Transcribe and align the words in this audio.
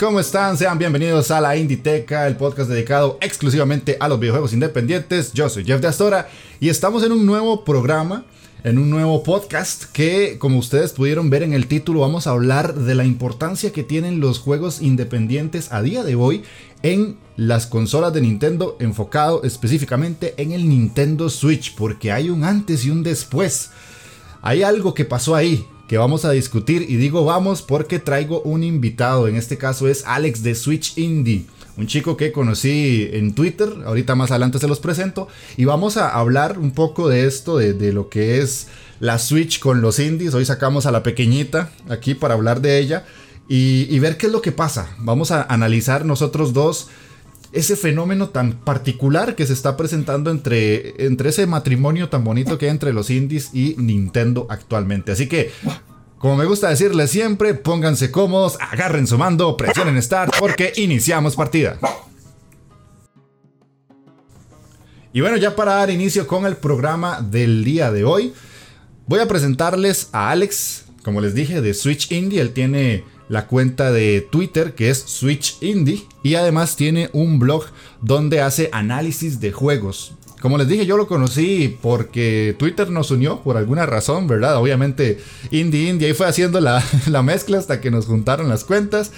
¿Cómo 0.00 0.18
están? 0.18 0.56
Sean 0.56 0.78
bienvenidos 0.78 1.30
a 1.30 1.42
la 1.42 1.54
Inditeca, 1.54 2.26
el 2.26 2.36
podcast 2.36 2.70
dedicado 2.70 3.18
exclusivamente 3.20 3.98
a 4.00 4.08
los 4.08 4.18
videojuegos 4.18 4.54
independientes. 4.54 5.34
Yo 5.34 5.50
soy 5.50 5.64
Jeff 5.64 5.82
de 5.82 5.88
Astora 5.88 6.30
y 6.58 6.70
estamos 6.70 7.02
en 7.02 7.12
un 7.12 7.26
nuevo 7.26 7.64
programa, 7.66 8.24
en 8.64 8.78
un 8.78 8.88
nuevo 8.88 9.22
podcast 9.22 9.84
que, 9.92 10.38
como 10.38 10.58
ustedes 10.58 10.92
pudieron 10.92 11.28
ver 11.28 11.42
en 11.42 11.52
el 11.52 11.66
título, 11.66 12.00
vamos 12.00 12.26
a 12.26 12.30
hablar 12.30 12.76
de 12.76 12.94
la 12.94 13.04
importancia 13.04 13.70
que 13.70 13.82
tienen 13.82 14.20
los 14.20 14.38
juegos 14.38 14.80
independientes 14.80 15.70
a 15.70 15.82
día 15.82 16.02
de 16.02 16.14
hoy 16.14 16.44
en 16.82 17.18
las 17.36 17.66
consolas 17.66 18.14
de 18.14 18.22
Nintendo, 18.22 18.78
enfocado 18.80 19.42
específicamente 19.44 20.32
en 20.38 20.52
el 20.52 20.66
Nintendo 20.66 21.28
Switch, 21.28 21.74
porque 21.74 22.10
hay 22.10 22.30
un 22.30 22.42
antes 22.42 22.86
y 22.86 22.90
un 22.90 23.02
después. 23.02 23.70
Hay 24.40 24.62
algo 24.62 24.94
que 24.94 25.04
pasó 25.04 25.34
ahí, 25.34 25.66
que 25.88 25.98
vamos 25.98 26.24
a 26.24 26.30
discutir. 26.30 26.86
Y 26.88 26.96
digo 26.96 27.24
vamos 27.24 27.62
porque 27.62 27.98
traigo 27.98 28.42
un 28.42 28.62
invitado. 28.62 29.26
En 29.26 29.34
este 29.34 29.56
caso 29.56 29.88
es 29.88 30.04
Alex 30.06 30.42
de 30.42 30.54
Switch 30.54 30.96
Indie. 30.98 31.46
Un 31.76 31.86
chico 31.86 32.16
que 32.16 32.30
conocí 32.30 33.08
en 33.12 33.34
Twitter. 33.34 33.68
Ahorita 33.86 34.14
más 34.14 34.30
adelante 34.30 34.58
se 34.58 34.68
los 34.68 34.80
presento. 34.80 35.28
Y 35.56 35.64
vamos 35.64 35.96
a 35.96 36.10
hablar 36.10 36.58
un 36.58 36.72
poco 36.72 37.08
de 37.08 37.26
esto, 37.26 37.56
de, 37.56 37.92
lo 37.92 38.08
que 38.08 38.40
es 38.40 38.68
la 39.00 39.18
Switch 39.18 39.58
con 39.58 39.80
los 39.80 39.98
indies. 39.98 40.34
Hoy 40.34 40.44
sacamos 40.44 40.86
a 40.86 40.92
la 40.92 41.02
pequeñita 41.02 41.70
aquí 41.88 42.14
para 42.14 42.34
hablar 42.34 42.60
de 42.60 42.78
ella. 42.78 43.06
Y, 43.48 43.98
ver 44.00 44.18
qué 44.18 44.26
es 44.26 44.32
lo 44.32 44.42
que 44.42 44.52
pasa. 44.52 44.94
Vamos 44.98 45.30
a 45.30 45.42
analizar 45.42 46.04
nosotros 46.04 46.52
dos 46.52 46.88
ese 47.52 47.76
fenómeno 47.76 48.28
tan 48.28 48.52
particular 48.52 49.34
que 49.34 49.46
se 49.46 49.52
está 49.52 49.76
presentando 49.76 50.30
entre, 50.30 51.06
entre 51.06 51.30
ese 51.30 51.46
matrimonio 51.46 52.08
tan 52.08 52.24
bonito 52.24 52.58
que 52.58 52.66
hay 52.66 52.70
entre 52.70 52.92
los 52.92 53.10
indies 53.10 53.50
y 53.54 53.74
Nintendo 53.78 54.46
actualmente. 54.50 55.12
Así 55.12 55.28
que, 55.28 55.50
como 56.18 56.36
me 56.36 56.44
gusta 56.44 56.68
decirles 56.68 57.10
siempre, 57.10 57.54
pónganse 57.54 58.10
cómodos, 58.10 58.58
agarren 58.60 59.06
su 59.06 59.16
mando, 59.16 59.56
presionen 59.56 60.00
Start 60.02 60.34
porque 60.38 60.72
iniciamos 60.76 61.36
partida. 61.36 61.78
Y 65.12 65.20
bueno, 65.20 65.36
ya 65.38 65.56
para 65.56 65.74
dar 65.74 65.90
inicio 65.90 66.26
con 66.26 66.44
el 66.44 66.56
programa 66.56 67.22
del 67.22 67.64
día 67.64 67.90
de 67.90 68.04
hoy, 68.04 68.34
voy 69.06 69.20
a 69.20 69.26
presentarles 69.26 70.10
a 70.12 70.30
Alex, 70.30 70.84
como 71.02 71.22
les 71.22 71.34
dije, 71.34 71.62
de 71.62 71.72
Switch 71.72 72.12
Indie. 72.12 72.42
Él 72.42 72.52
tiene 72.52 73.04
la 73.28 73.46
cuenta 73.46 73.92
de 73.92 74.26
Twitter 74.30 74.74
que 74.74 74.90
es 74.90 74.98
Switch 74.98 75.56
Indie 75.60 76.06
y 76.22 76.34
además 76.34 76.76
tiene 76.76 77.10
un 77.12 77.38
blog 77.38 77.64
donde 78.00 78.40
hace 78.40 78.70
análisis 78.72 79.40
de 79.40 79.52
juegos. 79.52 80.14
Como 80.40 80.56
les 80.56 80.68
dije, 80.68 80.86
yo 80.86 80.96
lo 80.96 81.08
conocí 81.08 81.78
porque 81.82 82.54
Twitter 82.58 82.90
nos 82.90 83.10
unió 83.10 83.40
por 83.40 83.56
alguna 83.56 83.86
razón, 83.86 84.28
¿verdad? 84.28 84.56
Obviamente 84.56 85.18
Indie 85.50 85.88
Indie 85.88 86.08
ahí 86.08 86.14
fue 86.14 86.28
haciendo 86.28 86.60
la, 86.60 86.82
la 87.06 87.22
mezcla 87.22 87.58
hasta 87.58 87.80
que 87.80 87.90
nos 87.90 88.06
juntaron 88.06 88.48
las 88.48 88.64
cuentas 88.64 89.12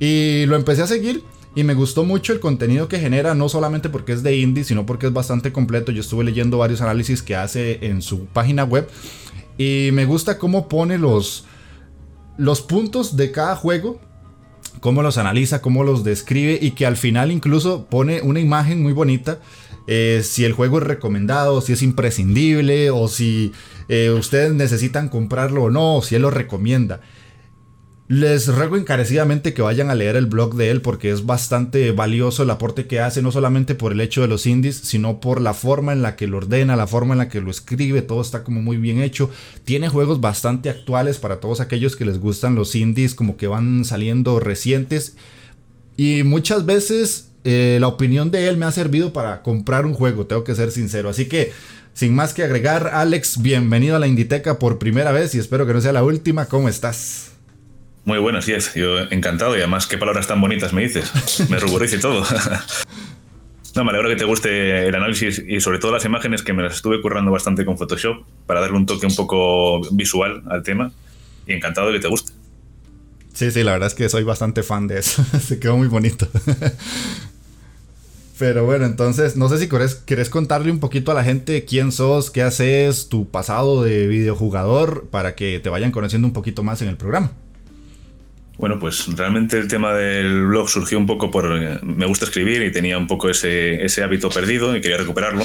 y 0.00 0.46
lo 0.46 0.56
empecé 0.56 0.82
a 0.82 0.86
seguir 0.86 1.22
y 1.54 1.62
me 1.62 1.74
gustó 1.74 2.04
mucho 2.04 2.32
el 2.32 2.40
contenido 2.40 2.88
que 2.88 2.98
genera, 2.98 3.34
no 3.34 3.48
solamente 3.48 3.88
porque 3.88 4.12
es 4.12 4.22
de 4.22 4.36
indie, 4.36 4.64
sino 4.64 4.86
porque 4.86 5.06
es 5.06 5.12
bastante 5.12 5.52
completo. 5.52 5.92
Yo 5.92 6.00
estuve 6.00 6.24
leyendo 6.24 6.58
varios 6.58 6.80
análisis 6.80 7.22
que 7.22 7.36
hace 7.36 7.78
en 7.86 8.02
su 8.02 8.26
página 8.26 8.64
web 8.64 8.88
y 9.56 9.90
me 9.92 10.04
gusta 10.04 10.38
cómo 10.38 10.68
pone 10.68 10.98
los, 10.98 11.44
los 12.36 12.62
puntos 12.62 13.16
de 13.16 13.30
cada 13.30 13.56
juego, 13.56 14.00
cómo 14.80 15.02
los 15.02 15.18
analiza, 15.18 15.62
cómo 15.62 15.84
los 15.84 16.04
describe 16.04 16.58
y 16.60 16.72
que 16.72 16.86
al 16.86 16.96
final 16.96 17.30
incluso 17.30 17.86
pone 17.86 18.20
una 18.22 18.40
imagen 18.40 18.82
muy 18.82 18.92
bonita. 18.92 19.40
Eh, 19.86 20.22
si 20.24 20.44
el 20.44 20.52
juego 20.52 20.78
es 20.78 20.84
recomendado, 20.84 21.60
si 21.60 21.74
es 21.74 21.82
imprescindible 21.82 22.90
o 22.90 23.08
si 23.08 23.52
eh, 23.88 24.10
ustedes 24.10 24.52
necesitan 24.52 25.08
comprarlo 25.08 25.64
o 25.64 25.70
no, 25.70 26.00
si 26.02 26.14
él 26.14 26.22
lo 26.22 26.30
recomienda. 26.30 27.00
Les 28.06 28.48
ruego 28.48 28.76
encarecidamente 28.76 29.54
que 29.54 29.62
vayan 29.62 29.88
a 29.88 29.94
leer 29.94 30.16
el 30.16 30.26
blog 30.26 30.56
de 30.56 30.70
él 30.70 30.82
porque 30.82 31.10
es 31.10 31.24
bastante 31.24 31.90
valioso 31.90 32.42
el 32.42 32.50
aporte 32.50 32.86
que 32.86 33.00
hace, 33.00 33.22
no 33.22 33.32
solamente 33.32 33.74
por 33.74 33.92
el 33.92 34.00
hecho 34.02 34.20
de 34.20 34.28
los 34.28 34.44
indies, 34.46 34.76
sino 34.76 35.20
por 35.20 35.40
la 35.40 35.54
forma 35.54 35.94
en 35.94 36.02
la 36.02 36.14
que 36.14 36.26
lo 36.26 36.36
ordena, 36.36 36.76
la 36.76 36.86
forma 36.86 37.14
en 37.14 37.18
la 37.18 37.30
que 37.30 37.40
lo 37.40 37.50
escribe, 37.50 38.02
todo 38.02 38.20
está 38.20 38.44
como 38.44 38.60
muy 38.60 38.76
bien 38.76 39.00
hecho. 39.00 39.30
Tiene 39.64 39.88
juegos 39.88 40.20
bastante 40.20 40.68
actuales 40.68 41.16
para 41.16 41.40
todos 41.40 41.60
aquellos 41.60 41.96
que 41.96 42.04
les 42.04 42.18
gustan 42.18 42.54
los 42.54 42.74
indies, 42.74 43.14
como 43.14 43.38
que 43.38 43.46
van 43.46 43.86
saliendo 43.86 44.38
recientes. 44.38 45.16
Y 45.96 46.24
muchas 46.24 46.66
veces 46.66 47.30
eh, 47.44 47.78
la 47.80 47.88
opinión 47.88 48.30
de 48.30 48.48
él 48.48 48.58
me 48.58 48.66
ha 48.66 48.72
servido 48.72 49.14
para 49.14 49.42
comprar 49.42 49.86
un 49.86 49.94
juego, 49.94 50.26
tengo 50.26 50.44
que 50.44 50.54
ser 50.54 50.72
sincero. 50.72 51.08
Así 51.08 51.24
que 51.24 51.52
sin 51.94 52.14
más 52.14 52.34
que 52.34 52.42
agregar, 52.42 52.90
Alex, 52.92 53.40
bienvenido 53.40 53.96
a 53.96 53.98
la 53.98 54.08
Inditeca 54.08 54.58
por 54.58 54.78
primera 54.78 55.10
vez 55.10 55.34
y 55.34 55.38
espero 55.38 55.66
que 55.66 55.72
no 55.72 55.80
sea 55.80 55.94
la 55.94 56.04
última. 56.04 56.44
¿Cómo 56.46 56.68
estás? 56.68 57.33
Muy 58.04 58.18
buenos, 58.18 58.46
yes. 58.46 58.74
Yo 58.74 58.98
encantado 59.10 59.56
y 59.56 59.60
además 59.60 59.86
qué 59.86 59.96
palabras 59.96 60.26
tan 60.26 60.40
bonitas 60.40 60.72
me 60.72 60.82
dices. 60.82 61.10
Me 61.48 61.58
ruborice 61.58 61.98
todo. 61.98 62.24
No, 63.74 63.82
me 63.82 63.90
alegro 63.90 64.08
que 64.08 64.14
te 64.14 64.24
guste 64.24 64.86
el 64.86 64.94
análisis 64.94 65.42
y 65.44 65.58
sobre 65.58 65.80
todo 65.80 65.90
las 65.90 66.04
imágenes 66.04 66.42
que 66.42 66.52
me 66.52 66.62
las 66.62 66.76
estuve 66.76 67.02
currando 67.02 67.32
bastante 67.32 67.64
con 67.64 67.76
Photoshop 67.76 68.24
para 68.46 68.60
darle 68.60 68.76
un 68.76 68.86
toque 68.86 69.04
un 69.04 69.16
poco 69.16 69.80
visual 69.90 70.44
al 70.48 70.62
tema 70.62 70.92
y 71.44 71.54
encantado 71.54 71.88
de 71.88 71.94
que 71.94 72.00
te 72.00 72.06
guste. 72.06 72.32
Sí, 73.32 73.50
sí, 73.50 73.64
la 73.64 73.72
verdad 73.72 73.88
es 73.88 73.94
que 73.94 74.08
soy 74.08 74.22
bastante 74.22 74.62
fan 74.62 74.86
de 74.86 75.00
eso. 75.00 75.24
Se 75.40 75.58
quedó 75.58 75.76
muy 75.76 75.88
bonito. 75.88 76.28
Pero 78.38 78.64
bueno, 78.64 78.86
entonces, 78.86 79.36
no 79.36 79.48
sé 79.48 79.58
si 79.58 79.68
querés, 79.68 79.96
querés, 79.96 80.30
contarle 80.30 80.70
un 80.70 80.78
poquito 80.78 81.10
a 81.10 81.14
la 81.14 81.24
gente 81.24 81.64
quién 81.64 81.90
sos, 81.90 82.30
qué 82.30 82.42
haces, 82.42 83.08
tu 83.08 83.28
pasado 83.28 83.82
de 83.82 84.06
videojugador, 84.06 85.08
para 85.10 85.34
que 85.34 85.58
te 85.60 85.68
vayan 85.68 85.90
conociendo 85.90 86.28
un 86.28 86.32
poquito 86.32 86.62
más 86.62 86.80
en 86.82 86.88
el 86.88 86.96
programa. 86.96 87.32
Bueno, 88.56 88.78
pues 88.78 89.06
realmente 89.16 89.58
el 89.58 89.68
tema 89.68 89.94
del 89.94 90.46
blog 90.46 90.68
surgió 90.68 90.98
un 90.98 91.06
poco 91.06 91.30
por... 91.30 91.60
Eh, 91.60 91.78
me 91.82 92.06
gusta 92.06 92.24
escribir 92.26 92.62
y 92.62 92.70
tenía 92.70 92.96
un 92.98 93.06
poco 93.06 93.28
ese, 93.28 93.84
ese 93.84 94.02
hábito 94.02 94.30
perdido 94.30 94.76
y 94.76 94.80
quería 94.80 94.96
recuperarlo. 94.96 95.44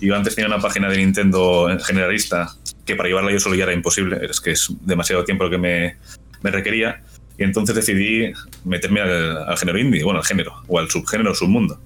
Yo 0.00 0.14
antes 0.14 0.34
tenía 0.34 0.48
una 0.48 0.60
página 0.60 0.88
de 0.88 0.98
Nintendo 0.98 1.68
generalista 1.84 2.54
que 2.84 2.94
para 2.94 3.08
llevarla 3.08 3.32
yo 3.32 3.40
solo 3.40 3.56
ya 3.56 3.64
era 3.64 3.72
imposible, 3.72 4.18
es 4.30 4.40
que 4.40 4.52
es 4.52 4.68
demasiado 4.82 5.24
tiempo 5.24 5.44
lo 5.44 5.50
que 5.50 5.58
me, 5.58 5.96
me 6.42 6.50
requería. 6.50 7.02
Y 7.38 7.42
entonces 7.42 7.74
decidí 7.74 8.32
meterme 8.64 9.00
al, 9.02 9.58
género 9.58 9.78
indie, 9.78 10.02
bueno, 10.04 10.20
al 10.20 10.24
género, 10.24 10.54
o 10.68 10.78
al 10.78 10.88
subgénero, 10.88 11.34
submundo. 11.34 11.78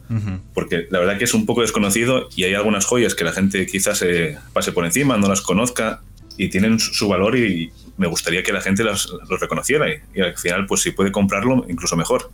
Porque 0.55 0.87
la 0.90 1.00
verdad 1.00 1.19
que 1.19 1.25
es 1.25 1.35
un 1.35 1.44
poco 1.44 1.62
desconocido 1.62 2.29
y 2.37 2.44
hay 2.44 2.55
algunas 2.55 2.85
joyas 2.85 3.17
que 3.17 3.25
la 3.25 3.32
gente 3.32 3.67
quizás 3.67 3.99
se 3.99 4.37
pase 4.52 4.70
por 4.70 4.85
encima, 4.85 5.17
no 5.17 5.29
las 5.29 5.40
conozca 5.40 6.02
y 6.37 6.50
tienen 6.50 6.79
su 6.79 7.08
valor 7.08 7.37
y, 7.37 7.73
me 8.00 8.06
gustaría 8.06 8.43
que 8.43 8.50
la 8.50 8.62
gente 8.62 8.82
los, 8.82 9.14
reconociera 9.29 9.87
y, 9.91 10.20
al 10.23 10.35
final, 10.38 10.64
pues 10.64 10.81
si 10.81 10.91
puede 10.91 11.12
comprarlo, 11.12 11.67
incluso 11.69 11.97
mejor. 11.97 12.31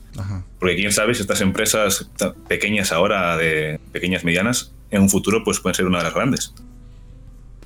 Porque 0.61 0.77
quién 0.77 0.93
sabe 0.93 1.13
si 1.13 1.23
estas 1.23 1.41
empresas 1.41 2.09
pequeñas 2.47 2.93
ahora, 2.93 3.37
de 3.37 3.81
pequeñas, 3.91 4.23
medianas, 4.23 4.73
en 4.93 5.03
un 5.03 5.11
futuro 5.11 5.43
pues 5.43 5.59
pueden 5.59 5.75
ser 5.75 5.87
una 5.87 5.99
de 5.99 6.05
las 6.05 6.15
grandes. 6.15 6.55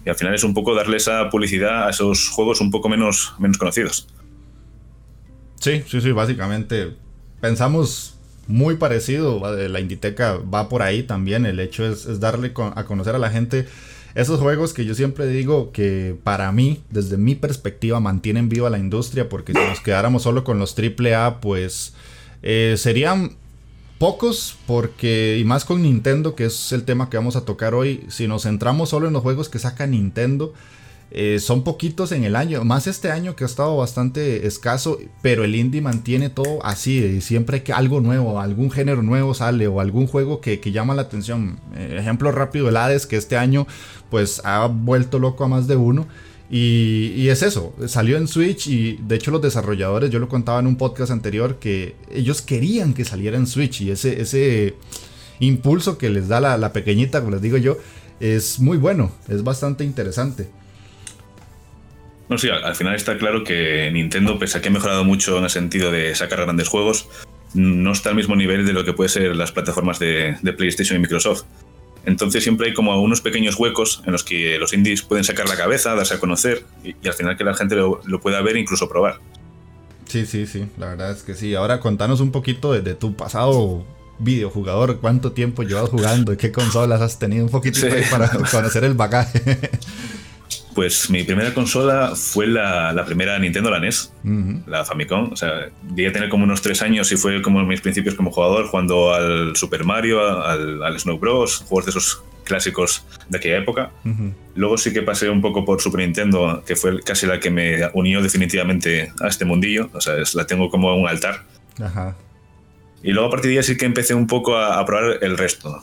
Y 0.07 0.09
al 0.09 0.17
final 0.17 0.35
es 0.35 0.45
un 0.45 0.55
poco 0.55 0.75
darle 0.75 0.97
esa 0.97 1.29
publicidad 1.29 1.89
a 1.89 1.91
esos 1.91 2.31
juegos 2.31 2.63
un 2.63 2.71
poco 2.71 2.89
menos, 2.89 3.35
menos 3.39 3.59
conocidos. 3.59 4.09
Sí, 5.61 5.85
sí, 5.87 6.01
sí, 6.01 6.11
básicamente 6.13 6.97
pensamos 7.43 8.19
muy 8.47 8.77
parecido. 8.77 9.43
La 9.69 9.79
Inditeca 9.79 10.39
va 10.39 10.71
por 10.71 10.81
ahí 10.81 11.03
también. 11.03 11.45
El 11.45 11.61
hecho 11.61 11.85
es, 11.85 12.07
es 12.07 12.19
darle 12.19 12.55
a 12.75 12.85
conocer 12.85 13.15
a 13.15 13.19
la 13.19 13.29
gente 13.29 13.67
esos 14.15 14.41
juegos 14.41 14.73
que 14.73 14.85
yo 14.85 14.95
siempre 14.95 15.27
digo 15.27 15.73
que 15.73 16.17
para 16.25 16.51
mí, 16.53 16.83
desde 16.91 17.17
mi 17.17 17.35
perspectiva, 17.35 18.01
mantienen 18.01 18.49
viva 18.49 18.71
la 18.71 18.79
industria, 18.79 19.29
porque 19.29 19.53
si 19.53 19.59
nos 19.59 19.81
quedáramos 19.81 20.23
solo 20.23 20.45
con 20.45 20.59
los 20.59 20.77
AAA, 20.77 21.41
pues 21.41 21.95
eh, 22.43 22.75
serían 22.77 23.37
pocos, 23.99 24.57
porque, 24.67 25.39
y 25.39 25.45
más 25.45 25.65
con 25.65 25.83
Nintendo, 25.83 26.35
que 26.35 26.47
es 26.47 26.73
el 26.73 26.85
tema 26.85 27.11
que 27.11 27.19
vamos 27.19 27.37
a 27.37 27.45
tocar 27.45 27.75
hoy, 27.75 28.05
si 28.09 28.27
nos 28.27 28.45
centramos 28.45 28.89
solo 28.89 29.07
en 29.07 29.13
los 29.13 29.23
juegos 29.23 29.49
que 29.49 29.59
saca 29.59 29.87
Nintendo, 29.87 30.55
eh, 31.13 31.41
son 31.41 31.65
poquitos 31.65 32.13
en 32.13 32.23
el 32.23 32.37
año, 32.37 32.65
más 32.65 32.87
este 32.87 33.11
año 33.11 33.35
que 33.35 33.43
ha 33.43 33.47
estado 33.47 33.77
bastante 33.77 34.47
escaso, 34.47 34.99
pero 35.23 35.43
el 35.43 35.57
indie 35.57 35.81
mantiene 35.81 36.31
todo 36.31 36.65
así, 36.65 37.21
siempre 37.21 37.65
que 37.65 37.73
algo 37.73 38.01
nuevo, 38.01 38.41
algún 38.41 38.71
género 38.71 39.03
nuevo 39.03 39.35
sale 39.35 39.67
o 39.67 39.81
algún 39.81 40.07
juego 40.07 40.41
que, 40.41 40.61
llama 40.71 40.95
la 40.95 41.03
atención. 41.03 41.59
Eh, 41.75 41.97
ejemplo 41.99 42.31
rápido, 42.31 42.69
el 42.69 42.77
Hades, 42.77 43.07
que 43.07 43.17
este 43.17 43.37
año 43.37 43.67
pues 44.09 44.41
ha 44.45 44.67
vuelto 44.67 45.19
loco 45.19 45.43
a 45.43 45.49
más 45.49 45.67
de 45.67 45.75
uno. 45.75 46.07
Y, 46.49 47.29
es 47.29 47.43
eso, 47.43 47.75
salió 47.87 48.17
en 48.17 48.27
Switch 48.27 48.67
y 48.67 48.99
de 49.03 49.17
hecho 49.17 49.31
los 49.31 49.41
desarrolladores, 49.41 50.11
yo 50.11 50.19
lo 50.19 50.29
contaba 50.29 50.59
en 50.59 50.67
un 50.67 50.77
podcast 50.77 51.13
anterior, 51.13 51.61
que 51.61 51.95
ellos 52.13 52.43
querían 52.43 52.93
que 52.93 53.05
saliera 53.05 53.37
en 53.37 53.47
Switch 53.47 53.83
y 53.83 53.91
ese, 53.93 54.21
ese 54.21 54.75
impulso 55.39 55.97
que 55.97 56.11
les 56.11 56.27
da 56.27 56.41
la, 56.41 56.57
la 56.57 56.73
pequeñita, 56.73 57.21
como 57.21 57.33
les 57.33 57.43
digo 57.43 57.57
yo, 57.57 57.79
es 58.19 58.59
muy 58.59 58.79
bueno, 58.79 59.13
es 59.29 59.45
bastante 59.45 59.85
interesante. 59.85 60.49
No, 62.31 62.39
sí, 62.39 62.49
al 62.49 62.77
final 62.77 62.95
está 62.95 63.19
claro 63.19 63.43
que 63.43 63.91
Nintendo, 63.93 64.39
pese 64.39 64.57
a 64.57 64.61
que 64.63 64.69
ha 64.69 64.71
mejorado 64.71 65.03
mucho 65.03 65.37
en 65.39 65.45
el 65.45 65.51
sentido 65.51 65.91
de 65.91 66.15
sacar 66.15 66.41
grandes 66.43 66.69
juegos, 66.69 67.09
no 67.55 67.91
está 67.91 68.11
al 68.11 68.15
mismo 68.15 68.37
nivel 68.37 68.65
de 68.65 68.73
lo 68.73 68.85
que 68.85 68.93
puede 68.93 69.09
ser 69.09 69.35
las 69.35 69.51
plataformas 69.51 69.99
de, 69.99 70.39
PlayStation 70.57 70.97
y 70.97 71.01
Microsoft. 71.01 71.43
Entonces 72.07 72.45
siempre 72.45 72.69
hay 72.69 72.75
como 72.75 73.03
unos 73.03 73.21
pequeños 73.21 73.57
huecos 73.59 74.05
en 74.07 74.13
los 74.13 74.23
que 74.23 74.59
los 74.61 74.73
indies 74.73 75.03
pueden 75.03 75.25
sacar 75.25 75.49
la 75.49 75.57
cabeza, 75.57 75.97
darse 75.97 76.15
a 76.15 76.21
conocer 76.21 76.65
y, 76.85 76.95
al 77.07 77.15
final 77.15 77.37
que 77.37 77.43
la 77.43 77.55
gente 77.55 77.75
lo, 77.75 78.01
pueda 78.23 78.41
ver 78.43 78.57
e 78.57 78.61
incluso 78.61 78.89
probar. 78.89 79.19
Sí, 80.07 80.25
sí, 80.25 80.47
sí, 80.47 80.67
la 80.79 80.91
verdad 80.91 81.11
es 81.11 81.25
que 81.25 81.35
sí. 81.35 81.57
Ahora 81.57 81.81
contanos 81.81 82.21
un 82.21 82.31
poquito 82.31 82.73
de, 82.73 82.95
tu 82.95 83.17
pasado 83.17 83.85
videojugador, 84.21 85.01
cuánto 85.01 85.33
tiempo 85.33 85.65
llevas 85.65 85.91
jugando 85.91 86.33
y 86.33 86.37
qué 86.37 86.53
consolas 86.53 87.01
has 87.01 87.19
tenido 87.19 87.45
un 87.45 87.51
poquito 87.51 87.81
para 88.09 88.29
conocer 88.29 88.85
el 88.85 88.95
bagaje. 88.95 89.59
Pues 90.81 91.11
mi 91.11 91.25
primera 91.25 91.53
consola 91.53 92.13
fue 92.17 92.47
la, 92.47 93.05
primera 93.05 93.39
Nintendo, 93.39 93.71
la 93.71 93.81
NES, 93.81 94.15
la 94.67 94.83
Famicom. 94.83 95.31
O 95.31 95.37
sea, 95.37 95.69
llegué 95.95 96.09
a 96.09 96.13
tener 96.13 96.31
como 96.31 96.45
unos 96.45 96.63
tres 96.63 96.81
años 96.81 97.13
y 97.13 97.19
fue 97.19 97.43
como 97.43 97.63
mis 97.65 97.83
principios 97.83 98.15
como 98.15 98.31
jugador, 98.31 98.67
jugando 98.67 99.13
al 99.13 99.55
Super 99.57 99.85
Mario, 99.85 100.43
al, 100.43 100.83
al 100.83 100.99
Snow 100.99 101.19
Bros, 101.19 101.67
juegos 101.69 101.85
de 101.85 101.91
esos 101.91 102.23
clásicos 102.45 103.05
de 103.29 103.37
aquella 103.37 103.59
época. 103.59 103.91
Luego 104.55 104.79
sí 104.79 104.91
que 104.95 105.03
pasé 105.03 105.29
un 105.29 105.43
poco 105.43 105.67
por 105.67 105.83
Super 105.83 106.01
Nintendo, 106.01 106.65
que 106.67 106.77
fue 106.77 106.99
casi 107.03 107.27
la 107.27 107.39
que 107.39 107.51
me 107.51 107.87
unió 107.93 108.23
definitivamente 108.23 109.13
a 109.21 109.29
este 109.29 109.45
mundillo. 109.45 109.91
O 109.93 110.01
sea, 110.01 110.15
la 110.33 110.47
tengo 110.47 110.71
como 110.71 110.97
un 110.97 111.07
altar. 111.07 111.45
Y 113.03 113.13
luego 113.13 113.29
a 113.29 113.31
partir 113.31 113.51
de 113.51 113.59
ahí 113.59 113.63
sí 113.65 113.77
que 113.77 113.85
empecé 113.85 114.15
un 114.15 114.27
poco 114.27 114.57
a, 114.57 114.81
a 114.81 114.87
probar 114.87 115.19
el 115.21 115.37
resto 115.37 115.79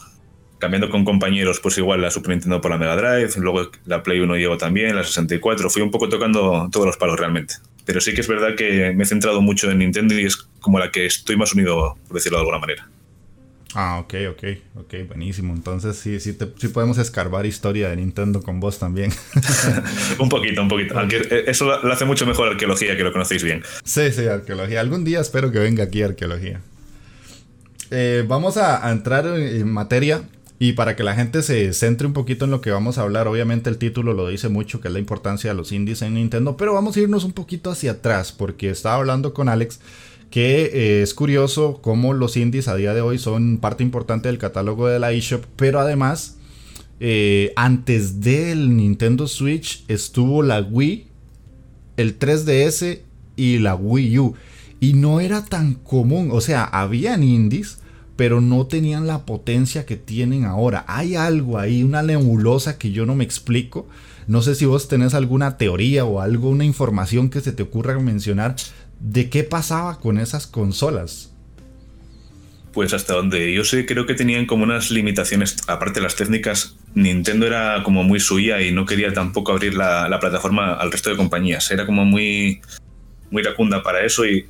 cambiando 0.60 0.90
con 0.90 1.06
compañeros, 1.06 1.60
pues 1.60 1.78
igual 1.78 2.02
la 2.02 2.12
Super 2.12 2.32
Nintendo 2.32 2.62
por 2.62 2.72
la 2.72 2.78
Mega 2.78 2.96
Drive, 2.96 3.32
luego 3.38 3.70
la 3.86 4.04
Play 4.04 4.20
1 4.20 4.36
llegó 4.36 4.58
también, 4.58 4.96
la 4.96 5.04
64, 5.04 5.70
fui 5.70 5.82
un 5.82 5.92
poco 5.92 6.10
tocando 6.10 6.70
todos 6.72 6.86
los 6.86 6.98
palos 6.98 7.20
realmente. 7.20 7.56
Pero 7.86 8.02
sí 8.02 8.14
que 8.14 8.22
es 8.22 8.28
verdad 8.28 8.56
que 8.56 8.92
me 8.94 9.04
he 9.04 9.08
centrado 9.08 9.42
mucho 9.42 9.72
en 9.72 9.80
Nintendo 9.80 10.14
y 10.20 10.26
es 10.26 10.36
como 10.60 10.80
la 10.80 10.92
que 10.92 11.06
estoy 11.06 11.38
más 11.38 11.54
unido, 11.54 11.98
por 12.08 12.16
decirlo 12.16 12.38
de 12.38 12.42
alguna 12.42 12.60
manera. 12.60 12.88
Ah, 13.74 14.00
ok, 14.00 14.14
ok, 14.32 14.44
ok, 14.76 14.94
buenísimo. 15.08 15.54
Entonces 15.54 15.98
sí, 15.98 16.20
sí, 16.20 16.36
sí 16.58 16.68
podemos 16.70 16.98
escarbar 16.98 17.46
historia 17.46 17.90
de 17.90 17.98
Nintendo 17.98 18.42
con 18.42 18.60
vos 18.60 18.80
también. 18.80 19.12
un 20.20 20.30
poquito, 20.30 20.62
un 20.62 20.68
poquito. 20.68 20.98
Aunque 20.98 21.44
eso 21.48 21.66
lo 21.66 21.94
hace 21.94 22.06
mucho 22.06 22.26
mejor 22.26 22.50
arqueología, 22.50 22.98
que 22.98 23.04
lo 23.04 23.12
conocéis 23.12 23.44
bien. 23.44 23.62
Sí, 23.84 24.12
sí, 24.12 24.26
arqueología. 24.26 24.80
Algún 24.80 25.04
día 25.04 25.20
espero 25.20 25.52
que 25.52 25.60
venga 25.60 25.84
aquí 25.84 26.02
arqueología. 26.02 26.62
Eh, 27.92 28.26
vamos 28.28 28.58
a, 28.58 28.90
entrar 28.92 29.28
en 29.28 29.72
materia 29.72 30.24
y 30.60 30.74
para 30.74 30.96
que 30.96 31.04
la 31.04 31.16
gente 31.16 31.44
se 31.44 31.72
centre 31.74 32.08
un 32.08 32.14
poquito 32.14 32.46
en 32.46 32.52
lo 32.52 32.62
que 32.62 32.72
vamos 32.72 32.98
a 32.98 33.04
hablar, 33.04 33.28
obviamente 33.28 33.70
el 33.70 33.78
título 33.78 34.14
lo 34.14 34.28
dice 34.28 34.50
mucho, 34.50 34.82
que 34.82 34.88
es 34.88 34.94
la 34.94 35.00
importancia 35.00 35.52
de 35.52 35.56
los 35.56 35.72
indies 35.72 36.02
en 36.02 36.16
Nintendo, 36.16 36.58
pero 36.58 36.74
vamos 36.74 36.98
a 36.98 37.00
irnos 37.02 37.24
un 37.24 37.34
poquito 37.34 37.70
hacia 37.70 37.92
atrás, 37.92 38.32
porque 38.32 38.70
estaba 38.70 38.96
hablando 38.96 39.34
con 39.34 39.50
Alex 39.50 39.80
que 40.30 40.72
eh, 40.74 41.02
es 41.02 41.14
curioso 41.14 41.80
cómo 41.82 42.14
los 42.14 42.38
indies 42.38 42.68
a 42.68 42.76
día 42.76 42.94
de 42.94 43.02
hoy 43.02 43.18
son 43.18 43.58
parte 43.58 43.84
importante 43.84 44.28
del 44.28 44.38
catálogo 44.38 44.88
de 44.88 45.00
la 45.00 45.12
eShop, 45.12 45.46
pero 45.56 45.80
además, 45.80 46.38
eh, 47.00 47.54
antes 47.56 48.20
del 48.22 48.76
Nintendo 48.76 49.28
Switch 49.28 49.86
estuvo 49.88 50.44
la 50.44 50.60
Wii, 50.62 51.08
el 51.98 52.20
3DS 52.20 53.00
y 53.36 53.60
la 53.60 53.76
Wii 53.76 54.20
U. 54.20 54.36
Y 54.80 54.94
no 54.94 55.22
era 55.22 55.44
tan 55.44 55.76
común, 55.76 56.30
o 56.32 56.42
sea, 56.42 56.64
habían 56.64 57.24
indies, 57.24 57.80
pero 58.18 58.42
no 58.42 58.66
tenían 58.66 59.08
la 59.08 59.26
potencia 59.26 59.86
que 59.86 59.96
tienen 59.96 60.44
ahora. 60.44 60.84
Hay 60.88 61.16
algo 61.16 61.60
ahí, 61.60 61.84
una 61.84 62.02
nebulosa 62.02 62.78
que 62.78 62.92
yo 62.92 63.06
no 63.06 63.16
me 63.16 63.24
explico. 63.24 63.88
No 64.26 64.42
sé 64.42 64.56
si 64.56 64.66
vos 64.66 64.90
tenés 64.90 65.14
alguna 65.14 65.58
teoría 65.58 66.04
o 66.04 66.20
alguna 66.20 66.66
información 66.66 67.30
que 67.30 67.40
se 67.40 67.54
te 67.54 67.64
ocurra 67.64 67.98
mencionar 68.00 68.56
de 69.00 69.30
qué 69.30 69.44
pasaba 69.44 70.00
con 70.00 70.18
esas 70.18 70.48
consolas. 70.48 71.32
Pues 72.74 72.94
hasta 72.94 73.14
donde 73.14 73.54
yo 73.54 73.64
sé, 73.64 73.86
creo 73.86 74.06
que 74.06 74.16
tenían 74.16 74.46
como 74.46 74.64
unas 74.64 74.92
limitaciones, 74.92 75.58
aparte 75.68 76.00
de 76.00 76.04
las 76.04 76.16
técnicas, 76.16 76.76
Nintendo 76.96 77.46
era 77.46 77.82
como 77.84 78.04
muy 78.04 78.20
suya 78.20 78.62
y 78.62 78.72
no 78.72 78.86
quería 78.86 79.14
tampoco 79.14 79.52
abrir 79.52 79.76
la, 79.76 80.10
la 80.10 80.20
plataforma 80.20 80.74
al 80.74 80.92
resto 80.92 81.10
de 81.12 81.18
compañías. 81.18 81.70
Era 81.72 81.86
como 81.86 82.04
muy, 82.04 82.62
muy 83.30 83.44
racunda 83.44 83.84
para 83.84 84.04
eso 84.04 84.26
y 84.26 84.48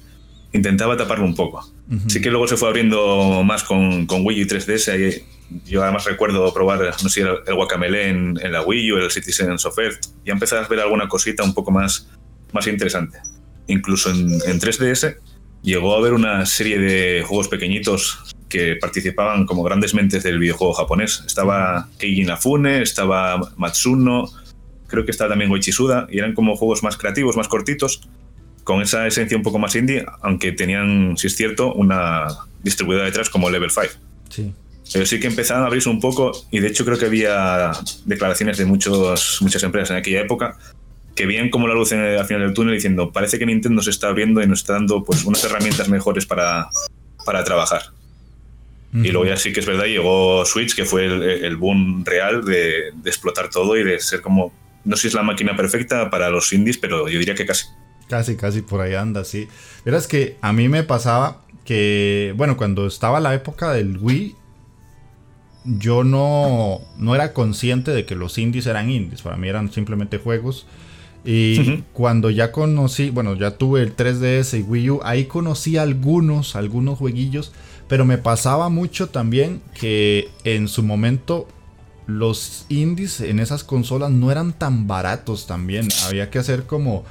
intentaba 0.53 0.97
taparlo 0.97 1.25
un 1.25 1.35
poco. 1.35 1.71
Sí 2.07 2.21
que 2.21 2.29
luego 2.29 2.47
se 2.47 2.57
fue 2.57 2.67
abriendo 2.67 3.43
más 3.43 3.63
con, 3.63 4.05
con 4.05 4.25
Wii 4.25 4.43
U 4.43 4.47
3DS. 4.47 5.23
Yo 5.65 5.83
además 5.83 6.05
recuerdo 6.05 6.53
probar, 6.53 6.93
no 7.01 7.09
sé, 7.09 7.21
el, 7.21 7.55
Guacamele 7.55 8.09
en, 8.09 8.51
la 8.51 8.61
Wii 8.61 8.91
U, 8.91 8.97
el 8.97 9.11
Citizen 9.11 9.57
Software, 9.57 9.97
y 10.25 10.31
empezar 10.31 10.63
a 10.63 10.67
ver 10.67 10.81
alguna 10.81 11.07
cosita 11.07 11.43
un 11.43 11.53
poco 11.53 11.71
más, 11.71 12.09
más 12.51 12.67
interesante. 12.67 13.19
Incluso 13.67 14.09
en, 14.09 14.33
en 14.45 14.59
3DS 14.59 15.17
llegó 15.61 15.95
a 15.95 15.99
haber 15.99 16.13
una 16.13 16.45
serie 16.45 16.79
de 16.79 17.23
juegos 17.23 17.47
pequeñitos 17.47 18.35
que 18.49 18.75
participaban 18.75 19.45
como 19.45 19.63
grandes 19.63 19.93
mentes 19.93 20.23
del 20.23 20.39
videojuego 20.39 20.73
japonés. 20.73 21.23
Estaba 21.25 21.89
Keiji 21.97 22.21
Inafune, 22.21 22.81
estaba 22.81 23.39
Matsuno, 23.57 24.29
creo 24.87 25.05
que 25.05 25.11
estaba 25.11 25.29
también 25.29 25.49
Goichi 25.49 25.71
Suda, 25.71 26.07
y 26.09 26.19
eran 26.19 26.33
como 26.33 26.55
juegos 26.55 26.83
más 26.83 26.97
creativos, 26.97 27.35
más 27.37 27.47
cortitos, 27.47 28.07
con 28.67 28.81
esa 28.81 29.07
esencia 29.07 29.37
un 29.37 29.43
poco 29.43 29.59
más 29.59 29.73
indie, 29.77 30.05
aunque 30.21 30.51
tenían, 30.51 31.15
si 31.15 31.27
es 31.27 31.37
cierto, 31.37 31.73
una 31.73 32.27
distribuidora 32.61 33.05
detrás 33.05 33.29
como 33.29 33.49
Level 33.49 33.71
5. 33.71 33.87
Sí. 34.27 34.53
Pero 34.91 35.05
sí 35.05 35.21
que 35.21 35.27
empezaron 35.27 35.63
a 35.63 35.67
abrirse 35.67 35.87
un 35.87 36.01
poco 36.01 36.33
y 36.51 36.59
de 36.59 36.67
hecho 36.67 36.83
creo 36.83 36.97
que 36.97 37.05
había 37.05 37.71
declaraciones 38.03 38.57
de 38.57 38.65
muchos, 38.65 39.37
muchas 39.39 39.63
empresas 39.63 39.91
en 39.91 39.97
aquella 39.97 40.19
época 40.19 40.57
que 41.15 41.25
veían 41.25 41.49
como 41.49 41.69
la 41.69 41.75
luz 41.75 41.93
al 41.93 42.25
final 42.25 42.43
del 42.43 42.53
túnel 42.53 42.73
diciendo 42.73 43.13
parece 43.13 43.39
que 43.39 43.45
Nintendo 43.45 43.81
se 43.81 43.89
está 43.89 44.09
abriendo 44.09 44.43
y 44.43 44.47
nos 44.47 44.59
está 44.59 44.73
dando 44.73 45.01
pues 45.01 45.23
unas 45.23 45.41
herramientas 45.45 45.87
mejores 45.87 46.25
para, 46.25 46.67
para 47.25 47.45
trabajar. 47.45 47.83
Y 48.93 49.11
luego 49.11 49.27
ya 49.27 49.37
sí 49.37 49.53
que 49.53 49.61
es 49.61 49.65
verdad, 49.65 49.85
llegó 49.85 50.43
Switch, 50.45 50.75
que 50.75 50.83
fue 50.83 51.05
el, 51.05 51.55
boom 51.55 52.03
real 52.03 52.43
de, 52.43 52.91
de, 52.95 53.09
explotar 53.09 53.49
todo 53.49 53.77
y 53.77 53.83
de 53.83 53.99
ser 53.99 54.21
como, 54.21 54.51
no 54.83 54.95
sé 54.97 55.03
si 55.03 55.07
es 55.09 55.13
la 55.13 55.23
máquina 55.23 55.55
perfecta 55.55 56.09
para 56.09 56.29
los 56.29 56.51
indies, 56.51 56.77
pero 56.77 57.07
yo 57.07 57.19
diría 57.19 57.35
que 57.35 57.45
casi. 57.45 57.65
Casi, 58.09 58.35
casi 58.35 58.61
por 58.61 58.81
ahí 58.81 58.93
anda, 58.93 59.23
sí. 59.23 59.47
Verás 59.83 60.07
que 60.07 60.37
a 60.41 60.53
mí 60.53 60.69
me 60.69 60.83
pasaba 60.83 61.41
que, 61.65 62.33
bueno, 62.37 62.55
cuando 62.55 62.87
estaba 62.87 63.19
la 63.19 63.33
época 63.33 63.71
del 63.71 63.97
Wii, 63.97 64.35
yo 65.65 66.05
no, 66.05 66.79
no 66.97 67.13
era 67.15 67.33
consciente 67.33 67.91
de 67.91 68.05
que 68.05 68.15
los 68.15 68.37
indies 68.37 68.67
eran 68.67 68.89
indies. 68.89 69.21
Para 69.21 69.35
mí 69.35 69.49
eran 69.49 69.71
simplemente 69.71 70.17
juegos. 70.17 70.65
Y 71.25 71.83
cuando 71.91 72.29
ya 72.29 72.53
conocí, 72.53 73.09
bueno, 73.09 73.35
ya 73.35 73.57
tuve 73.57 73.81
el 73.81 73.93
3DS 73.93 74.59
y 74.59 74.61
Wii 74.61 74.89
U, 74.91 74.99
ahí 75.03 75.25
conocí 75.25 75.75
algunos, 75.75 76.55
algunos 76.55 76.97
jueguillos. 76.97 77.51
Pero 77.89 78.05
me 78.05 78.17
pasaba 78.17 78.69
mucho 78.69 79.09
también 79.09 79.61
que 79.73 80.29
en 80.45 80.69
su 80.69 80.83
momento 80.83 81.47
los 82.05 82.65
indies 82.69 83.19
en 83.19 83.39
esas 83.39 83.65
consolas 83.65 84.11
no 84.11 84.31
eran 84.31 84.53
tan 84.53 84.87
baratos 84.87 85.47
también. 85.47 85.89
Había 86.05 86.29
que 86.29 86.39
hacer 86.39 86.63
como 86.63 87.03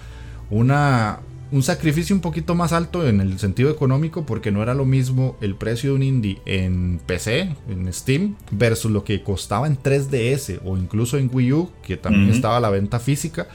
una, 0.50 1.20
un 1.52 1.62
sacrificio 1.62 2.14
un 2.14 2.22
poquito 2.22 2.54
más 2.54 2.72
alto 2.72 3.06
en 3.06 3.20
el 3.20 3.38
sentido 3.38 3.70
económico 3.70 4.26
porque 4.26 4.50
no 4.50 4.62
era 4.62 4.74
lo 4.74 4.84
mismo 4.84 5.36
el 5.40 5.54
precio 5.54 5.90
de 5.90 5.96
un 5.96 6.02
indie 6.02 6.38
en 6.44 7.00
PC, 7.04 7.54
en 7.68 7.92
Steam, 7.92 8.36
versus 8.50 8.90
lo 8.90 9.04
que 9.04 9.22
costaba 9.22 9.66
en 9.66 9.78
3DS 9.78 10.60
o 10.64 10.76
incluso 10.76 11.18
en 11.18 11.30
Wii 11.32 11.52
U, 11.52 11.70
que 11.82 11.96
también 11.96 12.30
estaba 12.30 12.56
a 12.56 12.60
la 12.60 12.70
venta 12.70 12.98
física. 12.98 13.48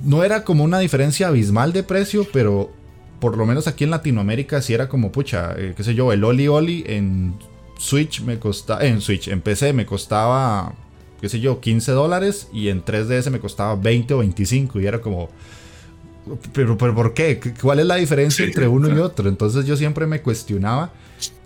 No 0.00 0.24
era 0.24 0.44
como 0.44 0.64
una 0.64 0.78
diferencia 0.78 1.28
abismal 1.28 1.72
de 1.72 1.82
precio, 1.82 2.26
pero 2.32 2.70
por 3.20 3.36
lo 3.36 3.46
menos 3.46 3.68
aquí 3.68 3.84
en 3.84 3.90
Latinoamérica 3.90 4.60
sí 4.60 4.74
era 4.74 4.88
como, 4.88 5.12
pucha, 5.12 5.54
eh, 5.56 5.74
qué 5.76 5.84
sé 5.84 5.94
yo, 5.94 6.12
el 6.12 6.24
Oli 6.24 6.48
Oli 6.48 6.84
en 6.88 7.34
Switch 7.78 8.20
me 8.22 8.40
costaba, 8.40 8.84
en 8.84 9.00
Switch, 9.00 9.28
en 9.28 9.40
PC 9.40 9.72
me 9.72 9.86
costaba, 9.86 10.74
qué 11.20 11.28
sé 11.28 11.38
yo, 11.38 11.60
15 11.60 11.92
dólares 11.92 12.48
y 12.52 12.68
en 12.68 12.84
3DS 12.84 13.30
me 13.30 13.38
costaba 13.38 13.76
20 13.76 14.14
o 14.14 14.18
25 14.18 14.80
y 14.80 14.86
era 14.86 15.00
como 15.00 15.28
pero, 16.52 16.78
pero 16.78 16.94
¿por 16.94 17.14
qué? 17.14 17.40
¿Cuál 17.60 17.80
es 17.80 17.86
la 17.86 17.96
diferencia 17.96 18.44
entre 18.44 18.68
uno 18.68 18.88
y 18.88 18.98
otro? 18.98 19.28
Entonces 19.28 19.66
yo 19.66 19.76
siempre 19.76 20.06
me 20.06 20.20
cuestionaba 20.22 20.92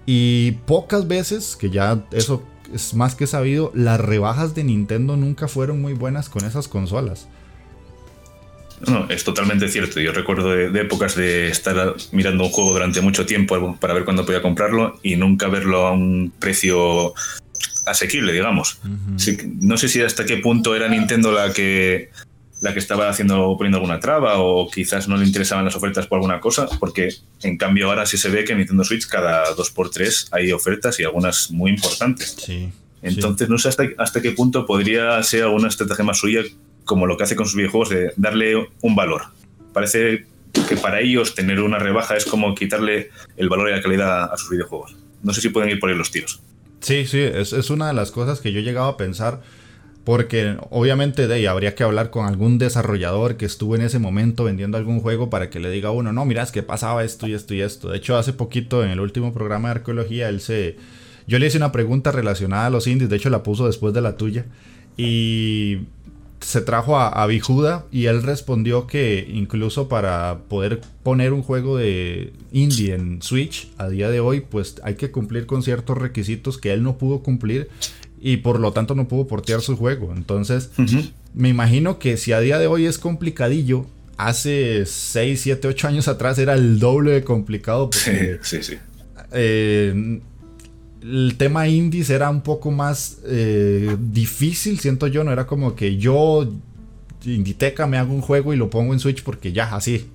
y 0.07 0.53
pocas 0.67 1.09
veces, 1.09 1.57
que 1.57 1.71
ya 1.71 2.05
eso 2.13 2.43
es 2.73 2.95
más 2.95 3.15
que 3.15 3.27
sabido, 3.27 3.73
las 3.75 4.01
rebajas 4.01 4.55
de 4.55 4.65
Nintendo 4.65 5.17
nunca 5.17 5.49
fueron 5.49 5.81
muy 5.81 5.95
buenas 5.95 6.29
con 6.29 6.45
esas 6.45 6.69
consolas. 6.69 7.29
No, 8.87 9.09
es 9.09 9.25
totalmente 9.25 9.69
cierto. 9.69 10.01
Yo 10.01 10.13
recuerdo 10.13 10.51
de, 10.51 10.81
épocas 10.81 11.17
de 11.17 11.49
estar 11.49 11.95
mirando 12.13 12.45
un 12.45 12.51
juego 12.51 12.73
durante 12.73 13.01
mucho 13.01 13.25
tiempo 13.25 13.77
para 13.81 13.95
ver 13.95 14.05
cuándo 14.05 14.27
podía 14.27 14.43
comprarlo 14.43 14.99
y 15.03 15.17
nunca 15.17 15.49
verlo 15.49 15.87
a 15.87 15.93
un 15.93 16.33
precio 16.39 17.15
asequible, 17.87 18.33
digamos. 18.33 18.81
no 19.61 19.79
sé 19.79 19.89
si 19.89 20.03
hasta 20.03 20.27
qué 20.27 20.39
punto 20.39 20.75
era 20.75 20.89
Nintendo 20.89 21.33
la 21.33 21.53
que 21.53 22.11
la 22.61 22.73
que 22.73 22.79
estaba 22.79 23.09
haciendo 23.09 23.55
poniendo 23.57 23.79
alguna 23.79 24.01
traba 24.01 24.39
o 24.39 24.69
quizás 24.71 25.09
no 25.09 25.17
le 25.17 25.27
interesaban 25.27 25.65
las 25.65 25.77
ofertas 25.77 26.07
por 26.07 26.17
alguna 26.17 26.41
cosa, 26.41 26.69
porque 26.81 27.15
en 27.43 27.59
cambio 27.59 27.89
ahora 27.89 28.07
sí 28.07 28.17
se 28.17 28.29
ve 28.29 28.45
que 28.45 28.53
en 28.53 28.59
Nintendo 28.59 28.85
Switch 28.85 29.07
cada 29.07 29.55
2x3 29.55 30.29
hay 30.33 30.53
ofertas 30.53 30.99
y 31.01 31.05
algunas 31.05 31.51
muy 31.51 31.71
importantes. 31.71 32.37
Sí. 32.39 32.73
Entonces 33.03 33.49
no 33.49 33.59
sé 33.59 33.69
hasta, 33.69 33.85
hasta 33.99 34.23
qué 34.23 34.33
punto 34.33 34.67
podría 34.67 35.23
ser 35.23 35.45
alguna 35.45 35.69
estrategia 35.69 36.05
más 36.05 36.19
suya 36.19 36.43
como 36.85 37.07
lo 37.07 37.17
que 37.17 37.25
hace 37.25 37.37
con 37.37 37.47
sus 37.47 37.57
videojuegos 37.57 37.91
de 37.91 38.13
darle 38.17 38.69
un 38.81 38.97
valor. 38.97 39.23
Parece 39.73 40.25
que 40.69 40.77
para 40.77 41.01
ellos 41.01 41.35
tener 41.35 41.61
una 41.61 41.79
rebaja 41.79 42.17
es 42.17 42.25
como 42.25 42.55
quitarle 42.55 43.11
el 43.37 43.49
valor 43.49 43.69
y 43.69 43.73
la 43.73 43.83
calidad 43.83 44.33
a 44.33 44.37
sus 44.39 44.51
videojuegos. 44.51 44.97
No 45.23 45.35
sé 45.35 45.41
si 45.43 45.51
pueden 45.51 45.71
ir 45.71 45.79
por 45.79 45.91
ahí 45.91 45.97
los 45.97 46.11
tiros. 46.11 46.41
Sí, 46.81 47.07
sí, 47.07 47.21
es, 47.21 47.53
es 47.53 47.71
una 47.71 47.89
de 47.89 47.95
las 47.95 48.11
cosas 48.11 48.41
que 48.41 48.53
yo 48.53 48.61
he 48.61 48.63
llegado 48.63 48.89
a 48.89 48.97
pensar 48.97 49.43
porque 50.07 50.57
obviamente 50.71 51.27
de 51.27 51.49
habría 51.49 51.75
que 51.75 51.83
hablar 51.83 52.11
con 52.11 52.27
algún 52.27 52.59
desarrollador 52.59 53.37
que 53.37 53.45
estuvo 53.45 53.75
en 53.75 53.83
ese 53.83 53.99
momento 53.99 54.45
vendiendo 54.45 54.79
algún 54.79 55.01
juego 55.01 55.31
para 55.31 55.51
que 55.51 55.59
le 55.59 55.69
diga 55.69 55.89
a 55.89 55.93
uno, 55.93 56.13
no, 56.13 56.25
mira, 56.25 56.45
es 56.45 56.53
que 56.53 56.63
pasaba 56.63 57.03
esto 57.03 57.27
y 57.27 57.35
esto 57.35 57.55
y 57.55 57.61
esto. 57.61 57.89
De 57.89 57.97
hecho, 57.97 58.17
hace 58.17 58.33
poquito 58.33 58.85
en 58.85 58.91
el 58.91 59.01
último 59.01 59.33
programa 59.35 59.69
de 59.69 59.75
arqueología, 59.81 60.29
él 60.29 60.41
se... 60.41 60.77
Yo 61.27 61.41
le 61.41 61.49
hice 61.49 61.57
una 61.57 61.73
pregunta 61.73 62.13
relacionada 62.13 62.67
a 62.67 62.71
los 62.71 62.87
indies, 62.87 63.11
de 63.11 63.17
hecho 63.17 63.31
la 63.31 63.43
puso 63.43 63.67
después 63.67 63.93
de 63.95 64.01
la 64.01 64.17
tuya. 64.17 64.45
Y 64.97 65.79
se 66.39 66.61
trajo 66.61 66.97
a, 66.97 67.09
a 67.09 67.27
Bijuda 67.27 67.87
y 67.91 68.05
él 68.05 68.23
respondió 68.23 68.87
que 68.87 69.29
incluso 69.29 69.89
para 69.89 70.43
poder 70.49 70.83
poner 71.03 71.33
un 71.33 71.43
juego 71.43 71.79
de 71.79 72.33
indie 72.53 72.95
en 72.95 73.23
Switch 73.23 73.73
a 73.77 73.89
día 73.89 74.09
de 74.09 74.21
hoy, 74.21 74.41
pues 74.41 74.77
hay 74.85 74.95
que 74.95 75.11
cumplir 75.11 75.47
con 75.47 75.65
ciertos 75.65 75.99
requisitos 75.99 76.59
que 76.59 76.73
él 76.73 76.85
no 76.85 76.97
pudo 76.97 77.25
cumplir 77.25 77.71
y 78.21 78.39
por 78.39 78.61
lo 78.61 78.73
tanto 78.73 78.95
no 78.95 79.09
pudo 79.09 79.27
portear 79.27 79.61
su 79.61 79.77
juego. 79.77 80.13
Entonces, 80.17 80.71
me 81.35 81.49
imagino 81.49 81.99
que 81.99 82.17
si 82.17 82.33
a 82.33 82.41
día 82.41 82.59
de 82.59 82.67
hoy 82.67 82.87
es 82.87 82.99
complicadillo, 82.99 83.87
hace 84.17 84.85
6, 84.87 85.41
7, 85.41 85.69
8 85.69 85.89
años 85.89 86.09
atrás 86.09 86.39
era 86.39 86.55
el 86.55 86.79
doble 86.79 87.13
de 87.13 87.25
complicado. 87.25 87.91
Porque, 87.91 88.39
sí, 88.43 88.63
sí. 88.63 88.75
Eh, 89.33 90.21
el 91.03 91.35
tema 91.37 91.69
indies 91.69 92.11
era 92.11 92.31
un 92.31 92.41
poco 92.41 92.71
más 92.71 93.19
eh, 93.27 93.97
difícil, 93.99 94.81
siento 94.81 95.07
yo, 95.07 95.25
no 95.25 95.33
era 95.33 95.47
como 95.47 95.75
que 95.77 95.97
yo 95.97 96.49
Inditeca 97.25 97.87
me 97.87 97.99
hago 97.99 98.15
un 98.15 98.21
juego 98.21 98.53
y 98.53 98.57
lo 98.57 98.71
pongo 98.71 98.93
en 98.93 99.01
Switch 99.01 99.23
porque 99.23 99.53
ya, 99.53 99.75
así. 99.75 100.09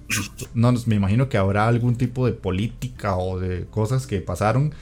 No, 0.53 0.73
me 0.85 0.95
imagino 0.95 1.29
que 1.29 1.37
habrá 1.37 1.67
algún 1.67 1.95
tipo 1.95 2.25
de 2.25 2.33
política 2.33 3.17
o 3.17 3.39
de 3.39 3.65
cosas 3.65 4.07
que 4.07 4.21
pasaron 4.21 4.73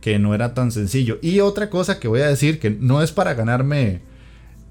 que 0.00 0.18
no 0.18 0.34
era 0.34 0.54
tan 0.54 0.72
sencillo. 0.72 1.18
Y 1.22 1.40
otra 1.40 1.70
cosa 1.70 2.00
que 2.00 2.08
voy 2.08 2.20
a 2.20 2.28
decir, 2.28 2.58
que 2.58 2.70
no 2.70 3.02
es 3.02 3.12
para 3.12 3.34
ganarme 3.34 4.00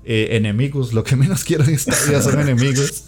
eh, 0.05 0.29
enemigos, 0.31 0.93
lo 0.93 1.03
que 1.03 1.15
menos 1.17 1.43
quiero 1.43 1.63
en 1.63 1.75
esta 1.75 1.95
vida 2.05 2.21
son 2.21 2.39
enemigos. 2.39 3.05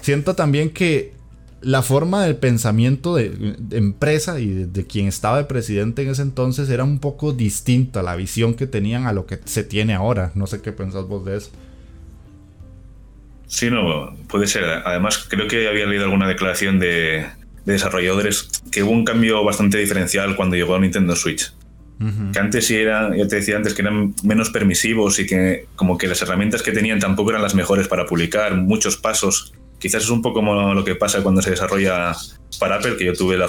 Siento 0.00 0.34
también 0.34 0.70
que 0.70 1.14
la 1.60 1.82
forma 1.82 2.22
del 2.22 2.36
pensamiento 2.36 3.16
de, 3.16 3.56
empresa 3.72 4.38
y 4.38 4.50
de, 4.50 4.86
quien 4.86 5.08
estaba 5.08 5.38
de 5.38 5.44
presidente 5.44 6.02
en 6.02 6.10
ese 6.10 6.22
entonces 6.22 6.68
era 6.68 6.84
un 6.84 7.00
poco 7.00 7.32
distinta 7.32 8.02
la 8.02 8.14
visión 8.14 8.54
que 8.54 8.66
tenían 8.66 9.06
a 9.06 9.12
lo 9.12 9.26
que 9.26 9.40
se 9.44 9.64
tiene 9.64 9.94
ahora. 9.94 10.30
No 10.34 10.46
sé 10.46 10.60
qué 10.60 10.72
pensás 10.72 11.08
vos 11.08 11.24
de 11.24 11.38
eso. 11.38 11.50
Sí, 13.48 13.70
no, 13.70 14.14
puede 14.28 14.46
ser. 14.46 14.64
Además, 14.64 15.26
creo 15.28 15.48
que 15.48 15.68
había 15.68 15.86
leído 15.86 16.04
alguna 16.04 16.28
declaración 16.28 16.78
de, 16.78 17.26
de 17.66 17.72
desarrolladores 17.72 18.48
que 18.70 18.82
hubo 18.82 18.92
un 18.92 19.04
cambio 19.04 19.44
bastante 19.44 19.76
diferencial 19.78 20.36
cuando 20.36 20.56
llegó 20.56 20.74
a 20.76 20.80
Nintendo 20.80 21.14
Switch. 21.14 21.52
Que 22.32 22.38
antes 22.38 22.66
sí 22.66 22.76
era, 22.76 23.16
ya 23.16 23.26
te 23.26 23.36
decía 23.36 23.56
antes, 23.56 23.72
que 23.72 23.80
eran 23.80 24.14
menos 24.22 24.50
permisivos 24.50 25.18
y 25.18 25.26
que 25.26 25.66
como 25.76 25.96
que 25.96 26.06
las 26.06 26.20
herramientas 26.20 26.62
que 26.62 26.70
tenían 26.70 26.98
tampoco 27.00 27.30
eran 27.30 27.42
las 27.42 27.54
mejores 27.54 27.88
para 27.88 28.04
publicar, 28.04 28.54
muchos 28.54 28.98
pasos. 28.98 29.54
Quizás 29.78 30.04
es 30.04 30.10
un 30.10 30.20
poco 30.20 30.40
como 30.40 30.74
lo 30.74 30.84
que 30.84 30.94
pasa 30.94 31.22
cuando 31.22 31.40
se 31.40 31.50
desarrolla 31.50 32.14
para 32.60 32.76
Apple, 32.76 32.96
que 32.98 33.06
yo 33.06 33.14
tuve 33.14 33.38
la 33.38 33.48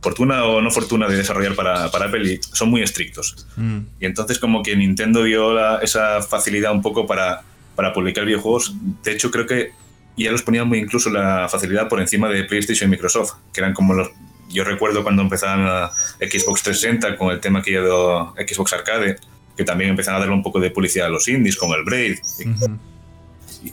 fortuna 0.00 0.44
o 0.44 0.62
no 0.62 0.70
fortuna 0.70 1.08
de 1.08 1.18
desarrollar 1.18 1.54
para, 1.54 1.90
para 1.90 2.06
Apple 2.06 2.32
y 2.32 2.40
son 2.40 2.70
muy 2.70 2.82
estrictos. 2.82 3.46
Mm. 3.56 3.78
Y 4.00 4.06
entonces 4.06 4.38
como 4.38 4.62
que 4.62 4.74
Nintendo 4.74 5.24
dio 5.24 5.80
esa 5.80 6.22
facilidad 6.22 6.72
un 6.72 6.80
poco 6.80 7.06
para, 7.06 7.42
para 7.76 7.92
publicar 7.92 8.24
videojuegos. 8.24 8.74
De 9.04 9.12
hecho 9.12 9.30
creo 9.30 9.46
que 9.46 9.72
y 10.18 10.24
ya 10.24 10.32
los 10.32 10.42
ponían 10.42 10.68
muy 10.68 10.78
incluso 10.78 11.10
la 11.10 11.48
facilidad 11.48 11.88
por 11.88 12.00
encima 12.00 12.28
de 12.28 12.42
PlayStation 12.42 12.90
y 12.90 12.90
Microsoft, 12.90 13.34
que 13.52 13.60
eran 13.60 13.72
como 13.72 13.94
los... 13.94 14.10
Yo 14.50 14.64
recuerdo 14.64 15.04
cuando 15.04 15.22
empezaban 15.22 15.64
a 15.64 15.90
Xbox 16.18 16.62
360 16.64 17.16
con 17.16 17.30
el 17.30 17.38
tema 17.38 17.62
que 17.62 17.70
dio 17.70 18.34
Xbox 18.34 18.72
Arcade, 18.72 19.16
que 19.56 19.62
también 19.62 19.90
empezaron 19.90 20.16
a 20.16 20.20
darle 20.20 20.34
un 20.34 20.42
poco 20.42 20.58
de 20.58 20.70
publicidad 20.70 21.06
a 21.06 21.10
los 21.10 21.28
indies, 21.28 21.56
con 21.56 21.70
el 21.70 21.84
Braid. 21.84 22.18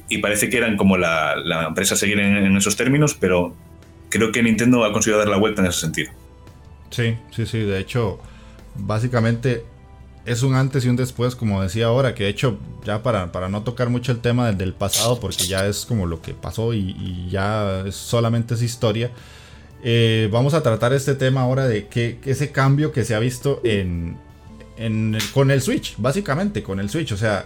y, 0.07 0.17
parece 0.19 0.49
que 0.49 0.57
eran 0.57 0.77
como 0.77 0.97
la, 0.97 1.35
la 1.35 1.65
empresa 1.65 1.95
a 1.95 1.97
seguir 1.97 2.19
en, 2.19 2.55
esos 2.55 2.75
términos, 2.75 3.15
pero 3.19 3.55
creo 4.09 4.31
que 4.31 4.43
Nintendo 4.43 4.83
ha 4.85 4.93
conseguido 4.93 5.17
dar 5.17 5.29
la 5.29 5.37
vuelta 5.37 5.63
en 5.63 5.69
ese 5.69 5.79
sentido. 5.79 6.11
Sí, 6.91 7.17
sí, 7.31 7.47
sí. 7.47 7.59
De 7.59 7.79
hecho, 7.79 8.19
básicamente 8.75 9.63
es 10.25 10.41
un 10.41 10.55
antes 10.55 10.83
y 10.85 10.89
un 10.89 10.95
después, 10.95 11.35
como 11.35 11.61
decía 11.61 11.85
ahora, 11.85 12.15
que 12.15 12.23
de 12.23 12.29
hecho, 12.29 12.57
ya 12.83 13.03
para, 13.03 13.31
para 13.31 13.47
no 13.47 13.63
tocar 13.63 13.89
mucho 13.89 14.11
el 14.11 14.19
tema 14.19 14.51
del, 14.51 14.73
pasado, 14.73 15.19
porque 15.19 15.45
ya 15.45 15.67
es 15.67 15.85
como 15.85 16.07
lo 16.07 16.21
que 16.21 16.33
pasó 16.33 16.73
y, 16.73 17.29
ya 17.29 17.83
es, 17.85 17.95
solamente 17.95 18.55
es 18.55 18.61
historia, 18.63 19.11
eh, 19.83 20.27
vamos 20.31 20.55
a 20.55 20.63
tratar 20.63 20.93
este 20.93 21.13
tema 21.13 21.41
ahora 21.41 21.67
de 21.67 21.87
que, 21.87 22.19
ese 22.25 22.51
cambio 22.51 22.91
que 22.91 23.05
se 23.05 23.13
ha 23.13 23.19
visto 23.19 23.61
en, 23.63 24.17
con 25.33 25.51
el 25.51 25.61
Switch, 25.61 25.95
básicamente, 25.97 26.63
con 26.63 26.79
el 26.79 26.89
Switch. 26.89 27.11
O 27.11 27.17
sea, 27.17 27.45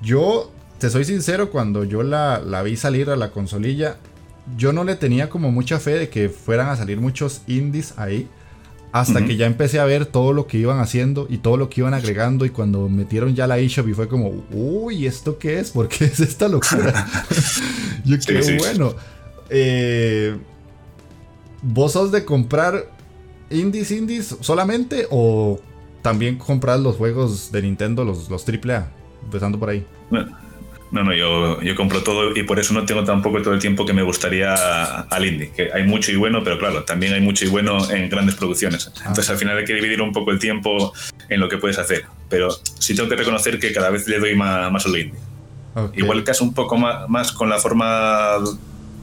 yo 0.00 0.52
te 0.78 0.88
soy 0.88 1.04
sincero, 1.04 1.50
cuando 1.50 1.82
yo 1.82 2.04
la, 2.04 2.38
la 2.38 2.62
vi 2.62 2.76
salir 2.76 3.10
a 3.10 3.16
la 3.16 3.32
consolilla, 3.32 3.96
yo 4.56 4.72
no 4.72 4.84
le 4.84 4.94
tenía 4.94 5.28
como 5.28 5.50
mucha 5.50 5.80
fe 5.80 5.98
de 5.98 6.08
que 6.08 6.28
fueran 6.28 6.68
a 6.68 6.76
salir 6.76 7.00
muchos 7.00 7.42
indies 7.48 7.94
ahí. 7.98 8.28
Hasta 8.92 9.24
que 9.24 9.36
ya 9.36 9.46
empecé 9.46 9.78
a 9.78 9.84
ver 9.84 10.06
todo 10.06 10.32
lo 10.32 10.46
que 10.46 10.58
iban 10.58 10.80
haciendo 10.80 11.26
y 11.30 11.38
todo 11.38 11.56
lo 11.56 11.70
que 11.70 11.80
iban 11.80 11.94
agregando. 11.94 12.44
Y 12.44 12.50
cuando 12.50 12.88
metieron 12.88 13.36
ya 13.36 13.46
la 13.46 13.58
eShop 13.58 13.88
y 13.88 13.94
fue 13.94 14.08
como, 14.08 14.44
uy, 14.50 15.06
¿esto 15.06 15.38
qué 15.38 15.60
es? 15.60 15.70
¿Por 15.70 15.88
qué 15.88 16.06
es 16.06 16.18
esta 16.18 16.48
locura? 16.48 17.06
Yo 18.04 18.16
qué 18.18 18.56
bueno. 18.58 18.94
Eh, 19.48 20.36
¿Vos 21.62 21.92
sos 21.92 22.10
de 22.10 22.24
comprar 22.24 22.90
indies, 23.50 23.90
indies 23.92 24.36
solamente? 24.40 25.06
¿O 25.10 25.60
también 26.02 26.36
compras 26.36 26.80
los 26.80 26.96
juegos 26.96 27.52
de 27.52 27.62
Nintendo, 27.62 28.04
los, 28.04 28.28
los 28.28 28.44
AAA? 28.48 28.88
Empezando 29.24 29.58
por 29.58 29.70
ahí. 29.70 29.86
No, 30.90 31.04
no, 31.04 31.14
yo, 31.14 31.60
yo 31.62 31.76
compro 31.76 32.02
todo 32.02 32.36
y 32.36 32.42
por 32.42 32.58
eso 32.58 32.74
no 32.74 32.84
tengo 32.84 33.04
tampoco 33.04 33.40
todo 33.42 33.54
el 33.54 33.60
tiempo 33.60 33.86
que 33.86 33.92
me 33.92 34.02
gustaría 34.02 34.54
al 34.54 35.24
indie. 35.24 35.50
Que 35.50 35.70
hay 35.72 35.84
mucho 35.84 36.10
y 36.10 36.16
bueno, 36.16 36.42
pero 36.42 36.58
claro, 36.58 36.82
también 36.82 37.12
hay 37.12 37.20
mucho 37.20 37.44
y 37.44 37.48
bueno 37.48 37.88
en 37.90 38.08
grandes 38.08 38.34
producciones. 38.34 38.90
Ah. 38.96 39.08
Entonces 39.08 39.30
al 39.30 39.36
final 39.36 39.56
hay 39.56 39.64
que 39.64 39.74
dividir 39.74 40.02
un 40.02 40.12
poco 40.12 40.32
el 40.32 40.38
tiempo 40.40 40.92
en 41.28 41.40
lo 41.40 41.48
que 41.48 41.58
puedes 41.58 41.78
hacer. 41.78 42.06
Pero 42.28 42.50
sí 42.78 42.94
tengo 42.96 43.08
que 43.08 43.16
reconocer 43.16 43.60
que 43.60 43.72
cada 43.72 43.90
vez 43.90 44.08
le 44.08 44.18
doy 44.18 44.34
más, 44.34 44.70
más 44.72 44.84
al 44.86 44.98
indie. 44.98 45.20
Igual 45.94 46.24
que 46.24 46.32
es 46.32 46.40
un 46.40 46.52
poco 46.52 46.76
más, 46.76 47.08
más 47.08 47.30
con 47.30 47.48
la 47.48 47.58
forma 47.58 48.38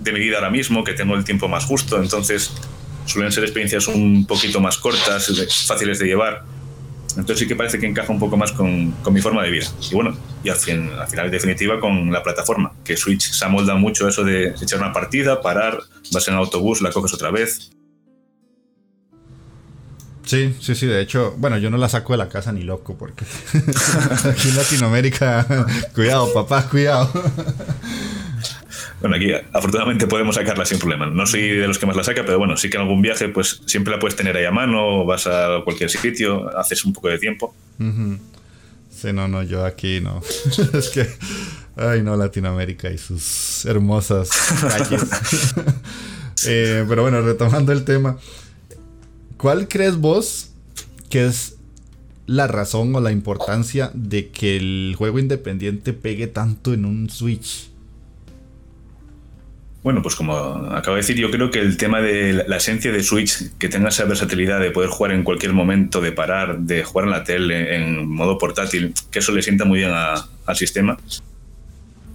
de 0.02 0.12
mi 0.12 0.20
vida 0.20 0.38
ahora 0.38 0.50
mismo, 0.50 0.84
que 0.84 0.94
tengo 0.94 1.16
el 1.16 1.24
tiempo 1.24 1.48
más 1.48 1.66
justo, 1.66 2.02
entonces 2.02 2.54
suelen 3.06 3.32
ser 3.32 3.44
experiencias 3.44 3.88
un 3.88 4.26
poquito 4.28 4.60
más 4.60 4.78
cortas, 4.78 5.32
fáciles 5.66 6.00
de 6.00 6.06
llevar 6.06 6.44
entonces 7.18 7.40
sí 7.40 7.48
que 7.48 7.56
parece 7.56 7.80
que 7.80 7.88
encaja 7.88 8.12
un 8.12 8.20
poco 8.20 8.38
más 8.38 8.52
con, 8.52 8.94
mi 9.12 9.22
forma 9.22 9.44
de 9.44 9.52
vida. 9.52 9.66
Y 9.90 9.96
bueno, 9.96 10.16
y 10.44 10.50
al, 10.50 10.56
fin, 10.56 10.90
al 11.00 11.08
final, 11.08 11.26
en 11.26 11.32
definitiva, 11.32 11.80
con 11.80 12.12
la 12.12 12.22
plataforma, 12.22 12.72
que 12.84 12.96
Switch 12.96 13.32
se 13.32 13.46
amolda 13.46 13.76
mucho 13.76 14.08
eso 14.08 14.24
de 14.24 14.50
echar 14.50 14.80
una 14.80 14.94
partida, 14.94 15.42
parar, 15.42 15.80
vas 16.12 16.28
en 16.28 16.36
autobús, 16.36 16.82
la 16.82 16.92
coges 16.92 17.14
otra 17.14 17.32
vez. 17.32 17.72
Sí, 20.26 20.54
sí, 20.60 20.76
sí, 20.76 20.86
de 20.86 21.02
hecho, 21.02 21.34
bueno, 21.38 21.58
yo 21.58 21.70
no 21.70 21.78
la 21.78 21.88
saco 21.88 22.14
de 22.14 22.18
la 22.18 22.28
casa 22.28 22.52
ni 22.52 22.62
loco, 22.62 22.98
porque 22.98 23.26
aquí 24.30 24.50
en 24.50 24.58
Latinoamérica, 24.58 25.48
cuidado, 25.96 26.32
papá, 26.34 26.68
cuidado. 26.70 27.10
Bueno, 29.00 29.16
aquí 29.16 29.32
afortunadamente 29.54 30.08
podemos 30.08 30.36
sacarla 30.36 30.66
sin 30.66 30.80
problema. 30.80 31.06
No 31.06 31.28
soy 31.28 31.50
de 31.50 31.68
los 31.68 31.78
que 31.78 31.86
más 31.86 31.96
la 31.96 32.04
saca, 32.04 32.24
pero 32.26 32.40
bueno, 32.40 32.58
sí 32.58 32.70
que 32.70 32.78
en 32.78 32.84
algún 32.84 33.02
viaje 33.02 33.30
pues 33.30 33.62
siempre 33.66 33.94
la 33.94 34.00
puedes 34.00 34.16
tener 34.16 34.36
ahí 34.36 34.46
a 34.46 34.52
mano, 34.52 35.06
vas 35.06 35.28
a 35.28 35.62
cualquier 35.64 35.90
sitio, 35.90 36.58
haces 36.58 36.84
un 36.84 36.94
poco 36.94 37.10
de 37.10 37.20
tiempo. 37.20 37.56
Sí, 38.90 39.14
no, 39.14 39.28
no, 39.28 39.44
yo 39.44 39.66
aquí 39.66 40.02
no. 40.02 40.22
es 40.74 40.90
que, 40.90 41.08
ay 41.76 42.02
no, 42.02 42.16
Latinoamérica 42.18 42.90
y 42.90 42.98
sus 42.98 43.66
hermosas 43.66 44.30
calles. 44.62 45.54
Eh, 46.46 46.86
pero 46.88 47.02
bueno, 47.02 47.20
retomando 47.22 47.72
el 47.72 47.84
tema, 47.84 48.20
¿cuál 49.38 49.68
crees 49.68 49.98
vos 49.98 50.52
que 51.10 51.26
es 51.26 51.56
la 52.28 52.46
razón 52.46 52.96
o 52.96 53.02
la 53.02 53.12
importancia 53.12 53.90
de 53.96 54.30
que 54.30 54.56
el 54.56 54.94
juego 54.96 55.18
independiente 55.18 55.94
pegue 55.94 56.28
tanto 56.28 56.76
en 56.76 56.86
un 56.86 57.10
Switch? 57.10 57.72
Bueno, 59.84 60.02
pues 60.02 60.16
como 60.16 60.36
acabo 60.36 60.96
de 60.96 61.02
decir, 61.02 61.16
yo 61.16 61.32
creo 61.32 61.50
que 61.50 61.60
el 61.60 61.78
tema 61.78 62.02
de 62.02 62.44
la 62.48 62.58
esencia 62.58 62.92
de 62.92 63.04
Switch, 63.04 63.58
que 63.58 63.70
tenga 63.70 63.90
esa 63.90 64.06
versatilidad 64.06 64.60
de 64.60 64.72
poder 64.72 64.90
jugar 64.90 65.14
en 65.14 65.24
cualquier 65.24 65.54
momento, 65.54 66.02
de 66.02 66.12
parar, 66.12 66.60
de 66.60 66.84
jugar 66.84 67.06
en 67.06 67.12
la 67.12 67.24
tele, 67.24 67.76
en 67.76 68.08
modo 68.08 68.38
portátil, 68.38 68.94
que 69.12 69.20
eso 69.20 69.32
le 69.32 69.42
sienta 69.42 69.66
muy 69.66 69.80
bien 69.80 69.92
al 69.92 70.56
sistema. 70.56 70.98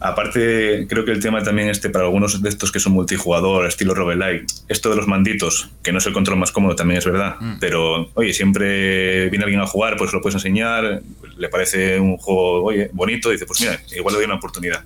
Aparte, 0.04 0.86
creo 0.88 1.04
que 1.04 1.12
el 1.12 1.20
tema 1.20 1.44
también 1.44 1.68
este 1.68 1.88
para 1.88 2.06
algunos 2.06 2.42
de 2.42 2.48
estos 2.48 2.72
que 2.72 2.80
son 2.80 2.92
multijugador, 2.92 3.66
estilo 3.66 3.94
roguelike, 3.94 4.44
esto 4.66 4.90
de 4.90 4.96
los 4.96 5.06
manditos, 5.06 5.70
que 5.84 5.92
no 5.92 5.98
es 5.98 6.06
el 6.06 6.12
control 6.12 6.38
más 6.38 6.50
cómodo, 6.50 6.74
también 6.74 6.98
es 6.98 7.04
verdad. 7.04 7.36
Mm. 7.38 7.58
Pero, 7.60 8.10
oye, 8.14 8.32
siempre 8.32 9.30
viene 9.30 9.44
alguien 9.44 9.60
a 9.60 9.66
jugar, 9.66 9.96
pues 9.96 10.12
lo 10.12 10.20
puedes 10.20 10.34
enseñar, 10.34 11.02
le 11.38 11.48
parece 11.48 12.00
un 12.00 12.16
juego, 12.16 12.64
oye, 12.64 12.90
bonito, 12.92 13.30
y 13.30 13.34
dice, 13.34 13.46
pues 13.46 13.60
mira, 13.60 13.80
igual 13.94 14.14
le 14.14 14.18
doy 14.18 14.26
una 14.26 14.34
oportunidad. 14.34 14.82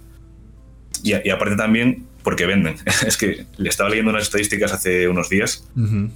Y, 1.02 1.30
aparte 1.30 1.56
también, 1.56 2.04
porque 2.26 2.44
venden. 2.44 2.74
es 3.06 3.16
que 3.16 3.46
le 3.56 3.68
estaba 3.68 3.88
leyendo 3.88 4.10
unas 4.10 4.24
estadísticas 4.24 4.72
hace 4.72 5.08
unos 5.08 5.28
días 5.28 5.68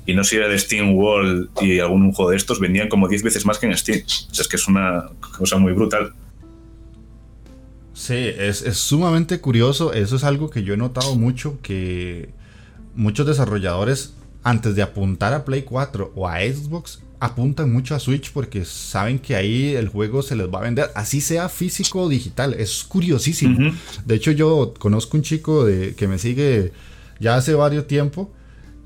y 0.07 0.13
no 0.13 0.25
sé 0.25 0.31
si 0.31 0.37
era 0.39 0.49
de 0.49 0.59
Steam 0.59 0.97
World 0.97 1.51
y 1.61 1.79
algún 1.79 2.11
juego 2.11 2.33
de 2.33 2.37
estos, 2.37 2.59
vendían 2.59 2.89
como 2.89 3.07
10 3.07 3.23
veces 3.23 3.47
más 3.47 3.61
que 3.61 3.67
en 3.67 3.77
Steam. 3.77 4.03
O 4.05 4.35
sea, 4.35 4.43
es 4.43 4.49
que 4.49 4.57
es 4.57 4.67
una 4.67 5.05
cosa 5.39 5.59
muy 5.59 5.73
brutal. 5.73 6.13
Sí, 7.93 8.17
es, 8.17 8.59
sumamente 8.77 9.41
curioso. 9.41 9.93
Eso 9.93 10.17
es 10.17 10.25
algo 10.25 10.51
que 10.51 10.65
yo 10.65 10.75
he 10.75 10.77
notado 10.77 11.15
mucho, 11.15 11.61
que 11.63 12.31
muchos 12.97 13.25
desarrolladores, 13.25 14.13
antes 14.43 14.75
de 14.75 14.83
apuntar 14.83 15.33
a 15.33 15.45
Play 15.45 15.63
4 15.63 16.11
o 16.17 16.27
a 16.27 16.41
Xbox, 16.41 17.05
apuntan 17.21 17.71
mucho 17.71 17.95
a 17.95 18.01
Switch 18.01 18.33
porque 18.33 18.65
saben 18.65 19.19
que 19.19 19.37
ahí 19.37 19.75
el 19.75 19.89
juego 19.89 20.23
se 20.23 20.35
les 20.35 20.49
va 20.49 20.59
a 20.59 20.63
vender, 20.63 20.91
así 20.95 21.21
sea 21.21 21.49
físico 21.49 22.03
o 22.03 22.09
digital. 22.09 22.55
Es 22.55 22.83
curiosísimo. 22.83 23.73
De 24.05 24.15
hecho, 24.15 24.33
yo 24.33 24.75
conozco 24.79 25.17
un 25.17 25.23
chico 25.23 25.65
de, 25.65 25.95
que 25.95 26.09
me 26.09 26.19
sigue 26.19 26.73
ya 27.21 27.37
hace 27.37 27.55
varios 27.55 27.87
tiempo. 27.87 28.33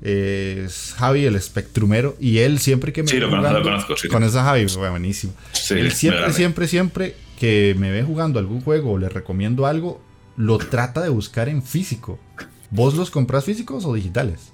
es 0.01 0.93
Javi, 0.97 1.25
el 1.25 1.35
espectrumero, 1.35 2.15
y 2.19 2.39
él 2.39 2.59
siempre 2.59 2.91
que 2.93 3.03
me. 3.03 3.09
Sí, 3.09 3.17
lo 3.17 3.29
conozco, 3.29 3.95
Con 4.11 4.23
esa 4.23 4.43
Javi, 4.43 4.65
buenísimo. 4.75 5.33
él 5.71 5.91
siempre, 5.93 6.33
siempre, 6.33 6.67
siempre 6.67 7.15
que 7.39 7.75
me 7.77 7.91
ve 7.91 8.03
jugando 8.03 8.39
algún 8.39 8.61
juego 8.61 8.93
o 8.93 8.97
le 8.97 9.09
recomiendo 9.09 9.65
algo, 9.65 10.01
lo 10.37 10.57
trata 10.57 11.01
de 11.01 11.09
buscar 11.09 11.47
en 11.49 11.63
físico. 11.63 12.19
¿Vos 12.69 12.95
los 12.95 13.09
compras 13.09 13.45
físicos 13.45 13.85
o 13.85 13.93
digitales? 13.93 14.51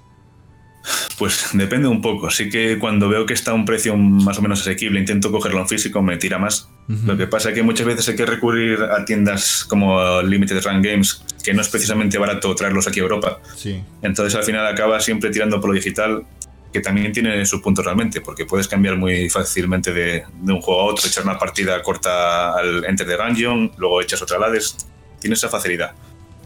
Pues 1.18 1.50
depende 1.52 1.88
un 1.88 2.00
poco. 2.00 2.28
Así 2.28 2.48
que 2.48 2.78
cuando 2.78 3.08
veo 3.08 3.26
que 3.26 3.34
está 3.34 3.52
a 3.52 3.54
un 3.54 3.64
precio 3.64 3.96
más 3.96 4.38
o 4.38 4.42
menos 4.42 4.60
asequible, 4.60 4.98
intento 4.98 5.30
cogerlo 5.30 5.60
en 5.60 5.68
físico, 5.68 6.02
me 6.02 6.16
tira 6.16 6.38
más. 6.38 6.68
Lo 7.06 7.16
que 7.16 7.26
pasa 7.26 7.50
es 7.50 7.54
que 7.54 7.62
muchas 7.62 7.86
veces 7.86 8.08
hay 8.08 8.16
que 8.16 8.26
recurrir 8.26 8.82
a 8.82 9.04
tiendas 9.04 9.64
como 9.64 10.20
Limited 10.22 10.62
Run 10.64 10.82
Games, 10.82 11.24
que 11.42 11.54
no 11.54 11.62
es 11.62 11.68
precisamente 11.68 12.18
barato 12.18 12.54
traerlos 12.54 12.86
aquí 12.88 13.00
a 13.00 13.04
Europa. 13.04 13.40
Sí. 13.56 13.82
Entonces 14.02 14.34
al 14.34 14.42
final 14.42 14.66
acaba 14.66 15.00
siempre 15.00 15.30
tirando 15.30 15.60
por 15.60 15.70
lo 15.70 15.76
digital 15.76 16.24
que 16.72 16.80
también 16.80 17.12
tiene 17.12 17.44
sus 17.46 17.60
puntos 17.60 17.84
realmente, 17.84 18.20
porque 18.20 18.46
puedes 18.46 18.66
cambiar 18.66 18.96
muy 18.96 19.28
fácilmente 19.28 19.92
de, 19.92 20.24
un 20.42 20.60
juego 20.60 20.80
a 20.80 20.84
otro, 20.86 21.06
echar 21.06 21.24
una 21.24 21.38
partida 21.38 21.82
corta 21.82 22.56
al 22.56 22.84
Enter 22.86 23.06
the 23.06 23.16
Dungeon, 23.16 23.72
luego 23.76 24.00
echas 24.00 24.22
otra 24.22 24.38
Hades, 24.38 24.76
tiene 25.20 25.34
esa 25.34 25.48
facilidad. 25.48 25.92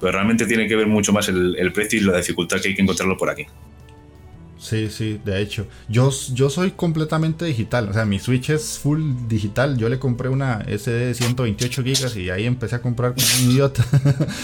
Pero 0.00 0.12
realmente 0.12 0.44
tiene 0.46 0.66
que 0.66 0.76
ver 0.76 0.86
mucho 0.86 1.12
más 1.12 1.28
el, 1.28 1.56
el 1.56 1.72
precio 1.72 2.00
y 2.00 2.02
la 2.02 2.16
dificultad 2.16 2.60
que 2.60 2.68
hay 2.68 2.74
que 2.74 2.82
encontrarlo 2.82 3.16
por 3.16 3.30
aquí. 3.30 3.46
Sí, 4.58 4.88
sí, 4.90 5.20
de 5.24 5.40
hecho. 5.40 5.66
Yo, 5.88 6.10
yo 6.32 6.50
soy 6.50 6.72
completamente 6.72 7.44
digital. 7.44 7.88
O 7.88 7.92
sea, 7.92 8.04
mi 8.04 8.18
Switch 8.18 8.50
es 8.50 8.78
full 8.78 9.02
digital. 9.28 9.76
Yo 9.76 9.88
le 9.88 9.98
compré 9.98 10.28
una 10.28 10.64
SD 10.64 10.92
de 10.92 11.14
128 11.14 11.82
GB 11.82 12.20
y 12.20 12.30
ahí 12.30 12.46
empecé 12.46 12.76
a 12.76 12.82
comprar 12.82 13.14
como 13.14 13.26
un 13.26 13.50
idiota. 13.52 13.84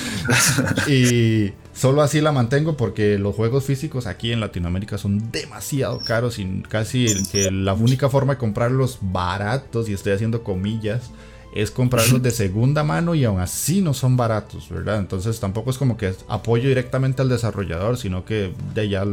y 0.89 1.53
solo 1.73 2.03
así 2.03 2.21
la 2.21 2.33
mantengo 2.33 2.77
porque 2.77 3.19
los 3.19 3.35
juegos 3.35 3.65
físicos 3.65 4.07
aquí 4.07 4.33
en 4.33 4.41
Latinoamérica 4.41 4.99
son 4.99 5.31
demasiado 5.31 5.99
caros 6.01 6.39
y 6.39 6.63
casi 6.69 7.07
que 7.31 7.51
la 7.51 7.73
única 7.75 8.09
forma 8.09 8.35
de 8.35 8.39
comprarlos 8.39 8.99
baratos, 9.01 9.89
y 9.89 9.95
estoy 9.95 10.13
haciendo 10.13 10.43
comillas, 10.43 11.11
es 11.55 11.71
comprarlos 11.71 12.23
de 12.23 12.31
segunda 12.31 12.83
mano 12.83 13.15
y 13.15 13.25
aún 13.25 13.41
así 13.41 13.83
no 13.83 13.93
son 13.93 14.17
baratos, 14.17 14.69
¿verdad? 14.71 14.99
Entonces 14.99 15.39
tampoco 15.39 15.71
es 15.71 15.79
como 15.79 15.97
que 15.97 16.15
apoyo 16.29 16.69
directamente 16.69 17.21
al 17.23 17.29
desarrollador, 17.29 17.99
sino 17.99 18.25
que 18.25 18.55
de 18.75 18.81
allá 18.81 19.05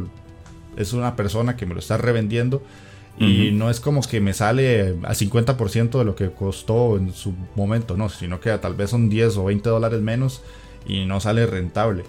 es 0.78 0.94
una 0.94 1.16
persona 1.16 1.56
que 1.56 1.66
me 1.66 1.74
lo 1.74 1.80
está 1.80 1.98
revendiendo. 1.98 2.62
Y 3.18 3.52
no 3.52 3.70
es 3.70 3.82
como 3.82 4.00
que 4.02 4.22
me 4.22 4.34
sale 4.34 4.96
a 5.04 5.14
50% 5.14 5.98
de 5.98 6.06
lo 6.06 6.16
que 6.16 6.32
costó 6.32 6.96
en 6.96 7.12
su 7.12 7.34
momento, 7.54 7.98
no, 7.98 8.08
sino 8.08 8.40
que 8.40 8.58
tal 8.60 8.76
vez 8.76 8.92
son 8.92 9.10
10 9.10 9.36
o 9.36 9.44
20 9.46 9.70
dólares 9.70 10.00
menos 10.00 10.42
y 10.88 11.04
no 11.04 11.20
sale 11.20 11.46
rentable. 11.46 12.04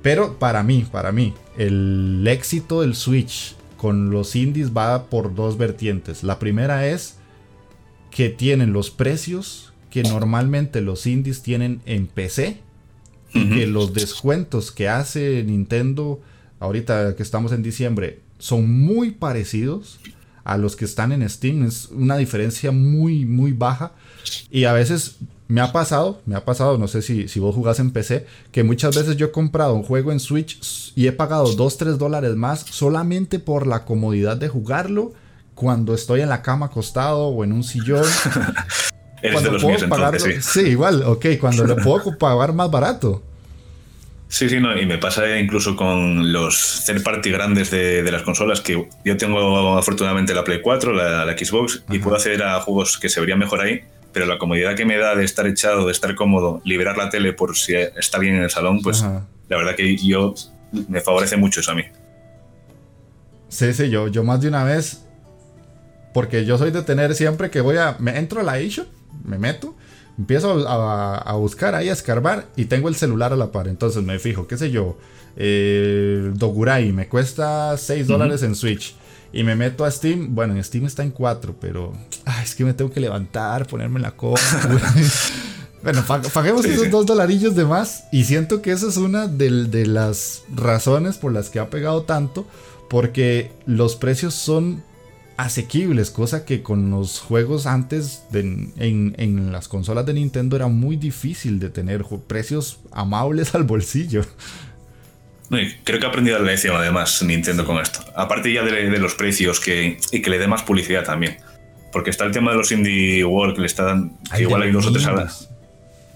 Pero 0.00 0.38
para 0.38 0.62
mí, 0.62 0.86
para 0.92 1.10
mí, 1.10 1.34
el 1.56 2.24
éxito 2.28 2.82
del 2.82 2.94
Switch 2.94 3.56
con 3.76 4.10
los 4.10 4.36
indies 4.36 4.76
va 4.76 5.06
por 5.06 5.34
dos 5.34 5.58
vertientes. 5.58 6.22
La 6.22 6.38
primera 6.38 6.86
es 6.86 7.16
que 8.10 8.28
tienen 8.28 8.72
los 8.72 8.90
precios 8.90 9.72
que 9.90 10.02
normalmente 10.02 10.80
los 10.80 11.06
indies 11.06 11.42
tienen 11.42 11.80
en 11.86 12.06
PC 12.06 12.60
y 13.32 13.50
que 13.50 13.66
los 13.66 13.92
descuentos 13.92 14.72
que 14.72 14.88
hace 14.88 15.42
Nintendo 15.44 16.20
ahorita 16.60 17.16
que 17.16 17.22
estamos 17.22 17.52
en 17.52 17.62
diciembre, 17.62 18.20
son 18.38 18.70
muy 18.70 19.12
parecidos 19.12 19.98
a 20.44 20.56
los 20.56 20.76
que 20.76 20.84
están 20.84 21.12
en 21.12 21.28
Steam. 21.28 21.64
Es 21.64 21.88
una 21.90 22.16
diferencia 22.16 22.72
muy, 22.72 23.24
muy 23.24 23.52
baja. 23.52 23.92
Y 24.50 24.64
a 24.64 24.72
veces 24.72 25.16
me 25.48 25.60
ha 25.60 25.72
pasado, 25.72 26.20
me 26.26 26.36
ha 26.36 26.44
pasado, 26.44 26.78
no 26.78 26.88
sé 26.88 27.02
si, 27.02 27.26
si 27.26 27.40
vos 27.40 27.54
jugás 27.54 27.80
en 27.80 27.90
PC, 27.90 28.26
que 28.52 28.62
muchas 28.62 28.94
veces 28.94 29.16
yo 29.16 29.26
he 29.26 29.30
comprado 29.30 29.74
un 29.74 29.82
juego 29.82 30.12
en 30.12 30.20
Switch 30.20 30.92
y 30.94 31.06
he 31.06 31.12
pagado 31.12 31.52
2, 31.52 31.76
3 31.78 31.98
dólares 31.98 32.36
más 32.36 32.60
solamente 32.60 33.38
por 33.38 33.66
la 33.66 33.84
comodidad 33.84 34.36
de 34.36 34.48
jugarlo 34.48 35.12
cuando 35.54 35.94
estoy 35.94 36.20
en 36.20 36.28
la 36.28 36.42
cama 36.42 36.66
acostado 36.66 37.28
o 37.28 37.44
en 37.44 37.52
un 37.52 37.64
sillón. 37.64 38.04
cuando 39.32 39.58
puedo 39.58 39.88
pagarlo, 39.88 40.20
sí. 40.40 40.60
igual, 40.60 41.02
ok, 41.02 41.26
cuando 41.40 41.64
lo 41.64 41.76
puedo 41.76 42.16
pagar 42.18 42.52
más 42.52 42.70
barato. 42.70 43.22
Sí, 44.28 44.48
sí, 44.50 44.60
no, 44.60 44.78
y 44.78 44.84
me 44.84 44.98
pasa 44.98 45.38
incluso 45.38 45.74
con 45.74 46.32
los 46.32 46.84
third 46.86 47.02
party 47.02 47.30
grandes 47.30 47.70
de, 47.70 48.08
las 48.12 48.22
consolas, 48.22 48.60
que 48.60 48.86
yo 49.04 49.16
tengo 49.16 49.78
afortunadamente 49.78 50.34
la 50.34 50.44
Play 50.44 50.60
4, 50.60 50.92
la, 50.92 51.36
Xbox, 51.36 51.82
y 51.90 51.98
puedo 51.98 52.16
acceder 52.16 52.42
a 52.42 52.60
juegos 52.60 52.98
que 52.98 53.08
se 53.08 53.20
verían 53.20 53.38
mejor 53.38 53.62
ahí, 53.62 53.80
pero 54.12 54.26
la 54.26 54.36
comodidad 54.36 54.76
que 54.76 54.84
me 54.84 54.98
da 54.98 55.14
de 55.14 55.24
estar 55.24 55.46
echado, 55.46 55.86
de 55.86 55.92
estar 55.92 56.14
cómodo, 56.14 56.60
liberar 56.64 56.98
la 56.98 57.08
tele 57.08 57.32
por 57.32 57.56
si 57.56 57.74
está 57.74 58.18
bien 58.18 58.34
en 58.34 58.42
el 58.42 58.50
salón, 58.50 58.82
pues 58.82 59.02
la 59.02 59.56
verdad 59.56 59.74
que 59.74 59.96
yo 59.96 60.34
me 60.88 61.00
favorece 61.00 61.38
mucho 61.38 61.60
eso 61.60 61.72
a 61.72 61.74
mí. 61.74 61.84
Sí, 63.48 63.72
sí, 63.72 63.88
yo, 63.88 64.08
yo 64.08 64.24
más 64.24 64.42
de 64.42 64.48
una 64.48 64.62
vez, 64.62 65.06
porque 66.12 66.44
yo 66.44 66.58
soy 66.58 66.70
de 66.70 66.82
tener 66.82 67.14
siempre 67.14 67.50
que 67.50 67.62
voy 67.62 67.78
a, 67.78 67.96
me 67.98 68.18
entro 68.18 68.40
a 68.40 68.44
la 68.44 68.58
eShop, 68.58 68.88
me 69.24 69.38
meto, 69.38 69.74
empiezo 70.18 70.68
a, 70.68 71.32
buscar 71.34 71.74
ahí, 71.74 71.88
a 71.88 71.92
escarbar 71.92 72.46
y 72.56 72.64
tengo 72.66 72.88
el 72.88 72.96
celular 72.96 73.32
a 73.32 73.36
la 73.36 73.52
par. 73.52 73.68
Entonces 73.68 74.02
me 74.02 74.18
fijo, 74.18 74.46
qué 74.46 74.58
sé 74.58 74.70
yo, 74.70 74.98
eh, 75.36 76.32
Dogurai 76.34 76.92
me 76.92 77.08
cuesta 77.08 77.76
6 77.76 78.06
dólares 78.06 78.42
en 78.42 78.54
Switch. 78.54 78.94
Y 79.32 79.44
me 79.44 79.54
meto 79.54 79.84
a 79.84 79.90
Steam. 79.90 80.34
Bueno, 80.34 80.56
en 80.56 80.64
Steam 80.64 80.86
está 80.86 81.02
en 81.02 81.10
4, 81.10 81.54
pero 81.60 81.92
es 82.42 82.54
que 82.54 82.64
me 82.64 82.72
tengo 82.72 82.90
que 82.90 83.00
levantar, 83.00 83.66
ponerme 83.66 84.00
la 84.00 84.12
copa. 84.12 84.40
bueno, 85.82 86.02
paguemos 86.32 86.64
esos 86.64 86.90
2 86.90 87.06
dolarillos 87.06 87.54
de 87.54 87.64
más. 87.64 88.04
Y 88.10 88.24
siento 88.24 88.62
que 88.62 88.72
esa 88.72 88.88
es 88.88 88.96
una 88.96 89.26
de 89.28 89.86
las 89.86 90.44
razones 90.54 91.18
por 91.18 91.32
las 91.32 91.50
que 91.50 91.58
ha 91.58 91.68
pegado 91.68 92.02
tanto. 92.02 92.46
Porque 92.88 93.52
los 93.66 93.96
precios 93.96 94.32
son 94.32 94.82
asequibles, 95.38 96.10
cosa 96.10 96.44
que 96.44 96.62
con 96.62 96.90
los 96.90 97.20
juegos 97.20 97.66
antes 97.66 98.24
en, 98.32 99.52
las 99.52 99.68
consolas 99.68 100.04
de 100.04 100.12
Nintendo 100.12 100.56
era 100.56 100.66
muy 100.66 100.96
difícil 100.96 101.60
de 101.60 101.70
tener 101.70 102.04
precios 102.26 102.80
amables 102.92 103.54
al 103.54 103.62
bolsillo. 103.62 104.26
Creo 105.84 105.98
que 105.98 106.04
ha 106.04 106.08
aprendido 106.10 106.38
la 106.38 106.44
lección 106.44 106.76
además 106.76 107.22
Nintendo 107.22 107.64
con 107.64 107.78
esto. 107.78 108.00
Aparte 108.14 108.52
ya 108.52 108.62
de, 108.62 108.98
los 108.98 109.14
precios 109.14 109.60
que, 109.60 109.98
y 110.12 110.20
que 110.20 110.28
le 110.28 110.38
dé 110.38 110.48
más 110.48 110.62
publicidad 110.64 111.04
también. 111.04 111.38
Porque 111.92 112.10
está 112.10 112.24
el 112.24 112.32
tema 112.32 112.50
de 112.50 112.58
los 112.58 112.70
Indie 112.70 113.24
World 113.24 113.54
que 113.54 113.60
le 113.62 113.66
están... 113.68 114.18
igual 114.38 114.62
hay 114.62 114.72
dos 114.72 114.86
o 114.86 114.92
tres. 114.92 115.06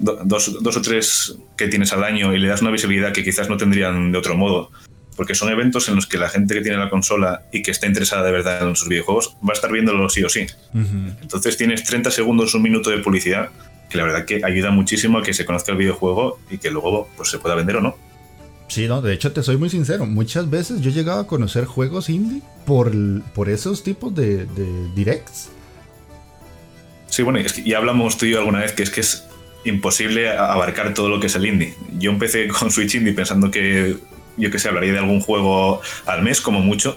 Dos, 0.01 0.63
dos, 0.63 0.77
o 0.77 0.83
tres 0.83 1.37
que 1.57 1.69
tienes 1.69 1.93
al 1.93 2.03
año 2.03 2.35
y 2.35 2.39
le 2.41 2.49
das 2.49 2.61
una 2.61 2.73
visibilidad 2.73 3.13
que 3.13 3.23
quizás 3.23 3.49
no 3.49 3.57
tendrían 3.57 4.11
de 4.11 4.19
otro 4.19 4.37
modo 4.37 4.71
porque 5.23 5.37
son 5.37 5.51
eventos 5.51 5.89
en 5.89 5.95
los 5.95 6.09
que 6.09 6.19
la 6.19 6.29
gente 6.29 6.53
que 6.53 6.63
tiene 6.63 6.79
la 6.79 6.91
consola 6.91 7.43
y 7.53 7.63
que 7.63 7.71
está 7.71 7.87
interesada 7.87 8.25
de 8.25 8.33
verdad 8.33 8.69
en 8.69 8.75
sus 8.75 8.89
videojuegos 8.89 9.37
va 9.41 9.51
a 9.51 9.53
estar 9.53 9.71
viéndolo 9.71 10.09
sí 10.09 10.25
o 10.25 10.29
sí. 10.29 10.47
Entonces 10.75 11.57
tienes 11.57 11.85
30 11.85 12.11
segundos, 12.11 12.53
un 12.57 12.63
minuto 12.63 12.91
de 12.91 12.99
publicidad, 12.99 13.51
que 13.89 13.99
la 13.99 14.03
verdad 14.03 14.25
que 14.25 14.45
ayuda 14.45 14.73
muchísimo 14.73 15.19
a 15.19 15.23
que 15.23 15.33
se 15.33 15.45
conozca 15.45 15.71
el 15.71 15.79
videojuego 15.79 16.41
y 16.51 16.59
que 16.59 16.73
luego 16.73 17.09
pues, 17.17 17.31
se 17.31 17.39
pueda 17.39 17.55
vender 17.55 17.77
o 17.77 17.83
no. 17.83 17.97
Sí, 18.67 18.89
no, 18.89 19.01
de 19.01 19.15
hecho 19.15 19.31
te 19.31 19.45
soy 19.45 19.57
muy 19.59 19.71
sincero, 19.71 20.07
muchas 20.07 20.51
veces 20.51 20.81
yo 20.81 20.91
he 20.91 20.93
llegado 20.93 21.21
a 21.21 21.29
conocer 21.29 21.67
juegos 21.67 22.11
indie 22.11 22.43
por, 22.67 22.91
por 23.33 23.49
esos 23.49 23.85
tipos 23.85 24.13
de, 24.13 24.49
directs. 24.97 25.51
Sí, 27.07 27.23
bueno, 27.23 27.39
es 27.39 27.53
que 27.53 27.63
ya 27.63 27.79
hablamos 27.79 28.19
tú 28.19 28.27
y 28.27 28.33
yo 28.33 28.41
alguna 28.41 28.59
vez 28.59 28.73
que 28.73 28.83
es 28.83 28.91
que 28.91 29.03
es 29.03 29.23
imposible 29.63 30.31
abarcar 30.31 30.95
todo 30.95 31.09
lo 31.09 31.21
que 31.21 31.29
es 31.29 31.37
el 31.37 31.47
indie. 31.47 31.75
Yo 31.97 32.11
empecé 32.11 32.49
con 32.49 32.73
Switch 32.73 32.97
Indie 32.97 33.13
pensando 33.13 33.53
que, 33.53 33.99
yo 34.37 34.51
que 34.51 34.59
sé, 34.59 34.69
hablaría 34.69 34.93
de 34.93 34.99
algún 34.99 35.21
juego 35.21 35.81
al 36.07 36.23
mes 36.23 36.41
como 36.41 36.61
mucho. 36.61 36.97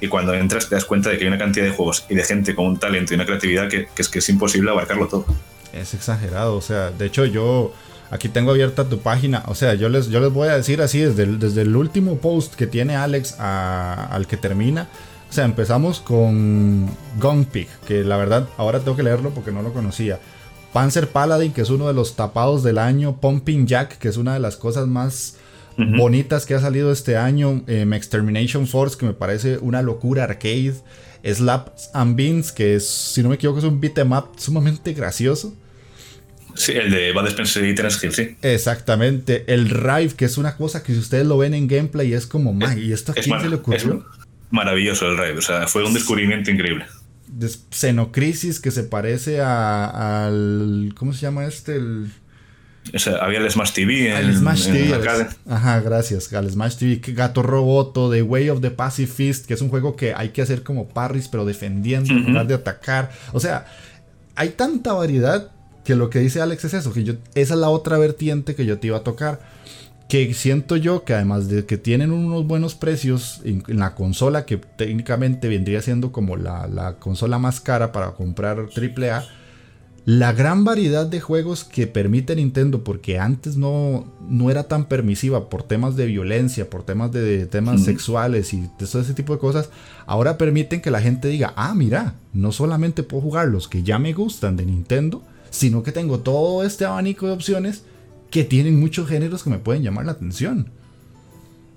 Y 0.00 0.08
cuando 0.08 0.34
entras 0.34 0.68
te 0.68 0.74
das 0.74 0.84
cuenta 0.84 1.08
de 1.10 1.16
que 1.16 1.24
hay 1.24 1.28
una 1.28 1.38
cantidad 1.38 1.64
de 1.64 1.72
juegos 1.72 2.04
y 2.08 2.14
de 2.14 2.22
gente 2.22 2.54
con 2.54 2.66
un 2.66 2.78
talento 2.78 3.12
y 3.12 3.16
una 3.16 3.24
creatividad 3.24 3.68
que, 3.68 3.88
es 3.96 4.08
que 4.08 4.18
es 4.18 4.28
imposible 4.28 4.70
abarcarlo 4.70 5.08
todo. 5.08 5.24
Es 5.72 5.94
exagerado, 5.94 6.56
o 6.56 6.60
sea, 6.60 6.90
de 6.90 7.06
hecho 7.06 7.24
yo 7.24 7.72
aquí 8.10 8.28
tengo 8.28 8.50
abierta 8.50 8.88
tu 8.88 9.00
página, 9.00 9.42
o 9.46 9.54
sea, 9.54 9.74
yo 9.74 9.88
les, 9.88 10.08
yo 10.08 10.20
les 10.20 10.32
voy 10.32 10.48
a 10.48 10.56
decir 10.56 10.82
así 10.82 11.00
desde 11.00 11.22
el, 11.22 11.38
desde 11.38 11.62
el 11.62 11.74
último 11.74 12.18
post 12.18 12.54
que 12.54 12.66
tiene 12.66 12.96
Alex 12.96 13.36
al 13.38 14.26
que 14.26 14.36
termina. 14.36 14.88
O 15.28 15.32
sea, 15.32 15.44
empezamos 15.44 16.00
con 16.00 16.88
Gunpig, 17.20 17.68
que 17.86 18.04
la 18.04 18.16
verdad 18.16 18.48
ahora 18.58 18.80
tengo 18.80 18.96
que 18.96 19.02
leerlo 19.02 19.30
porque 19.30 19.50
no 19.50 19.62
lo 19.62 19.72
conocía. 19.72 20.20
Panzer 20.72 21.08
Paladin, 21.08 21.52
que 21.52 21.62
es 21.62 21.70
uno 21.70 21.88
de 21.88 21.94
los 21.94 22.16
tapados 22.16 22.62
del 22.62 22.78
año. 22.78 23.16
Pumping 23.16 23.66
Jack, 23.66 23.98
que 23.98 24.08
es 24.08 24.18
una 24.18 24.34
de 24.34 24.40
las 24.40 24.56
cosas 24.56 24.86
más 24.86 25.36
bonitas 25.76 26.46
que 26.46 26.54
ha 26.54 26.60
salido 26.60 26.92
este 26.92 27.16
año. 27.16 27.64
Eh, 27.66 27.88
Extermination 27.94 28.66
Force, 28.66 28.96
que 28.98 29.06
me 29.06 29.14
parece 29.14 29.58
una 29.58 29.82
locura 29.82 30.24
arcade. 30.24 30.74
Slaps 31.24 31.90
and 31.92 32.16
Beans, 32.16 32.52
que 32.52 32.76
es, 32.76 32.86
si 32.88 33.22
no 33.22 33.30
me 33.30 33.34
equivoco, 33.34 33.58
es 33.58 33.64
un 33.64 33.80
beat'em 33.80 34.12
up 34.12 34.30
sumamente 34.38 34.92
gracioso. 34.92 35.54
Sí, 36.54 36.72
el 36.72 36.90
de 36.90 37.12
Bad 37.12 37.28
Spencer 37.28 37.64
y 37.64 37.74
Terence 37.74 38.06
Hill, 38.06 38.12
sí. 38.12 38.36
Exactamente. 38.42 39.44
El 39.52 39.68
Rive, 39.68 40.14
que 40.16 40.24
es 40.24 40.38
una 40.38 40.56
cosa 40.56 40.82
que 40.82 40.92
si 40.92 40.98
ustedes 40.98 41.26
lo 41.26 41.36
ven 41.36 41.54
en 41.54 41.68
gameplay 41.68 42.12
es 42.12 42.26
como, 42.26 42.56
¿y 42.76 42.92
esto 42.92 43.12
a 43.12 43.14
quién 43.14 43.40
se 43.40 43.48
le 43.48 43.56
ocurrió? 43.56 44.06
maravilloso 44.50 45.08
el 45.08 45.18
Rive, 45.18 45.38
o 45.38 45.42
sea, 45.42 45.66
fue 45.66 45.84
un 45.84 45.92
descubrimiento 45.92 46.50
increíble. 46.50 46.86
Xenocrisis 47.70 48.60
que 48.60 48.70
se 48.70 48.84
parece 48.84 49.40
a, 49.40 50.26
al. 50.26 50.94
¿Cómo 50.96 51.12
se 51.12 51.20
llama 51.20 51.44
este? 51.44 51.76
El, 51.76 52.10
había 53.20 53.38
el 53.38 53.50
Smash 53.50 53.72
TV. 53.72 54.16
El 54.18 54.34
Smash 54.34 54.66
TV. 54.66 55.28
ajá, 55.48 55.80
gracias. 55.80 56.32
Al 56.32 56.50
Smash 56.50 56.76
TV. 56.76 57.00
Gato 57.12 57.42
Roboto, 57.42 58.10
The 58.10 58.22
Way 58.22 58.50
of 58.50 58.60
the 58.60 58.70
Pacifist, 58.70 59.46
que 59.46 59.54
es 59.54 59.60
un 59.60 59.68
juego 59.68 59.96
que 59.96 60.14
hay 60.14 60.30
que 60.30 60.42
hacer 60.42 60.62
como 60.62 60.88
parries, 60.88 61.28
pero 61.28 61.44
defendiendo 61.44 62.12
en 62.12 62.26
lugar 62.26 62.46
de 62.46 62.54
atacar. 62.54 63.10
O 63.32 63.40
sea, 63.40 63.66
hay 64.34 64.50
tanta 64.50 64.92
variedad 64.92 65.50
que 65.84 65.94
lo 65.94 66.10
que 66.10 66.18
dice 66.18 66.40
Alex 66.40 66.64
es 66.64 66.74
eso, 66.74 66.92
que 66.92 67.04
yo, 67.04 67.14
esa 67.34 67.54
es 67.54 67.60
la 67.60 67.68
otra 67.68 67.96
vertiente 67.96 68.54
que 68.54 68.66
yo 68.66 68.78
te 68.78 68.88
iba 68.88 68.96
a 68.96 69.04
tocar 69.04 69.40
que 70.08 70.32
siento 70.34 70.76
yo 70.76 71.04
que 71.04 71.14
además 71.14 71.48
de 71.48 71.66
que 71.66 71.78
tienen 71.78 72.12
unos 72.12 72.46
buenos 72.46 72.74
precios 72.74 73.40
en, 73.44 73.64
la 73.66 73.94
consola, 73.94 74.46
que 74.46 74.56
técnicamente 74.56 75.48
vendría 75.48 75.82
siendo 75.82 76.12
como 76.12 76.36
la, 76.36 76.96
consola 76.98 77.38
más 77.38 77.60
cara 77.60 77.92
para 77.92 78.12
comprar 78.12 78.58
AAA, 78.58 79.24
la 80.06 80.32
gran 80.32 80.62
variedad 80.62 81.04
de 81.04 81.20
juegos 81.20 81.64
que 81.64 81.88
permite 81.88 82.36
Nintendo, 82.36 82.84
porque 82.84 83.18
antes 83.18 83.56
no, 83.56 84.06
no 84.28 84.52
era 84.52 84.62
tan 84.68 84.84
permisiva 84.84 85.50
por 85.50 85.64
temas 85.64 85.96
de 85.96 86.06
violencia, 86.06 86.70
por 86.70 86.84
temas 86.84 87.10
de, 87.10 87.44
temas 87.46 87.82
sexuales 87.82 88.54
y 88.54 88.70
todo 88.78 89.02
ese 89.02 89.14
tipo 89.14 89.32
de 89.32 89.40
cosas, 89.40 89.68
ahora 90.06 90.38
permiten 90.38 90.80
que 90.80 90.92
la 90.92 91.00
gente 91.00 91.26
diga, 91.26 91.52
ah, 91.56 91.74
mira, 91.74 92.14
no 92.32 92.52
solamente 92.52 93.02
puedo 93.02 93.20
jugar 93.20 93.48
los 93.48 93.66
que 93.66 93.82
ya 93.82 93.98
me 93.98 94.12
gustan 94.12 94.56
de 94.56 94.64
Nintendo, 94.64 95.24
sino 95.50 95.82
que 95.82 95.90
tengo 95.90 96.20
todo 96.20 96.62
este 96.62 96.84
abanico 96.84 97.26
de 97.26 97.32
opciones 97.32 97.82
que 98.30 98.44
tienen 98.44 98.78
muchos 98.78 99.08
géneros 99.08 99.42
que 99.42 99.50
me 99.50 99.58
pueden 99.58 99.82
llamar 99.82 100.06
la 100.06 100.12
atención. 100.12 100.70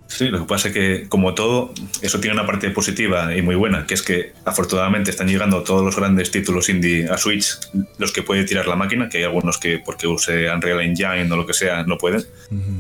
Sí, 0.10 0.28
lo 0.30 0.40
que 0.40 0.46
pasa 0.46 0.70
es 0.70 0.74
que, 0.74 1.08
como 1.08 1.36
todo, 1.36 1.72
eso 2.02 2.20
tiene 2.20 2.34
una 2.34 2.48
parte 2.48 2.72
positiva 2.72 3.34
y 3.36 3.44
muy 3.44 3.54
buena, 3.54 3.86
que 3.86 3.94
es 3.94 4.02
que 4.02 4.34
afortunadamente 4.44 5.12
están 5.12 5.28
llegando 5.28 5.62
todos 5.62 5.86
los 5.86 5.96
grandes 5.96 6.32
títulos 6.32 6.68
indie 6.68 7.08
a 7.08 7.18
Switch, 7.18 7.60
los 8.00 8.12
que 8.12 8.24
puede 8.24 8.44
tirar 8.44 8.68
la 8.68 8.76
máquina, 8.76 9.08
que 9.08 9.20
hay 9.20 9.24
algunos 9.26 9.60
que 9.60 9.78
porque 9.78 10.08
use 10.08 10.52
Unreal 10.52 10.82
Engine 10.82 11.32
o 11.32 11.36
lo 11.38 11.46
que 11.46 11.54
sea 11.54 11.84
no 11.84 12.00
pueden, 12.00 12.24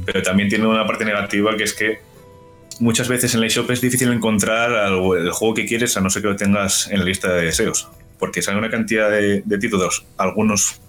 pero 0.08 0.24
también 0.24 0.50
tiene 0.50 0.65
una 0.65 0.88
parte 0.88 1.06
negativa 1.06 1.56
que 1.56 1.63
es 1.65 1.74
que 1.74 2.00
muchas 2.80 3.08
veces 3.08 3.36
en 3.36 3.42
la 3.42 3.46
eShop 3.46 3.70
es 3.70 3.82
difícil 3.82 4.12
encontrar 4.12 4.92
el 4.92 5.32
juego 5.32 5.54
que 5.54 5.68
quieres 5.68 5.96
a 5.98 6.02
no 6.02 6.10
ser 6.10 6.24
que 6.24 6.30
lo 6.30 6.36
tengas 6.36 6.89
en 6.89 6.98
la 6.98 7.06
lista 7.06 7.32
de 7.32 7.46
deseos, 7.46 7.89
porque 8.18 8.42
sale 8.42 8.58
una 8.58 8.72
cantidad 8.72 9.08
de 9.12 9.58
títulos, 9.60 10.04
algunos 10.18 10.82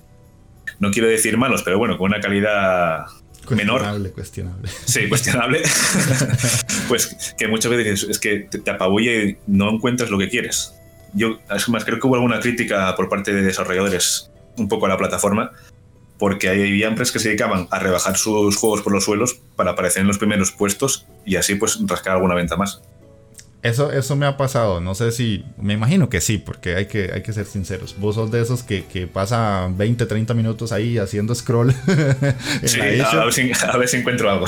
no 0.79 0.91
quiero 0.91 1.07
decir 1.07 1.37
malos, 1.37 1.63
pero 1.63 1.77
bueno, 1.77 1.99
con 1.99 2.11
una 2.11 2.21
calidad 2.21 3.05
menor. 3.57 4.13
Cuestionable. 4.13 4.69
Sí, 4.85 5.09
cuestionable. 5.09 5.63
pues 6.89 7.35
que 7.39 7.49
muchas 7.49 7.71
veces 7.71 8.07
es 8.09 8.19
que 8.19 8.49
te, 8.51 8.71
apabulla 8.71 9.13
y 9.13 9.39
no 9.47 9.71
encuentras 9.71 10.11
lo 10.11 10.19
que 10.19 10.29
quieres. 10.29 10.75
Yo, 11.13 11.39
es 11.55 11.69
más, 11.69 11.85
creo 11.85 11.99
que 11.99 12.07
hubo 12.07 12.15
alguna 12.15 12.41
crítica 12.41 12.95
por 12.97 13.09
parte 13.09 13.33
de 13.33 13.43
desarrolladores 13.43 14.31
un 14.57 14.69
poco 14.69 14.87
a 14.87 14.89
la 14.89 14.97
plataforma, 14.97 15.53
porque 16.19 16.49
hay 16.49 16.83
empresas 16.83 17.13
que 17.13 17.19
se 17.19 17.29
dedicaban 17.29 17.67
a 17.71 17.79
rebajar 17.79 18.17
sus 18.17 18.57
juegos 18.57 18.83
por 18.83 18.93
los 18.93 19.05
suelos 19.05 19.41
para 19.57 19.73
aparecer 19.73 20.03
en 20.03 20.09
los 20.09 20.19
primeros 20.19 20.53
puestos 20.53 21.07
y 21.25 21.37
así 21.37 21.55
pues 21.55 21.79
rascar 21.87 22.15
alguna 22.15 22.35
venta 22.35 22.57
más. 22.57 22.83
Eso, 23.63 23.93
eso 23.93 24.17
me 24.17 24.25
ha 24.25 24.39
pasado, 24.39 24.81
no 24.81 24.95
sé 24.95 25.13
si, 25.13 25.45
me 25.59 25.75
imagino 25.75 26.09
que 26.09 26.23
sí, 26.23 26.39
porque 26.39 26.77
hay 26.77 26.87
que, 26.87 27.11
hay 27.13 27.23
que 27.23 27.35
ser 27.35 27.45
sinceros. 27.45 27.95
Vos 27.99 28.15
sos 28.15 28.31
de 28.31 28.41
esos 28.41 28.63
que, 28.63 28.87
que 28.87 29.07
pasan 29.07 29.77
20, 29.77 30.07
30 30.07 30.33
minutos 30.33 30.73
ahí 30.73 30.97
haciendo 30.97 31.35
scroll. 31.35 31.73
sí, 32.65 32.81
a, 32.81 32.85
ver 32.85 33.03
a, 33.03 33.77
ver 33.77 33.89
si, 33.89 33.97
encuentro 33.99 34.31
algo. 34.31 34.47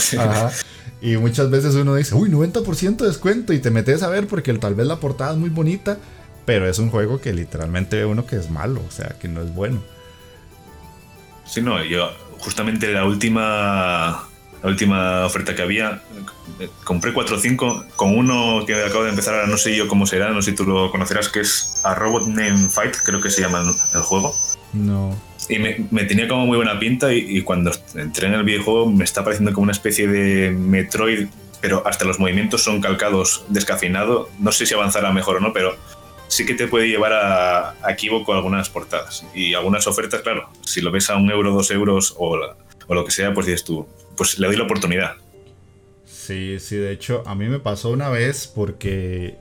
Y 1.03 1.19
muchas 1.19 1.51
veces 1.51 1.75
uno 1.75 1.95
dice, 1.95 2.15
uy, 2.15 2.31
90% 2.31 2.97
de 2.97 3.09
descuento 3.09 3.53
y 3.53 3.59
te 3.59 3.71
metes 3.71 4.03
a 4.03 4.09
ver 4.09 4.27
porque 4.27 4.55
tal 4.55 4.75
vez 4.75 4.87
la 4.87 4.97
portada 4.97 5.33
es 5.33 5.37
muy 5.37 5.51
bonita, 5.51 5.99
pero 6.47 6.67
es 6.67 6.79
un 6.79 6.89
juego 6.89 7.21
que 7.21 7.35
literalmente 7.35 7.97
ve 7.97 8.07
uno 8.07 8.25
que 8.25 8.37
es 8.37 8.51
malo, 8.51 8.83
o 8.87 8.91
sea, 8.91 9.17
que 9.21 9.29
no 9.29 9.43
es 9.43 9.55
bueno. 9.55 9.83
Sí, 11.45 11.61
no, 11.61 11.85
yo 11.85 12.11
justamente 12.39 12.91
la 12.93 13.05
última 13.05 14.27
la 14.63 14.69
última 14.69 15.27
oferta 15.27 15.55
que 15.55 15.63
había. 15.63 16.03
Compré 16.85 17.13
4 17.13 17.37
o 17.37 17.39
5 17.39 17.85
con 17.97 18.17
uno 18.17 18.65
que 18.67 18.75
acabo 18.75 19.05
de 19.05 19.11
empezar 19.11 19.35
ahora, 19.35 19.47
no 19.47 19.57
sé 19.57 19.77
yo 19.77 19.89
cómo 19.89 20.07
será, 20.07 20.31
no 20.31 20.43
sé 20.43 20.51
si 20.51 20.57
tú 20.57 20.65
lo 20.65 20.91
conocerás, 20.91 21.29
que 21.29 21.41
es 21.41 21.81
a 21.85 21.95
Robot 21.95 22.27
Name 22.29 22.69
Fight, 22.69 22.97
creo 23.05 23.21
que 23.21 23.31
se 23.31 23.41
llama 23.41 23.65
el 23.95 24.01
juego. 24.03 24.35
No. 24.73 25.21
Y 25.49 25.59
me, 25.59 26.05
tenía 26.05 26.29
como 26.29 26.47
muy 26.47 26.57
buena 26.57 26.79
pinta 26.79 27.13
y, 27.13 27.43
cuando 27.43 27.73
entré 27.95 28.29
en 28.29 28.35
el 28.35 28.45
videojuego 28.45 28.91
me 28.91 29.05
está 29.05 29.25
pareciendo 29.25 29.53
como 29.53 29.65
una 29.65 29.73
especie 29.73 30.07
de 30.07 30.51
Metroid, 30.53 31.27
pero 31.61 31.83
hasta 31.87 32.05
los 32.05 32.21
movimientos 32.21 32.63
son 32.63 32.81
calcados 32.81 33.45
descafeinado. 33.49 34.31
No 34.39 34.53
sé 34.53 34.67
si 34.67 34.75
avanzará 34.75 35.13
mejor 35.13 35.37
o 35.37 35.41
no, 35.41 35.53
pero 35.53 35.77
sí 36.29 36.47
que 36.47 36.55
te 36.55 36.69
puede 36.69 36.89
llevar 36.89 37.13
a, 37.13 37.71
a 37.83 37.91
equívoco 37.91 38.33
algunas 38.33 38.71
portadas. 38.71 39.27
Y 39.35 39.55
algunas 39.55 39.87
ofertas, 39.89 40.23
claro, 40.23 40.49
si 40.63 40.81
lo 40.81 40.93
ves 40.93 41.11
a 41.11 41.17
un 41.17 41.31
euro, 41.31 41.53
dos 41.53 41.73
euros 41.73 42.15
o, 42.17 42.39
o 42.87 42.95
lo 42.95 43.05
que 43.05 43.11
sea, 43.11 43.35
pues 43.35 43.47
dices 43.47 43.65
tú, 43.65 43.87
pues 44.17 44.39
le 44.39 44.47
doy 44.47 44.57
la 44.57 44.65
oportunidad. 44.65 45.17
Sí, 46.05 46.59
sí, 46.61 46.77
de 46.77 46.93
hecho, 46.93 47.23
a 47.27 47.35
mí 47.35 47.49
me 47.49 47.59
pasó 47.59 47.91
una 47.91 48.09
vez 48.09 48.47
porque 48.47 49.37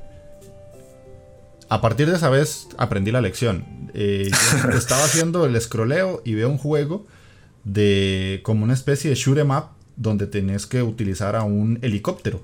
a 1.69 1.79
partir 1.79 2.09
de 2.09 2.15
esa 2.15 2.29
vez 2.29 2.67
aprendí 2.77 3.11
la 3.11 3.21
lección. 3.21 3.89
Eh, 3.93 4.29
estaba 4.75 5.03
haciendo 5.03 5.45
el 5.45 5.59
scrolleo 5.59 6.21
y 6.25 6.33
veo 6.33 6.49
un 6.49 6.57
juego 6.57 7.05
de 7.63 8.41
como 8.43 8.63
una 8.63 8.73
especie 8.73 9.09
de 9.09 9.15
shoot 9.15 9.37
em 9.37 9.51
up 9.51 9.65
donde 9.95 10.27
tenés 10.27 10.65
que 10.65 10.81
utilizar 10.81 11.35
a 11.35 11.43
un 11.43 11.79
helicóptero. 11.81 12.43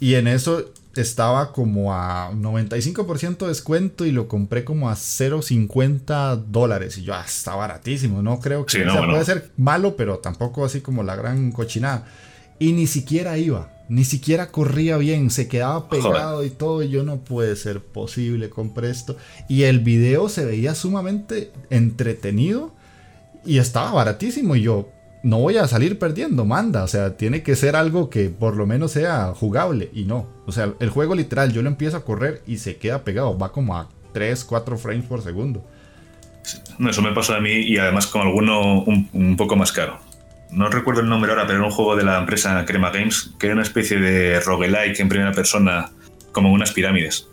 Y 0.00 0.14
en 0.14 0.26
eso 0.26 0.72
estaba 0.96 1.52
como 1.52 1.94
a 1.94 2.30
95% 2.32 3.38
de 3.38 3.48
descuento 3.48 4.04
y 4.04 4.12
lo 4.12 4.28
compré 4.28 4.64
como 4.64 4.90
a 4.90 4.94
0.50 4.94 6.44
dólares. 6.46 6.98
Y 6.98 7.04
yo, 7.04 7.14
ah, 7.14 7.24
está 7.26 7.54
baratísimo, 7.54 8.22
no 8.22 8.40
creo 8.40 8.66
que 8.66 8.84
puede 8.84 9.24
ser 9.24 9.50
malo, 9.56 9.96
pero 9.96 10.18
tampoco 10.18 10.64
así 10.64 10.80
como 10.80 11.02
la 11.02 11.16
gran 11.16 11.52
cochinada. 11.52 12.06
Y 12.58 12.72
ni 12.72 12.86
siquiera 12.86 13.38
iba, 13.38 13.72
ni 13.88 14.04
siquiera 14.04 14.50
corría 14.50 14.96
bien, 14.96 15.30
se 15.30 15.48
quedaba 15.48 15.88
pegado 15.88 16.44
y 16.44 16.50
todo. 16.50 16.82
Y 16.82 16.90
yo 16.90 17.02
no 17.02 17.18
puede 17.24 17.56
ser 17.56 17.80
posible, 17.80 18.50
compré 18.50 18.90
esto. 18.90 19.16
Y 19.48 19.64
el 19.64 19.80
video 19.80 20.28
se 20.28 20.44
veía 20.44 20.74
sumamente 20.74 21.50
entretenido 21.70 22.72
y 23.44 23.58
estaba 23.58 23.92
baratísimo. 23.92 24.54
Y 24.56 24.62
yo, 24.62 24.88
no 25.22 25.38
voy 25.38 25.56
a 25.56 25.68
salir 25.68 25.98
perdiendo, 25.98 26.44
manda. 26.44 26.82
O 26.82 26.88
sea, 26.88 27.16
tiene 27.16 27.42
que 27.42 27.56
ser 27.56 27.76
algo 27.76 28.10
que 28.10 28.28
por 28.28 28.56
lo 28.56 28.66
menos 28.66 28.92
sea 28.92 29.32
jugable. 29.34 29.90
Y 29.92 30.04
no. 30.04 30.28
O 30.46 30.52
sea, 30.52 30.72
el 30.80 30.90
juego 30.90 31.14
literal, 31.14 31.52
yo 31.52 31.62
lo 31.62 31.68
empiezo 31.68 31.96
a 31.96 32.04
correr 32.04 32.42
y 32.46 32.58
se 32.58 32.76
queda 32.76 33.04
pegado. 33.04 33.38
Va 33.38 33.52
como 33.52 33.76
a 33.76 33.88
3, 34.12 34.44
4 34.44 34.78
frames 34.78 35.06
por 35.06 35.22
segundo. 35.22 35.64
Eso 36.88 37.02
me 37.02 37.12
pasó 37.12 37.34
a 37.34 37.40
mí 37.40 37.52
y 37.52 37.78
además 37.78 38.06
con 38.08 38.22
alguno 38.22 38.82
un, 38.82 39.36
poco 39.36 39.54
más 39.54 39.70
caro. 39.70 40.00
No 40.50 40.68
recuerdo 40.68 41.00
el 41.00 41.08
nombre 41.08 41.30
ahora, 41.30 41.46
pero 41.46 41.58
era 41.58 41.66
un 41.66 41.72
juego 41.72 41.96
de 41.96 42.04
la 42.04 42.18
empresa 42.18 42.64
Crema 42.66 42.90
Games, 42.90 43.30
que 43.38 43.46
era 43.46 43.54
una 43.54 43.62
especie 43.62 43.98
de 43.98 44.40
roguelike 44.40 44.98
en 45.00 45.08
primera 45.08 45.32
persona, 45.32 45.90
como 46.32 46.52
unas 46.52 46.72
pirámides. 46.72 47.28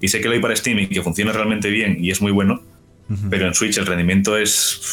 Y 0.00 0.08
sé 0.08 0.20
que 0.20 0.28
lo 0.28 0.34
hay 0.34 0.40
para 0.40 0.54
Steam 0.54 0.80
y 0.80 0.88
que 0.88 1.02
funciona 1.02 1.32
realmente 1.32 1.70
bien 1.70 1.96
y 2.00 2.10
es 2.10 2.20
muy 2.20 2.32
bueno, 2.32 2.62
pero 3.30 3.46
en 3.46 3.54
Switch 3.54 3.78
el 3.78 3.86
rendimiento 3.86 4.36
es 4.36 4.92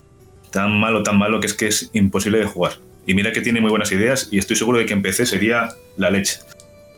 tan 0.56 0.80
malo, 0.80 1.04
tan 1.04 1.18
malo 1.18 1.42
que 1.42 1.48
es 1.48 1.54
que 1.54 1.68
es 1.68 1.90
imposible 1.92 2.38
de 2.38 2.46
jugar. 2.46 2.80
Y 3.06 3.14
mira 3.14 3.34
que 3.34 3.42
tiene 3.42 3.60
muy 3.60 3.70
buenas 3.70 3.92
ideas 3.92 4.30
y 4.32 4.38
estoy 4.38 4.56
seguro 4.56 4.78
de 4.78 4.86
que 4.86 4.94
en 4.94 5.02
PC 5.02 5.26
sería 5.26 5.76
la 5.98 6.10
leche. 6.10 6.40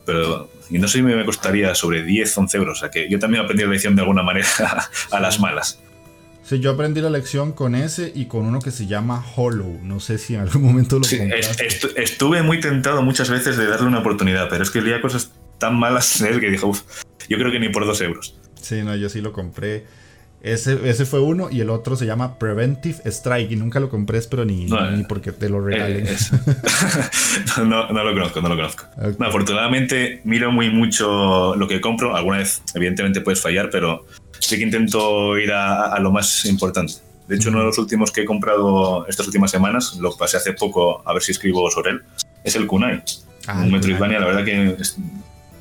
Pero, 0.06 0.52
y 0.70 0.78
no 0.78 0.88
sé 0.88 1.00
si 1.00 1.04
me 1.04 1.26
costaría 1.26 1.74
sobre 1.74 2.04
10, 2.04 2.38
11 2.38 2.58
euros. 2.58 2.78
O 2.78 2.80
sea 2.82 2.92
que 2.92 3.10
yo 3.10 3.18
también 3.18 3.44
aprendí 3.44 3.64
la 3.64 3.72
lección 3.72 3.96
de 3.96 4.04
alguna 4.04 4.22
manera 4.22 4.48
a 5.12 5.20
las 5.20 5.40
malas. 5.40 5.80
Sí, 6.44 6.60
yo 6.60 6.70
aprendí 6.70 7.02
la 7.02 7.10
lección 7.10 7.52
con 7.52 7.74
ese 7.74 8.12
y 8.14 8.28
con 8.28 8.46
uno 8.46 8.60
que 8.60 8.70
se 8.70 8.86
llama 8.86 9.26
Hollow. 9.36 9.80
No 9.82 10.00
sé 10.00 10.20
si 10.20 10.36
en 10.36 10.42
algún 10.42 10.62
momento 10.62 11.00
lo 11.00 11.04
sí, 11.04 11.20
estuve 11.96 12.44
muy 12.44 12.60
tentado 12.60 13.02
muchas 13.02 13.32
veces 13.32 13.58
de 13.58 13.66
darle 13.66 13.88
una 13.88 14.00
oportunidad, 14.00 14.50
pero 14.50 14.62
es 14.62 14.70
que 14.70 14.82
leía 14.82 15.02
cosas 15.02 15.32
tan 15.58 15.80
malas 15.80 16.22
en 16.22 16.28
él 16.28 16.40
que 16.40 16.52
dije, 16.52 16.64
uff, 16.64 16.84
yo 17.28 17.38
creo 17.40 17.52
que 17.52 17.60
ni 17.60 17.70
por 17.70 17.88
dos 17.88 18.02
euros. 18.02 18.40
Sí, 18.62 18.84
no, 18.84 18.96
yo 18.96 19.10
sí 19.10 19.20
lo 19.20 19.34
compré. 19.34 19.86
Ese, 20.42 20.88
ese 20.88 21.06
fue 21.06 21.20
uno 21.20 21.50
y 21.52 21.62
el 21.62 21.70
otro 21.70 21.96
se 21.96 22.06
llama 22.06 22.38
Preventive 22.38 23.00
Strike 23.06 23.52
y 23.52 23.56
nunca 23.56 23.80
lo 23.80 23.90
compré, 23.90 24.22
pero 24.30 24.46
ni, 24.46 24.66
ni 24.66 25.04
porque 25.04 25.32
te 25.32 25.50
lo 25.50 25.60
regalen. 25.62 26.08
Eh, 26.08 26.16
no, 27.66 27.90
no, 27.92 28.04
lo 28.04 28.14
conozco, 28.14 28.42
no 28.42 28.50
lo 28.50 28.56
conozco. 28.56 28.86
afortunadamente 29.20 30.22
miro 30.26 30.52
muy 30.52 30.70
mucho 30.70 31.56
lo 31.56 31.68
que 31.68 31.82
compro. 31.82 32.16
Alguna 32.16 32.38
vez, 32.38 32.62
evidentemente, 32.76 33.22
puedes 33.22 33.42
fallar, 33.42 33.70
pero 33.72 34.06
sí 34.40 34.58
que 34.58 34.64
intento 34.64 35.38
ir 35.40 35.52
a, 35.52 35.98
lo 36.00 36.12
más 36.12 36.46
importante. 36.46 36.94
De 37.28 37.36
hecho, 37.36 37.50
uno 37.50 37.60
de 37.60 37.66
los 37.66 37.78
últimos 37.78 38.12
que 38.12 38.22
he 38.22 38.26
comprado 38.26 39.06
estas 39.08 39.26
últimas 39.26 39.52
semanas, 39.52 39.98
lo 40.00 40.16
pasé 40.16 40.38
hace 40.38 40.54
poco 40.54 41.02
a 41.06 41.14
ver 41.14 41.22
si 41.24 41.32
escribo 41.32 41.70
sobre 41.72 41.92
él, 41.92 42.04
es 42.44 42.56
el 42.56 42.68
Kunai. 42.68 43.04
Ah, 43.48 43.62
un 43.64 43.72
Metroidvania, 43.72 44.20
la 44.20 44.28
verdad 44.28 44.46
que 44.46 44.78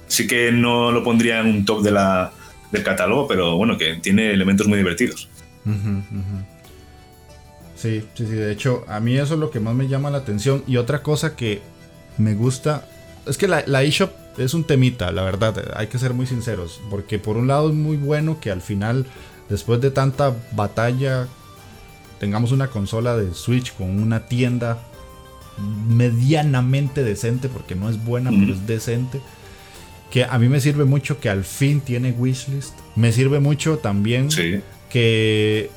sí 0.06 0.26
que 0.26 0.52
no 0.52 0.92
lo 0.92 1.02
pondría 1.02 1.40
en 1.40 1.46
un 1.46 1.64
top 1.64 1.82
de 1.82 1.90
la, 1.90 2.32
del 2.72 2.82
catálogo, 2.82 3.28
pero 3.28 3.56
bueno, 3.56 3.78
que 3.78 3.96
tiene 3.96 4.32
elementos 4.32 4.66
muy 4.66 4.78
divertidos. 4.78 5.28
Sí, 7.76 8.04
sí, 8.14 8.26
sí, 8.26 8.32
de 8.32 8.52
hecho, 8.52 8.84
a 8.88 9.00
mí 9.00 9.16
eso 9.16 9.34
es 9.34 9.40
lo 9.40 9.50
que 9.50 9.60
más 9.60 9.74
me 9.74 9.88
llama 9.88 10.10
la 10.10 10.18
atención. 10.18 10.64
Y 10.66 10.76
otra 10.76 11.02
cosa 11.02 11.36
que 11.36 11.60
me 12.18 12.34
gusta 12.34 12.88
es 13.26 13.36
que 13.36 13.48
la, 13.48 13.64
la 13.66 13.82
eShop 13.82 14.10
es 14.38 14.54
un 14.54 14.64
temita, 14.64 15.10
la 15.12 15.22
verdad, 15.22 15.72
hay 15.76 15.86
que 15.86 15.98
ser 15.98 16.14
muy 16.14 16.26
sinceros, 16.26 16.80
porque 16.90 17.18
por 17.18 17.36
un 17.36 17.48
lado 17.48 17.70
es 17.70 17.74
muy 17.74 17.96
bueno 17.96 18.38
que 18.40 18.50
al 18.50 18.60
final, 18.60 19.06
después 19.48 19.80
de 19.80 19.90
tanta 19.90 20.34
batalla, 20.52 21.26
tengamos 22.20 22.52
una 22.52 22.68
consola 22.68 23.16
de 23.16 23.32
Switch 23.34 23.74
con 23.74 24.00
una 24.00 24.26
tienda 24.26 24.78
medianamente 25.88 27.02
decente, 27.02 27.48
porque 27.48 27.74
no 27.74 27.88
es 27.88 28.04
buena, 28.04 28.30
pero 28.30 28.52
es 28.52 28.66
decente. 28.66 29.20
Que 30.10 30.24
a 30.24 30.38
mí 30.38 30.48
me 30.48 30.60
sirve 30.60 30.84
mucho 30.84 31.20
que 31.20 31.28
al 31.28 31.44
fin 31.44 31.80
tiene 31.80 32.12
wishlist. 32.12 32.74
Me 32.94 33.12
sirve 33.12 33.40
mucho 33.40 33.78
también 33.78 34.28
que 34.88 35.70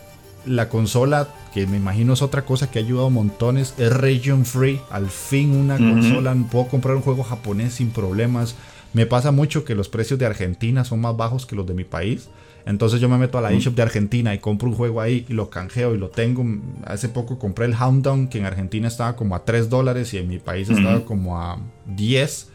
la 0.46 0.70
consola, 0.70 1.28
que 1.54 1.68
me 1.68 1.78
imagino 1.78 2.14
es 2.14 2.22
otra 2.22 2.46
cosa 2.46 2.70
que 2.70 2.80
ha 2.80 2.82
ayudado 2.82 3.10
montones, 3.10 3.74
es 3.78 3.92
region 3.92 4.46
free. 4.46 4.80
Al 4.90 5.10
fin 5.10 5.56
una 5.56 5.78
consola, 5.78 6.36
puedo 6.50 6.68
comprar 6.68 6.96
un 6.96 7.02
juego 7.02 7.24
japonés 7.24 7.74
sin 7.74 7.90
problemas. 7.90 8.56
Me 8.94 9.06
pasa 9.06 9.32
mucho 9.32 9.66
que 9.66 9.76
los 9.76 9.90
precios 9.90 10.20
de 10.20 10.26
Argentina 10.26 10.84
son 10.84 11.02
más 11.02 11.16
bajos 11.18 11.46
que 11.46 11.56
los 11.56 11.66
de 11.68 11.74
mi 11.74 11.84
país. 11.84 12.30
Entonces 12.66 13.00
yo 13.02 13.10
me 13.10 13.18
meto 13.18 13.38
a 13.38 13.42
la 13.42 13.52
eShop 13.52 13.74
de 13.74 13.82
Argentina 13.82 14.34
y 14.34 14.40
compro 14.40 14.70
un 14.70 14.76
juego 14.76 15.02
ahí 15.02 15.26
y 15.28 15.34
lo 15.34 15.50
canjeo 15.50 15.96
y 15.96 15.98
lo 15.98 16.10
tengo. 16.10 16.46
Hace 16.86 17.10
poco 17.10 17.40
compré 17.40 17.66
el 17.66 17.74
Houndown 17.74 18.28
que 18.28 18.38
en 18.38 18.46
Argentina 18.46 18.88
estaba 18.88 19.16
como 19.16 19.36
a 19.36 19.44
3 19.44 19.70
dólares 19.70 20.14
y 20.14 20.18
en 20.18 20.28
mi 20.28 20.40
país 20.40 20.70
estaba 20.70 21.04
como 21.06 21.40
a 21.40 21.60
10. 21.88 22.50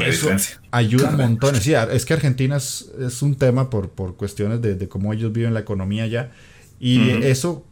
Eso 0.00 0.30
ayuda 0.70 1.10
un 1.10 1.16
montón. 1.16 1.54
Sí, 1.56 1.74
es 1.74 2.04
que 2.04 2.14
Argentina 2.14 2.56
es, 2.56 3.22
un 3.22 3.36
tema 3.36 3.70
por, 3.70 3.90
por 3.90 4.16
cuestiones 4.16 4.60
de, 4.62 4.74
de, 4.74 4.88
cómo 4.88 5.12
ellos 5.12 5.32
viven 5.32 5.54
la 5.54 5.60
economía 5.60 6.06
ya. 6.06 6.32
Y 6.80 7.10
eso 7.22 7.64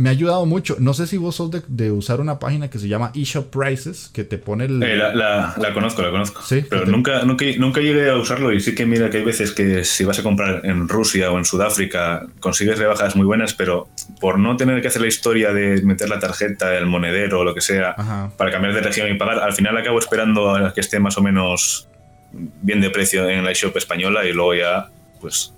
me 0.00 0.08
ha 0.08 0.12
ayudado 0.12 0.46
mucho. 0.46 0.76
No 0.78 0.94
sé 0.94 1.06
si 1.06 1.18
vos 1.18 1.36
sos 1.36 1.50
de, 1.50 1.90
usar 1.90 2.20
una 2.20 2.38
página 2.38 2.70
que 2.70 2.78
se 2.78 2.88
llama 2.88 3.12
eShop 3.14 3.54
Prices, 3.54 4.10
que 4.14 4.24
te 4.24 4.38
pone 4.38 4.64
el... 4.64 4.82
Eh, 4.82 4.96
la, 4.96 5.54
conozco, 5.74 6.00
la 6.00 6.10
conozco. 6.10 6.40
Sí. 6.42 6.64
Pero 6.68 6.86
nunca, 6.86 7.22
nunca, 7.24 7.44
nunca, 7.58 7.80
llegué 7.82 8.08
a 8.08 8.16
usarlo 8.16 8.50
y 8.50 8.60
sí 8.60 8.74
que 8.74 8.86
mira 8.86 9.10
que 9.10 9.18
hay 9.18 9.24
veces 9.24 9.52
que 9.52 9.84
si 9.84 10.04
vas 10.04 10.18
a 10.18 10.22
comprar 10.22 10.64
en 10.64 10.88
Rusia 10.88 11.30
o 11.30 11.36
en 11.36 11.44
Sudáfrica 11.44 12.26
consigues 12.40 12.78
rebajas 12.78 13.14
muy 13.14 13.26
buenas, 13.26 13.52
pero 13.52 13.88
por 14.20 14.38
no 14.38 14.56
tener 14.56 14.80
que 14.80 14.88
hacer 14.88 15.02
la 15.02 15.08
historia 15.08 15.52
de 15.52 15.82
meter 15.82 16.08
la 16.08 16.18
tarjeta, 16.18 16.74
el 16.78 16.86
monedero 16.86 17.40
o 17.40 17.44
lo 17.44 17.54
que 17.54 17.60
sea 17.60 17.94
para 18.38 18.50
cambiar 18.50 18.72
de 18.72 18.80
región 18.80 19.10
y 19.10 19.18
pagar, 19.18 19.40
al 19.40 19.52
final 19.52 19.76
acabo 19.76 19.98
esperando 19.98 20.54
a 20.54 20.72
que 20.72 20.80
esté 20.80 20.98
más 20.98 21.18
o 21.18 21.22
menos 21.22 21.88
bien 22.32 22.80
de 22.80 22.88
precio 22.88 23.28
en 23.28 23.44
la 23.44 23.50
eShop 23.50 23.76
española 23.76 24.24
y 24.24 24.32
luego 24.32 24.54
ya 24.54 24.88
pues 25.20 25.52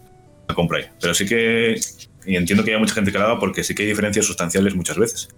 la 0.48 0.55
compro 0.57 0.78
ahí. 0.78 0.87
Pero 1.00 1.14
sí 1.14 1.26
que 1.26 1.78
y 2.26 2.37
entiendo 2.37 2.64
que 2.64 2.74
hay 2.74 2.80
mucha 2.80 2.94
gente 2.94 3.12
que 3.12 3.18
lo 3.18 3.24
haga 3.24 3.38
porque 3.38 3.64
sí 3.64 3.74
que 3.74 3.82
hay 3.82 3.88
diferencias 3.88 4.26
sustanciales 4.26 4.74
muchas 4.74 4.98
veces. 4.98 5.28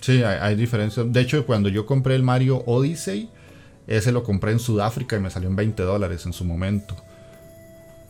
Sí, 0.00 0.22
hay, 0.22 0.54
diferencias. 0.54 1.10
De 1.10 1.20
hecho, 1.20 1.46
cuando 1.46 1.70
yo 1.70 1.86
compré 1.86 2.14
el 2.14 2.22
Mario 2.22 2.62
Odyssey, 2.66 3.30
ese 3.86 4.12
lo 4.12 4.22
compré 4.22 4.52
en 4.52 4.58
Sudáfrica 4.58 5.16
y 5.16 5.20
me 5.20 5.30
salió 5.30 5.48
en 5.48 5.56
20 5.56 5.82
dólares 5.82 6.26
en 6.26 6.34
su 6.34 6.44
momento. 6.44 6.94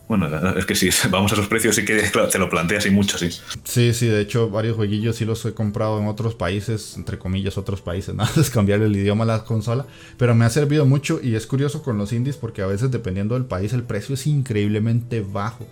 Bueno, 0.07 0.27
es 0.57 0.65
que 0.65 0.75
sí, 0.75 0.89
vamos 1.09 1.33
a 1.33 1.35
los 1.35 1.47
precios, 1.47 1.75
sí 1.75 1.85
que 1.85 1.95
te 1.95 2.37
lo 2.37 2.49
planteas 2.49 2.85
y 2.85 2.91
mucho, 2.91 3.17
sí. 3.17 3.29
Sí, 3.63 3.93
sí, 3.93 4.07
de 4.07 4.21
hecho, 4.21 4.49
varios 4.49 4.75
jueguillos 4.75 5.15
sí 5.15 5.25
los 5.25 5.43
he 5.45 5.53
comprado 5.53 5.99
en 5.99 6.07
otros 6.07 6.35
países, 6.35 6.95
entre 6.95 7.17
comillas, 7.17 7.57
otros 7.57 7.81
países, 7.81 8.13
nada 8.15 8.29
es 8.37 8.49
cambiar 8.49 8.81
el 8.81 8.95
idioma 8.95 9.23
a 9.23 9.27
la 9.27 9.43
consola, 9.43 9.85
pero 10.17 10.35
me 10.35 10.45
ha 10.45 10.49
servido 10.49 10.85
mucho 10.85 11.19
y 11.23 11.35
es 11.35 11.47
curioso 11.47 11.81
con 11.81 11.97
los 11.97 12.13
indies 12.13 12.37
porque 12.37 12.61
a 12.61 12.67
veces, 12.67 12.91
dependiendo 12.91 13.35
del 13.35 13.45
país, 13.45 13.73
el 13.73 13.83
precio 13.83 14.15
es 14.15 14.27
increíblemente 14.27 15.21
bajo. 15.21 15.65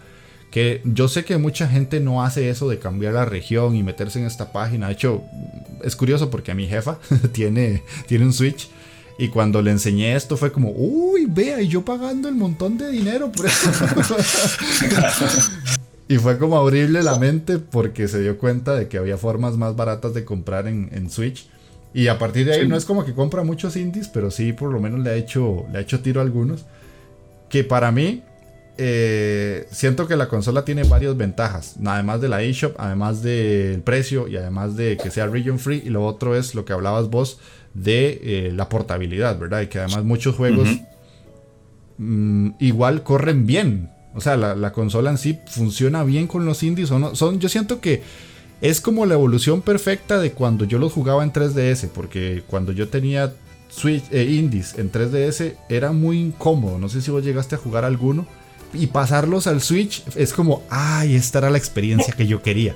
Que 0.54 0.82
yo 0.86 1.08
sé 1.08 1.26
que 1.26 1.40
mucha 1.40 1.68
gente 1.68 2.00
no 2.00 2.24
hace 2.24 2.52
eso 2.52 2.70
de 2.70 2.78
cambiar 2.78 3.16
la 3.16 3.26
región 3.26 3.76
y 3.76 3.82
meterse 3.82 4.20
en 4.20 4.28
esta 4.28 4.52
página. 4.52 4.86
De 4.86 4.94
hecho, 4.94 5.24
es 5.84 5.96
curioso 5.96 6.30
porque 6.30 6.52
a 6.52 6.54
mi 6.54 6.68
jefa 6.68 7.00
tiene, 7.32 7.82
tiene 8.06 8.26
un 8.26 8.34
Switch. 8.34 8.70
Y 9.18 9.30
cuando 9.30 9.64
le 9.64 9.72
enseñé 9.72 10.16
esto 10.16 10.38
fue 10.38 10.52
como, 10.52 10.70
uy, 10.70 11.26
vea, 11.28 11.60
y 11.60 11.70
yo 11.70 11.84
pagando 11.84 12.30
el 12.30 12.36
montón 12.36 12.78
de 12.78 12.92
dinero 12.92 13.32
por 13.32 13.48
eso. 13.48 13.68
y 16.08 16.18
fue 16.18 16.38
como 16.38 16.56
abrirle 16.56 17.02
la 17.02 17.18
mente 17.18 17.58
porque 17.58 18.08
se 18.08 18.22
dio 18.22 18.38
cuenta 18.38 18.76
de 18.76 18.88
que 18.88 19.00
había 19.00 19.18
formas 19.18 19.58
más 19.58 19.76
baratas 19.76 20.14
de 20.14 20.24
comprar 20.24 20.68
en, 20.68 21.10
Switch. 21.10 21.48
Y 21.96 22.10
a 22.10 22.20
partir 22.20 22.46
de 22.46 22.54
ahí 22.54 22.68
no 22.68 22.78
es 22.78 22.86
como 22.86 23.06
que 23.06 23.16
compra 23.16 23.44
muchos 23.44 23.76
indies, 23.76 24.08
pero 24.08 24.30
sí 24.30 24.54
por 24.54 24.72
lo 24.72 24.80
menos 24.80 25.00
le 25.00 25.10
ha 25.10 25.16
hecho, 25.16 25.66
le 25.72 25.80
ha 25.80 25.82
hecho 25.82 26.02
tiro 26.02 26.22
a 26.22 26.24
algunos. 26.24 26.66
Que 27.50 27.64
para 27.64 27.92
mí 27.92 28.22
eh, 28.78 29.68
siento 29.72 30.08
que 30.08 30.16
la 30.16 30.28
consola 30.28 30.66
tiene 30.66 30.84
varias 30.84 31.16
ventajas, 31.16 31.76
además 31.86 32.22
de 32.22 32.30
la 32.30 32.42
eShop, 32.42 32.76
además 32.80 33.22
del 33.22 33.82
precio 33.82 34.28
y 34.28 34.36
además 34.36 34.76
de 34.76 34.98
que 34.98 35.12
sea 35.12 35.28
region 35.28 35.60
free. 35.60 35.84
Y 35.86 35.90
lo 35.90 36.06
otro 36.06 36.36
es 36.36 36.56
lo 36.56 36.66
que 36.66 36.74
hablabas 36.74 37.10
vos 37.10 37.40
de 37.74 38.20
eh, 38.24 38.52
la 38.54 38.70
portabilidad, 38.70 39.38
¿verdad? 39.38 39.62
Y 39.62 39.68
que 39.68 39.80
además 39.80 40.04
muchos 40.04 40.36
juegos 40.36 40.68
mm, 41.98 42.52
igual 42.60 43.04
corren 43.04 43.46
bien. 43.46 43.92
O 44.16 44.22
sea, 44.22 44.38
la, 44.38 44.74
consola 44.74 45.10
en 45.10 45.18
sí 45.18 45.40
funciona 45.48 46.04
bien 46.04 46.28
con 46.28 46.46
los 46.46 46.62
indies. 46.62 46.90
Son, 46.90 47.16
son, 47.16 47.40
yo 47.40 47.50
siento 47.50 47.82
que 47.82 48.04
es 48.62 48.80
como 48.80 49.06
la 49.06 49.16
evolución 49.16 49.62
perfecta 49.62 50.20
de 50.20 50.32
cuando 50.32 50.66
yo 50.66 50.78
los 50.78 50.94
jugaba 50.94 51.24
en 51.24 51.34
3DS, 51.34 51.90
porque 51.90 52.44
cuando 52.48 52.72
yo 52.72 52.90
tenía 52.90 53.34
Switch, 53.70 54.04
eh, 54.12 54.24
indies 54.24 54.78
en 54.78 54.92
3DS 54.92 55.56
era 55.68 55.92
muy 55.92 56.20
incómodo. 56.20 56.78
No 56.78 56.90
sé 56.90 57.02
si 57.02 57.10
vos 57.10 57.24
llegaste 57.24 57.56
a 57.56 57.58
jugar 57.58 57.86
alguno 57.86 58.28
y 58.74 58.88
pasarlos 58.88 59.48
al 59.48 59.62
Switch 59.62 60.04
es 60.16 60.34
como, 60.34 60.64
ay, 60.70 61.16
esta 61.16 61.40
era 61.40 61.50
la 61.50 61.58
experiencia 61.58 62.14
que 62.14 62.28
yo 62.28 62.42
quería. 62.42 62.76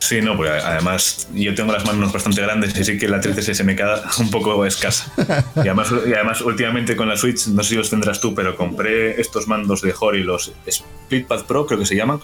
Sí, 0.00 0.20
no, 0.22 0.36
porque 0.36 0.52
además 0.52 1.28
yo 1.34 1.54
tengo 1.54 1.72
las 1.72 1.84
manos 1.84 2.12
bastante 2.12 2.40
grandes 2.40 2.76
y 2.78 2.84
sí 2.84 2.98
que 2.98 3.08
la 3.08 3.20
3DS 3.20 3.52
se 3.52 3.64
me 3.64 3.74
queda 3.76 4.02
un 4.18 4.30
poco 4.30 4.64
escasa. 4.64 5.12
Y 5.56 5.60
además, 5.60 5.92
y 6.06 6.12
además 6.14 6.40
últimamente 6.40 6.96
con 6.96 7.08
la 7.08 7.16
Switch, 7.16 7.48
no 7.48 7.62
sé 7.62 7.70
si 7.70 7.76
los 7.76 7.90
tendrás 7.90 8.20
tú, 8.20 8.34
pero 8.34 8.56
compré 8.56 9.20
estos 9.20 9.48
mandos 9.48 9.82
de 9.82 9.94
Hori, 9.98 10.22
los 10.22 10.52
Splitpad 10.70 11.44
Pro, 11.46 11.66
creo 11.66 11.78
que 11.78 11.86
se 11.86 11.96
llaman, 11.96 12.20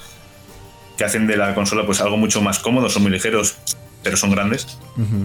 que 0.96 1.04
hacen 1.04 1.26
de 1.26 1.36
la 1.36 1.54
consola 1.54 1.84
pues 1.84 2.00
algo 2.00 2.16
mucho 2.16 2.40
más 2.40 2.58
cómodo, 2.58 2.88
son 2.88 3.02
muy 3.02 3.10
ligeros, 3.10 3.56
pero 4.02 4.16
son 4.16 4.30
grandes. 4.30 4.78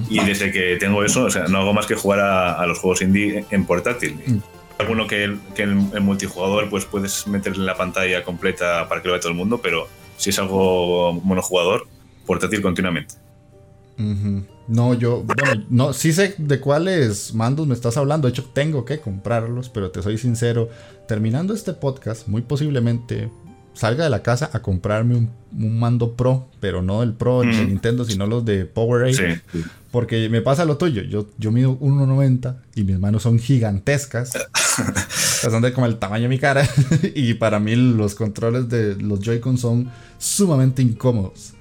Y 0.10 0.20
desde 0.20 0.52
que 0.52 0.78
tengo 0.80 1.04
eso, 1.04 1.26
o 1.26 1.30
sea, 1.30 1.48
no 1.48 1.60
hago 1.60 1.74
más 1.74 1.86
que 1.86 1.96
jugar 1.96 2.20
a, 2.20 2.66
los 2.66 2.80
juegos 2.80 3.02
indie 3.02 3.46
en 3.52 3.66
portátil. 3.66 4.20
Mm 4.26 4.59
alguno 4.80 5.08
que, 5.08 5.24
el, 5.26 5.40
que 5.56 5.64
el, 5.64 5.76
multijugador 5.76 6.70
pues 6.70 6.86
puedes 6.86 7.28
meterle 7.28 7.66
la 7.66 7.76
pantalla 7.76 8.24
completa 8.24 8.88
para 8.88 9.02
que 9.02 9.10
lo 9.10 9.14
vea 9.14 9.22
todo 9.22 9.32
el 9.32 9.38
mundo, 9.38 9.60
pero 9.62 9.88
si 10.18 10.32
es 10.32 10.40
algo 10.40 11.14
monojugador, 11.14 11.88
portátil 12.26 12.62
continuamente. 12.62 13.16
No, 14.70 14.94
yo, 14.94 15.24
bueno, 15.24 15.66
no, 15.70 15.92
sí 15.92 16.14
sé 16.14 16.36
de 16.38 16.62
cuáles 16.62 17.34
mandos 17.34 17.68
me 17.68 17.74
estás 17.74 17.98
hablando. 17.98 18.28
De 18.28 18.32
hecho, 18.32 18.46
tengo 18.54 18.86
que 18.86 19.00
comprarlos, 19.00 19.68
pero 19.68 19.92
te 19.92 20.02
soy 20.02 20.18
sincero. 20.18 20.70
Terminando 21.06 21.54
este 21.54 21.74
podcast, 21.74 22.28
muy 22.28 22.42
posiblemente 22.42 23.30
salga 23.74 24.06
de 24.06 24.10
la 24.10 24.24
casa 24.24 24.50
a 24.54 24.62
comprarme 24.62 25.16
un, 25.16 25.80
mando 25.80 26.14
Pro, 26.14 26.48
pero 26.60 26.82
no 26.82 27.04
el 27.04 27.14
Pro 27.14 27.42
de. 27.42 27.66
Nintendo, 27.66 28.06
sino 28.06 28.26
los 28.28 28.46
de 28.46 28.66
Powerade. 28.66 29.42
Porque 29.92 30.30
me 30.30 30.42
pasa 30.42 30.66
lo 30.66 30.78
tuyo. 30.78 31.02
Yo, 31.02 31.28
yo 31.38 31.52
mido 31.52 31.78
1,90 31.80 32.56
y 32.76 32.84
mis 32.84 33.00
manos 33.00 33.24
son 33.24 33.40
gigantescas. 33.40 34.32
son 35.42 35.62
de 35.62 35.74
como 35.74 35.86
el 35.86 35.98
tamaño 35.98 36.24
de 36.24 36.30
mi 36.30 36.40
cara. 36.40 36.68
y 37.16 37.36
para 37.36 37.60
mí 37.60 37.76
los 37.76 38.16
controles 38.16 38.70
de 38.70 38.96
los 38.96 39.20
Joy-Con 39.20 39.58
son 39.58 39.92
sumamente 40.18 40.82
incómodos. 40.82 41.54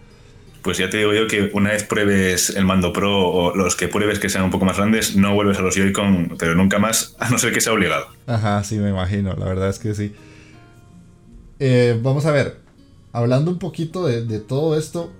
Pues 0.62 0.78
ya 0.78 0.90
te 0.90 0.98
digo 0.98 1.14
yo 1.14 1.28
que 1.28 1.50
una 1.54 1.70
vez 1.70 1.84
pruebes 1.84 2.50
el 2.50 2.64
mando 2.64 2.92
Pro 2.92 3.26
o 3.28 3.56
los 3.56 3.76
que 3.76 3.88
pruebes 3.88 4.18
que 4.18 4.28
sean 4.28 4.44
un 4.44 4.50
poco 4.50 4.64
más 4.64 4.76
grandes, 4.76 5.16
no 5.16 5.34
vuelves 5.34 5.58
a 5.58 5.62
los 5.62 5.74
Joy-Con, 5.74 6.36
pero 6.38 6.54
nunca 6.54 6.78
más, 6.78 7.14
a 7.18 7.30
no 7.30 7.38
ser 7.38 7.52
que 7.52 7.60
sea 7.60 7.72
obligado. 7.72 8.06
Ajá, 8.26 8.62
sí, 8.64 8.76
me 8.78 8.90
imagino. 8.90 9.34
La 9.34 9.46
verdad 9.46 9.68
es 9.68 9.78
que 9.78 9.94
sí. 9.94 10.12
Eh, 11.60 11.98
vamos 12.02 12.26
a 12.26 12.32
ver. 12.32 12.60
hablando 13.12 13.50
un 13.50 13.58
poquito 13.58 14.06
de, 14.06 14.24
de 14.24 14.40
todo 14.40 14.76
esto, 14.78 15.12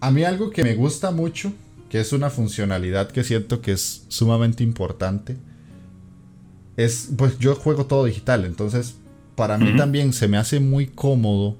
a 0.00 0.10
mí 0.10 0.24
algo 0.24 0.50
que 0.50 0.64
me 0.64 0.74
gusta 0.74 1.12
mucho, 1.12 1.52
que 1.92 2.00
es 2.00 2.14
una 2.14 2.30
funcionalidad 2.30 3.10
que 3.10 3.22
siento 3.22 3.60
que 3.60 3.72
es 3.72 4.06
sumamente 4.08 4.64
importante, 4.64 5.36
es, 6.78 7.10
pues 7.18 7.38
yo 7.38 7.54
juego 7.54 7.84
todo 7.84 8.06
digital, 8.06 8.46
entonces 8.46 8.96
para 9.36 9.58
mí 9.58 9.76
también 9.76 10.14
se 10.14 10.26
me 10.26 10.38
hace 10.38 10.58
muy 10.58 10.86
cómodo, 10.86 11.58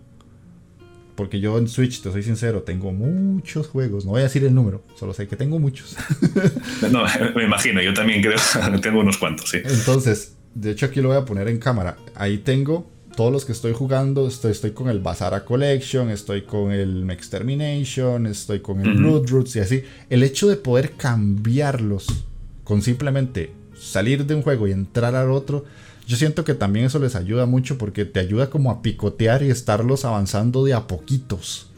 porque 1.17 1.39
yo 1.39 1.59
en 1.59 1.69
Switch, 1.69 2.01
te 2.01 2.11
soy 2.11 2.23
sincero, 2.23 2.63
tengo 2.63 2.93
muchos 2.93 3.69
juegos, 3.69 4.07
no 4.07 4.13
voy 4.13 4.21
a 4.21 4.25
decir 4.25 4.43
el 4.45 4.55
número, 4.55 4.83
solo 4.99 5.13
sé 5.13 5.29
que 5.29 5.37
tengo 5.37 5.59
muchos. 5.59 5.99
no, 6.91 7.05
me 7.37 7.45
imagino, 7.45 7.83
yo 7.83 7.93
también 7.93 8.23
creo 8.23 8.39
tengo 8.81 9.01
unos 9.01 9.19
cuantos, 9.19 9.51
sí. 9.51 9.59
Entonces, 9.63 10.35
de 10.55 10.71
hecho 10.71 10.87
aquí 10.87 11.03
lo 11.03 11.09
voy 11.09 11.19
a 11.19 11.27
poner 11.27 11.47
en 11.49 11.59
cámara, 11.59 11.99
ahí 12.15 12.39
tengo 12.39 12.91
todos 13.17 13.33
los 13.33 13.45
que 13.45 13.53
estoy 13.53 13.73
jugando, 13.73 14.27
estoy, 14.27 14.53
estoy 14.53 14.73
con 14.73 14.89
el 14.89 15.01
Bazara 15.01 15.45
Collection, 15.45 16.11
estoy 16.11 16.43
con 16.43 16.73
el 16.73 17.09
Extermination, 17.11 18.27
estoy 18.27 18.61
con 18.61 18.81
el 18.81 18.95
Blood 18.95 19.29
Roots 19.29 19.57
y 19.57 19.61
así. 19.61 19.83
El 20.11 20.23
hecho 20.23 20.49
de 20.49 20.57
poder 20.57 20.93
cambiarlos 20.93 22.07
con 22.65 22.83
simplemente 22.83 23.53
salir 23.79 24.27
de 24.27 24.35
un 24.35 24.43
juego 24.43 24.67
y 24.67 24.73
entrar 24.73 25.15
al 25.15 25.31
otro, 25.31 25.65
yo 26.07 26.17
siento 26.17 26.45
que 26.45 26.55
también 26.55 26.87
eso 26.87 26.99
les 26.99 27.15
ayuda 27.15 27.47
mucho 27.47 27.79
porque 27.79 28.05
te 28.05 28.21
ayuda 28.21 28.51
como 28.51 28.71
a 28.71 28.83
picotear 28.83 29.43
y 29.43 29.51
estarlos 29.51 30.05
avanzando 30.05 30.65
de 30.65 30.75
a 30.75 30.87
poquitos. 30.87 31.69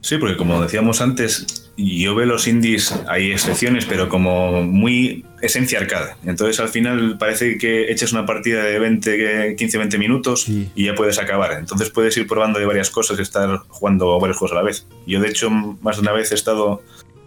Sí, 0.00 0.18
porque 0.18 0.36
como 0.36 0.60
decíamos 0.62 1.00
antes, 1.00 1.67
yo 1.78 2.14
veo 2.16 2.26
los 2.26 2.48
indies, 2.48 2.92
hay 3.06 3.30
excepciones, 3.30 3.86
pero 3.86 4.08
como 4.08 4.62
muy 4.62 5.24
esencia 5.40 5.78
arcade. 5.78 6.16
Entonces 6.24 6.58
al 6.58 6.68
final 6.68 7.16
parece 7.18 7.56
que 7.56 7.92
eches 7.92 8.12
una 8.12 8.26
partida 8.26 8.64
de 8.64 8.80
20, 8.80 9.54
15, 9.56 9.78
20 9.78 9.98
minutos 9.98 10.48
y 10.48 10.84
ya 10.84 10.96
puedes 10.96 11.20
acabar. 11.20 11.52
Entonces 11.52 11.90
puedes 11.90 12.16
ir 12.16 12.26
probando 12.26 12.58
de 12.58 12.66
varias 12.66 12.90
cosas 12.90 13.18
y 13.20 13.22
estar 13.22 13.60
jugando 13.68 14.18
varios 14.18 14.36
juegos 14.38 14.52
a 14.52 14.56
la 14.56 14.62
vez. 14.62 14.86
Yo 15.06 15.20
de 15.20 15.28
hecho 15.28 15.50
más 15.50 15.96
de 15.96 16.02
una 16.02 16.12
vez 16.12 16.32
he 16.32 16.34
estado... 16.34 16.82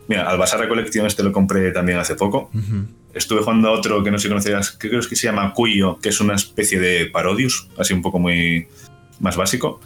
Mira, 0.10 0.30
al 0.30 0.38
Basara 0.38 0.68
Collection 0.68 1.06
este 1.06 1.24
lo 1.24 1.32
compré 1.32 1.72
también 1.72 1.98
hace 1.98 2.16
poco. 2.16 2.52
Estuve 3.14 3.44
jugando 3.44 3.70
a 3.70 3.72
otro 3.72 4.04
que 4.04 4.12
no 4.12 4.18
sé 4.18 4.24
si 4.24 4.30
conocerás, 4.30 4.72
creo 4.78 5.00
que 5.00 5.16
se 5.16 5.28
llama 5.28 5.54
Cuyo, 5.54 5.98
que 6.02 6.10
es 6.10 6.20
una 6.20 6.36
especie 6.36 6.80
de 6.80 7.06
Parodius, 7.06 7.70
así 7.78 7.94
un 7.94 8.02
poco 8.02 8.20
muy 8.20 8.68
más 9.22 9.38
básico. 9.38 9.80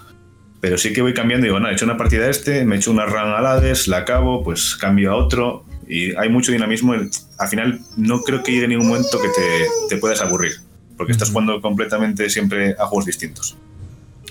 Pero 0.65 0.80
sí 0.80 0.93
que 0.93 1.04
voy 1.04 1.13
cambiando 1.13 1.45
y 1.45 1.49
digo, 1.49 1.60
no, 1.60 1.69
he 1.69 1.73
hecho 1.73 1.86
una 1.86 1.95
partida 1.95 2.25
a 2.25 2.32
este, 2.32 2.65
me 2.65 2.73
he 2.73 2.80
hecho 2.80 2.89
una 2.89 3.06
run 3.06 3.36
al 3.36 3.45
Hades, 3.45 3.88
la 3.88 3.97
acabo, 3.97 4.43
pues 4.43 4.75
cambio 4.75 5.12
a 5.12 5.15
otro. 5.15 5.63
Y 5.88 6.15
hay 6.15 6.28
mucho 6.28 6.51
dinamismo. 6.51 6.95
Al 7.38 7.47
final, 7.47 7.82
no 7.97 8.21
creo 8.21 8.41
que 8.41 8.51
llegue 8.51 8.67
ningún 8.67 8.88
momento 8.88 9.21
que 9.21 9.28
te, 9.28 9.67
te 9.89 9.97
puedas 10.01 10.21
aburrir. 10.21 10.54
Porque 10.97 11.12
estás 11.12 11.30
jugando 11.30 11.62
completamente 11.62 12.32
siempre 12.32 12.75
a 12.80 12.88
juegos 12.88 13.06
distintos. 13.06 13.56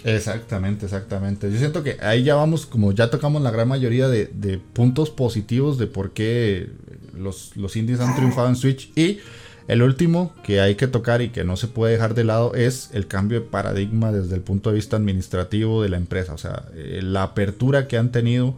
Exactamente, 0.03 0.87
exactamente. 0.87 1.53
Yo 1.53 1.59
siento 1.61 1.85
que 1.85 1.99
ahí 2.01 2.25
ya 2.25 2.35
vamos, 2.35 2.67
como 2.67 2.91
ya 2.91 3.11
tocamos 3.11 3.41
la 3.41 3.53
gran 3.53 3.69
mayoría 3.69 4.09
de, 4.09 4.29
de 4.35 4.59
puntos 4.59 5.11
positivos 5.11 5.79
de 5.79 5.87
por 5.87 6.15
qué 6.15 6.69
los, 7.17 7.57
los 7.57 7.77
indies 7.77 8.01
han 8.01 8.17
triunfado 8.17 8.49
en 8.49 8.57
Switch. 8.57 8.91
Y 8.97 9.21
el 9.67 9.83
último 9.83 10.33
que 10.43 10.61
hay 10.61 10.75
que 10.75 10.89
tocar 10.89 11.23
y 11.23 11.31
que 11.31 11.45
no 11.45 11.57
se 11.57 11.69
puede 11.69 11.95
dejar 11.95 12.15
de 12.15 12.25
lado 12.25 12.55
es 12.55 12.91
el 12.93 13.07
cambio 13.07 13.41
de 13.41 13.47
paradigma 13.47 14.13
desde 14.13 14.35
el 14.35 14.43
punto 14.43 14.71
de 14.71 14.77
vista 14.77 14.97
administrativo 14.97 15.83
de 15.83 15.89
la 15.89 15.97
empresa. 15.97 16.35
O 16.35 16.39
sea, 16.39 16.65
eh, 16.75 17.01
la 17.03 17.23
apertura 17.23 17.89
que 17.89 17.97
han 17.97 18.13
tenido, 18.13 18.57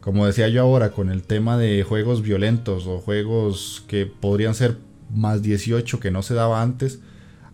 como 0.00 0.26
decía 0.26 0.48
yo 0.48 0.62
ahora, 0.62 0.90
con 0.90 1.08
el 1.10 1.22
tema 1.22 1.56
de 1.56 1.84
juegos 1.84 2.22
violentos 2.22 2.86
o 2.86 2.98
juegos 2.98 3.84
que 3.86 4.06
podrían 4.06 4.54
ser 4.54 4.76
más 5.14 5.42
18 5.42 6.00
que 6.00 6.10
no 6.10 6.22
se 6.22 6.34
daba 6.34 6.62
antes, 6.62 6.98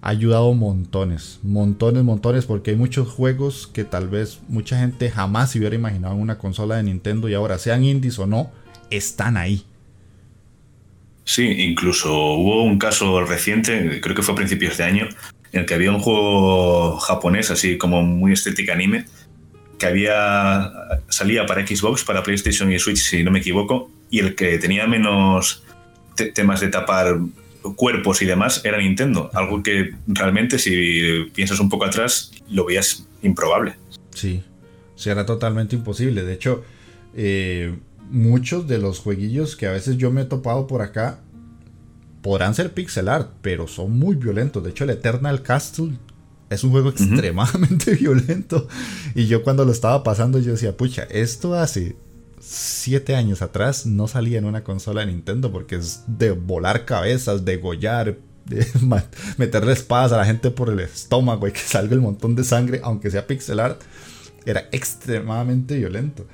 ha 0.00 0.10
ayudado 0.10 0.54
montones, 0.54 1.40
montones, 1.42 2.02
montones, 2.02 2.46
porque 2.46 2.70
hay 2.70 2.76
muchos 2.76 3.08
juegos 3.08 3.66
que 3.66 3.84
tal 3.84 4.08
vez 4.08 4.40
mucha 4.48 4.78
gente 4.78 5.10
jamás 5.10 5.50
se 5.50 5.58
hubiera 5.58 5.74
imaginado 5.74 6.14
en 6.14 6.20
una 6.20 6.38
consola 6.38 6.76
de 6.76 6.84
Nintendo 6.84 7.28
y 7.28 7.34
ahora 7.34 7.58
sean 7.58 7.84
indies 7.84 8.18
o 8.18 8.26
no, 8.26 8.50
están 8.90 9.36
ahí. 9.36 9.64
Sí, 11.26 11.44
incluso 11.58 12.14
hubo 12.14 12.62
un 12.62 12.78
caso 12.78 13.20
reciente, 13.24 14.00
creo 14.00 14.14
que 14.14 14.22
fue 14.22 14.32
a 14.32 14.36
principios 14.36 14.76
de 14.76 14.84
año, 14.84 15.08
en 15.52 15.60
el 15.60 15.66
que 15.66 15.74
había 15.74 15.90
un 15.90 15.98
juego 15.98 16.98
japonés, 16.98 17.50
así 17.50 17.76
como 17.76 18.02
muy 18.02 18.32
estética 18.32 18.74
anime, 18.74 19.06
que 19.76 19.86
había 19.86 20.72
salía 21.08 21.44
para 21.44 21.66
Xbox, 21.66 22.04
para 22.04 22.22
PlayStation 22.22 22.72
y 22.72 22.78
Switch, 22.78 22.98
si 22.98 23.24
no 23.24 23.32
me 23.32 23.40
equivoco, 23.40 23.90
y 24.08 24.20
el 24.20 24.36
que 24.36 24.56
tenía 24.58 24.86
menos 24.86 25.64
temas 26.32 26.60
de 26.60 26.68
tapar 26.68 27.18
cuerpos 27.74 28.22
y 28.22 28.26
demás 28.26 28.62
era 28.64 28.78
Nintendo, 28.78 29.28
algo 29.34 29.64
que 29.64 29.94
realmente 30.06 30.60
si 30.60 31.28
piensas 31.34 31.58
un 31.58 31.68
poco 31.68 31.86
atrás 31.86 32.30
lo 32.48 32.64
veías 32.64 33.04
improbable. 33.22 33.74
Sí, 34.14 34.42
era 35.04 35.26
totalmente 35.26 35.74
imposible. 35.74 36.22
De 36.22 36.32
hecho, 36.32 36.64
eh, 37.16 37.74
muchos 38.10 38.66
de 38.68 38.78
los 38.78 38.98
jueguillos 39.00 39.56
que 39.56 39.66
a 39.66 39.72
veces 39.72 39.96
yo 39.96 40.10
me 40.10 40.22
he 40.22 40.24
topado 40.24 40.66
por 40.66 40.82
acá 40.82 41.20
podrán 42.22 42.54
ser 42.54 42.74
pixel 42.74 43.08
art, 43.08 43.30
pero 43.40 43.68
son 43.68 43.98
muy 43.98 44.16
violentos. 44.16 44.62
De 44.64 44.70
hecho, 44.70 44.84
el 44.84 44.90
Eternal 44.90 45.42
Castle 45.42 45.92
es 46.50 46.64
un 46.64 46.70
juego 46.70 46.88
extremadamente 46.90 47.94
violento. 48.00 48.66
Y 49.14 49.26
yo 49.26 49.42
cuando 49.44 49.64
lo 49.64 49.72
estaba 49.72 50.02
pasando, 50.02 50.38
yo 50.38 50.52
decía, 50.52 50.76
pucha, 50.76 51.04
esto 51.04 51.54
hace 51.54 51.96
siete 52.40 53.14
años 53.14 53.42
atrás 53.42 53.86
no 53.86 54.08
salía 54.08 54.38
en 54.38 54.44
una 54.44 54.62
consola 54.64 55.00
de 55.00 55.08
Nintendo 55.08 55.50
porque 55.50 55.76
es 55.76 56.02
de 56.06 56.32
volar 56.32 56.84
cabezas, 56.84 57.44
degollar, 57.44 58.18
de 58.44 58.66
meterle 59.38 59.72
espadas 59.72 60.12
a 60.12 60.18
la 60.18 60.24
gente 60.24 60.50
por 60.50 60.70
el 60.70 60.80
estómago 60.80 61.48
y 61.48 61.52
que 61.52 61.60
salga 61.60 61.94
el 61.94 62.00
montón 62.00 62.36
de 62.36 62.44
sangre, 62.44 62.80
aunque 62.84 63.10
sea 63.10 63.26
pixel 63.26 63.60
art, 63.60 63.80
era 64.44 64.68
extremadamente 64.70 65.76
violento. 65.76 66.26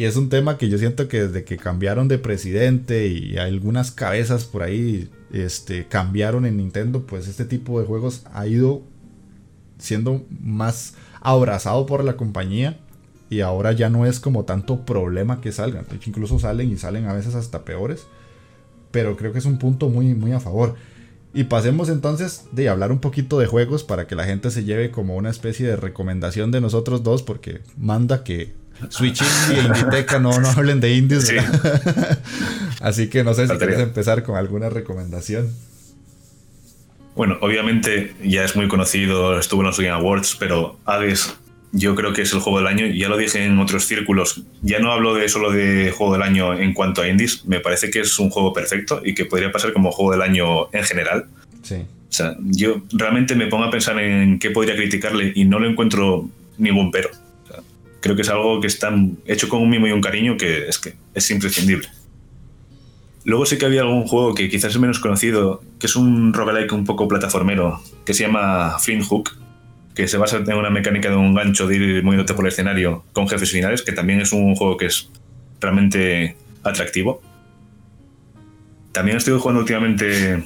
Y 0.00 0.06
es 0.06 0.16
un 0.16 0.30
tema 0.30 0.56
que 0.56 0.70
yo 0.70 0.78
siento 0.78 1.08
que 1.08 1.26
desde 1.26 1.44
que 1.44 1.58
cambiaron 1.58 2.08
de 2.08 2.16
presidente 2.16 3.08
y 3.08 3.36
algunas 3.36 3.90
cabezas 3.90 4.46
por 4.46 4.62
ahí 4.62 5.10
este, 5.30 5.88
cambiaron 5.88 6.46
en 6.46 6.56
Nintendo, 6.56 7.04
pues 7.04 7.28
este 7.28 7.44
tipo 7.44 7.78
de 7.78 7.86
juegos 7.86 8.24
ha 8.32 8.46
ido 8.46 8.80
siendo 9.76 10.24
más 10.40 10.94
abrazado 11.20 11.84
por 11.84 12.02
la 12.02 12.16
compañía 12.16 12.80
y 13.28 13.42
ahora 13.42 13.72
ya 13.72 13.90
no 13.90 14.06
es 14.06 14.20
como 14.20 14.46
tanto 14.46 14.86
problema 14.86 15.42
que 15.42 15.52
salgan. 15.52 15.84
Incluso 16.06 16.38
salen 16.38 16.70
y 16.70 16.78
salen 16.78 17.04
a 17.04 17.12
veces 17.12 17.34
hasta 17.34 17.66
peores. 17.66 18.06
Pero 18.92 19.18
creo 19.18 19.34
que 19.34 19.40
es 19.40 19.44
un 19.44 19.58
punto 19.58 19.90
muy, 19.90 20.14
muy 20.14 20.32
a 20.32 20.40
favor. 20.40 20.76
Y 21.34 21.44
pasemos 21.44 21.90
entonces 21.90 22.46
de 22.52 22.70
hablar 22.70 22.90
un 22.90 23.00
poquito 23.00 23.38
de 23.38 23.48
juegos 23.48 23.84
para 23.84 24.06
que 24.06 24.14
la 24.14 24.24
gente 24.24 24.50
se 24.50 24.64
lleve 24.64 24.92
como 24.92 25.16
una 25.16 25.28
especie 25.28 25.66
de 25.66 25.76
recomendación 25.76 26.52
de 26.52 26.62
nosotros 26.62 27.02
dos, 27.02 27.22
porque 27.22 27.60
manda 27.76 28.24
que 28.24 28.58
Switch 28.88 29.22
Indie 29.22 29.62
y 29.62 29.66
Inditeca 29.66 30.18
no, 30.18 30.40
no 30.40 30.48
hablen 30.48 30.80
de 30.80 30.94
indies. 30.94 31.32
Así 32.80 33.08
que 33.08 33.24
no 33.24 33.34
sé 33.34 33.46
si 33.46 33.56
quieres 33.56 33.80
empezar 33.80 34.22
con 34.22 34.36
alguna 34.36 34.70
recomendación. 34.70 35.52
Bueno, 37.14 37.36
obviamente 37.40 38.14
ya 38.24 38.44
es 38.44 38.56
muy 38.56 38.68
conocido, 38.68 39.38
estuvo 39.38 39.60
en 39.60 39.66
los 39.66 39.78
Game 39.78 39.90
Awards, 39.90 40.36
pero 40.38 40.78
Hades 40.86 41.34
yo 41.72 41.94
creo 41.94 42.12
que 42.12 42.22
es 42.22 42.32
el 42.32 42.40
juego 42.40 42.58
del 42.58 42.66
año. 42.66 42.86
Ya 42.86 43.08
lo 43.08 43.16
dije 43.16 43.44
en 43.44 43.58
otros 43.58 43.84
círculos. 43.84 44.42
Ya 44.62 44.80
no 44.80 44.92
hablo 44.92 45.14
de 45.14 45.28
solo 45.28 45.52
de 45.52 45.92
juego 45.92 46.14
del 46.14 46.22
año 46.22 46.58
en 46.58 46.72
cuanto 46.72 47.02
a 47.02 47.08
indies. 47.08 47.44
Me 47.46 47.60
parece 47.60 47.90
que 47.90 48.00
es 48.00 48.18
un 48.18 48.30
juego 48.30 48.52
perfecto 48.52 49.00
y 49.04 49.14
que 49.14 49.24
podría 49.24 49.52
pasar 49.52 49.72
como 49.72 49.92
juego 49.92 50.12
del 50.12 50.22
año 50.22 50.72
en 50.72 50.84
general. 50.84 51.26
Sí. 51.62 51.76
O 51.76 52.12
sea, 52.12 52.36
yo 52.40 52.82
realmente 52.92 53.36
me 53.36 53.46
pongo 53.46 53.64
a 53.64 53.70
pensar 53.70 53.98
en 54.00 54.40
qué 54.40 54.50
podría 54.50 54.74
criticarle 54.74 55.32
y 55.34 55.44
no 55.44 55.60
lo 55.60 55.68
encuentro 55.68 56.28
ningún 56.58 56.90
pero 56.90 57.10
creo 58.00 58.16
que 58.16 58.22
es 58.22 58.28
algo 58.28 58.60
que 58.60 58.66
está 58.66 58.92
hecho 59.26 59.48
con 59.48 59.62
un 59.62 59.70
mimo 59.70 59.86
y 59.86 59.92
un 59.92 60.00
cariño 60.00 60.36
que 60.36 60.68
es 60.68 60.78
que 60.78 60.94
es 61.14 61.30
imprescindible. 61.30 61.88
Luego 63.24 63.44
sí 63.44 63.58
que 63.58 63.66
había 63.66 63.82
algún 63.82 64.06
juego 64.06 64.34
que 64.34 64.48
quizás 64.48 64.72
es 64.72 64.80
menos 64.80 64.98
conocido, 64.98 65.62
que 65.78 65.86
es 65.86 65.96
un 65.96 66.32
roguelike 66.32 66.72
un 66.72 66.84
poco 66.84 67.06
plataformero, 67.06 67.80
que 68.04 68.14
se 68.14 68.24
llama 68.24 68.78
Flint 68.78 69.04
Hook, 69.04 69.36
que 69.94 70.08
se 70.08 70.16
basa 70.16 70.38
en 70.38 70.52
una 70.54 70.70
mecánica 70.70 71.10
de 71.10 71.16
un 71.16 71.34
gancho 71.34 71.66
de 71.66 71.76
ir 71.76 72.02
moviéndote 72.02 72.32
por 72.32 72.46
el 72.46 72.52
escenario 72.52 73.04
con 73.12 73.28
jefes 73.28 73.50
finales, 73.50 73.82
que 73.82 73.92
también 73.92 74.20
es 74.20 74.32
un 74.32 74.54
juego 74.54 74.76
que 74.78 74.86
es 74.86 75.10
realmente 75.60 76.36
atractivo. 76.62 77.20
También 78.92 79.18
estoy 79.18 79.38
jugando 79.38 79.60
últimamente 79.60 80.42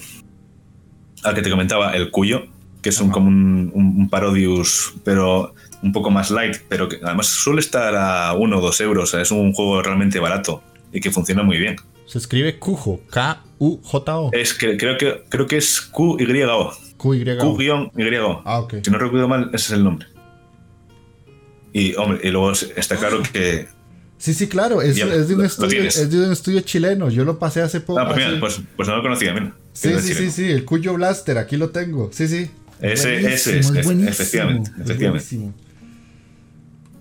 al 1.23 1.35
que 1.35 1.43
te 1.43 1.51
comentaba, 1.51 1.93
el 1.95 2.11
Cuyo, 2.11 2.47
que 2.83 2.91
es 2.91 3.01
un, 3.01 3.11
como 3.11 3.29
un, 3.29 3.71
un, 3.75 4.11
Parodius, 4.11 4.95
pero 5.05 5.55
un 5.85 5.93
poco 5.93 6.11
más 6.11 6.31
light, 6.31 6.57
pero 6.69 6.89
que 6.89 6.99
además 7.03 7.27
suele 7.27 7.61
estar 7.61 7.95
a 7.95 8.33
1 8.33 8.59
o 8.59 8.61
2 8.61 8.81
euros. 8.81 9.13
es 9.15 9.31
un 9.31 9.53
juego 9.53 9.83
realmente 9.83 10.19
barato 10.19 10.63
y 10.93 11.01
que 11.01 11.11
funciona 11.11 11.43
muy 11.43 11.59
bien. 11.59 11.77
Se 12.07 12.19
escribe 12.19 12.59
Kujo, 12.59 13.01
K-U-J-O. 13.11 14.31
Es 14.33 14.55
que 14.55 14.77
creo 14.79 14.97
que 14.97 15.25
creo 15.29 15.47
que 15.47 15.59
es 15.59 15.81
Q-Y-O. 15.83 16.73
Q-Y. 16.97 17.39
Q-Y. 17.39 17.71
Ah, 18.45 18.61
ok. 18.61 18.77
Si 18.83 18.91
no 18.91 18.99
recuerdo 18.99 19.29
mal, 19.29 19.51
ese 19.53 19.67
es 19.67 19.71
el 19.73 19.85
nombre. 19.85 20.07
Y, 21.73 21.95
hombre, 21.97 22.21
y 22.23 22.31
luego 22.31 22.53
está 22.53 22.97
claro 22.97 23.23
que. 23.31 23.69
Sí, 24.17 24.33
sí, 24.33 24.47
claro. 24.47 24.81
Es, 24.81 24.97
es, 24.97 25.29
de 25.29 25.35
un 25.35 25.45
estudio, 25.45 25.83
es, 25.83 26.11
de 26.11 26.25
un 26.25 26.33
estudio, 26.33 26.61
chileno. 26.61 27.11
Yo 27.11 27.25
lo 27.25 27.39
pasé 27.39 27.61
hace 27.61 27.81
poco. 27.81 28.01
Ah, 28.01 28.07
pues, 28.07 28.17
mira, 28.17 28.41
pues, 28.41 28.61
pues, 28.77 28.89
no 28.89 28.97
lo 28.97 29.03
conocía, 29.03 29.35
mira. 29.35 29.55
Sí, 29.73 29.91
sí, 30.01 30.15
sí, 30.15 30.31
sí. 30.31 30.51
El 30.51 30.65
Cuyo 30.65 30.95
Blaster, 30.95 31.37
aquí 31.37 31.57
lo 31.57 31.71
tengo. 31.71 32.11
Sí, 32.13 32.29
sí. 32.29 32.51
Ese, 32.81 33.19
ese 33.35 33.59
es, 33.59 33.71
efectivamente. 33.71 34.71
efectivamente. 34.81 35.53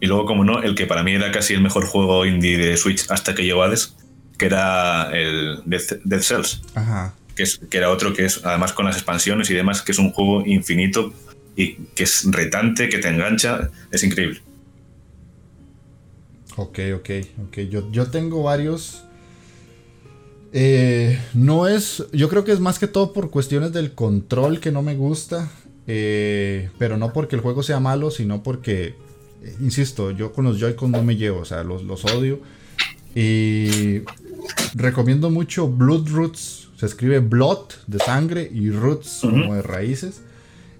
Y 0.03 0.07
luego, 0.07 0.25
como 0.25 0.43
no, 0.43 0.61
el 0.61 0.75
que 0.75 0.85
para 0.85 1.01
mí 1.01 1.13
era 1.13 1.31
casi 1.31 1.53
el 1.53 1.61
mejor 1.61 1.85
juego 1.85 2.25
indie 2.25 2.57
de 2.57 2.75
Switch 2.75 3.09
hasta 3.09 3.33
que 3.33 3.45
llegó 3.45 3.63
Hades, 3.63 3.95
que 4.37 4.47
era 4.47 5.09
el 5.13 5.61
Dead, 5.65 6.19
Cells. 6.19 6.61
Ajá. 6.75 7.15
Que, 7.37 7.43
es, 7.43 7.61
que 7.69 7.77
era 7.77 7.89
otro 7.89 8.11
que 8.11 8.25
es, 8.25 8.41
además 8.43 8.73
con 8.73 8.83
las 8.83 8.97
expansiones 8.97 9.49
y 9.49 9.53
demás, 9.53 9.81
que 9.81 9.93
es 9.93 9.99
un 9.99 10.11
juego 10.11 10.45
infinito 10.45 11.13
y 11.55 11.75
que 11.95 12.03
es 12.03 12.25
retante, 12.29 12.89
que 12.89 12.97
te 12.97 13.07
engancha, 13.07 13.69
es 13.91 14.03
increíble. 14.03 14.41
Ok, 16.57 16.79
ok, 16.97 17.09
ok. 17.47 17.59
Yo, 17.69 17.89
yo 17.89 18.07
tengo 18.07 18.43
varios. 18.43 19.05
Eh, 20.51 21.17
no 21.33 21.69
es. 21.69 22.03
Yo 22.11 22.27
creo 22.27 22.43
que 22.43 22.51
es 22.51 22.59
más 22.59 22.77
que 22.77 22.87
todo 22.87 23.13
por 23.13 23.29
cuestiones 23.29 23.71
del 23.71 23.93
control 23.93 24.59
que 24.59 24.73
no 24.73 24.81
me 24.81 24.95
gusta. 24.95 25.49
Eh, 25.87 26.71
pero 26.77 26.97
no 26.97 27.13
porque 27.13 27.37
el 27.37 27.41
juego 27.41 27.63
sea 27.63 27.79
malo, 27.79 28.11
sino 28.11 28.43
porque 28.43 29.01
insisto, 29.59 30.11
yo 30.11 30.33
con 30.33 30.45
los 30.45 30.59
Joy-Con 30.59 30.91
no 30.91 31.03
me 31.03 31.15
llevo, 31.15 31.39
o 31.39 31.45
sea, 31.45 31.63
los, 31.63 31.83
los 31.83 32.05
odio. 32.05 32.39
Y 33.15 34.01
recomiendo 34.75 35.29
mucho 35.29 35.67
Blood 35.67 36.09
Roots. 36.09 36.69
Se 36.77 36.85
escribe 36.85 37.19
Blood 37.19 37.69
de 37.87 37.99
sangre 37.99 38.49
y 38.51 38.71
Roots 38.71 39.19
como 39.21 39.55
de 39.55 39.61
raíces. 39.61 40.21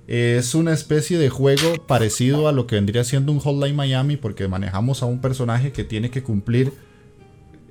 Es 0.08 0.54
una 0.54 0.74
especie 0.74 1.18
de 1.18 1.30
juego 1.30 1.76
parecido 1.88 2.48
a 2.48 2.52
lo 2.52 2.68
que 2.68 2.76
vendría 2.76 3.04
siendo 3.04 3.32
un 3.32 3.40
Hotline 3.40 3.76
Miami 3.76 4.18
porque 4.18 4.48
manejamos 4.48 5.02
a 5.02 5.06
un 5.06 5.22
personaje 5.22 5.72
que 5.72 5.86
tiene 5.86 6.10
que 6.10 6.24
cumplir 6.24 6.74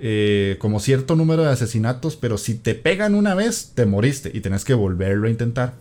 eh, 0.05 0.57
como 0.59 0.81
cierto 0.81 1.15
número 1.15 1.43
de 1.43 1.51
asesinatos, 1.51 2.17
pero 2.17 2.39
si 2.39 2.55
te 2.55 2.75
pegan 2.75 3.15
una 3.15 3.35
vez, 3.35 3.73
te 3.75 3.87
moriste 3.87 4.33
y 4.35 4.41
tenés 4.41 4.65
que 4.65 4.75
volverlo 4.75 5.29
a 5.29 5.31
intentar. 5.31 5.75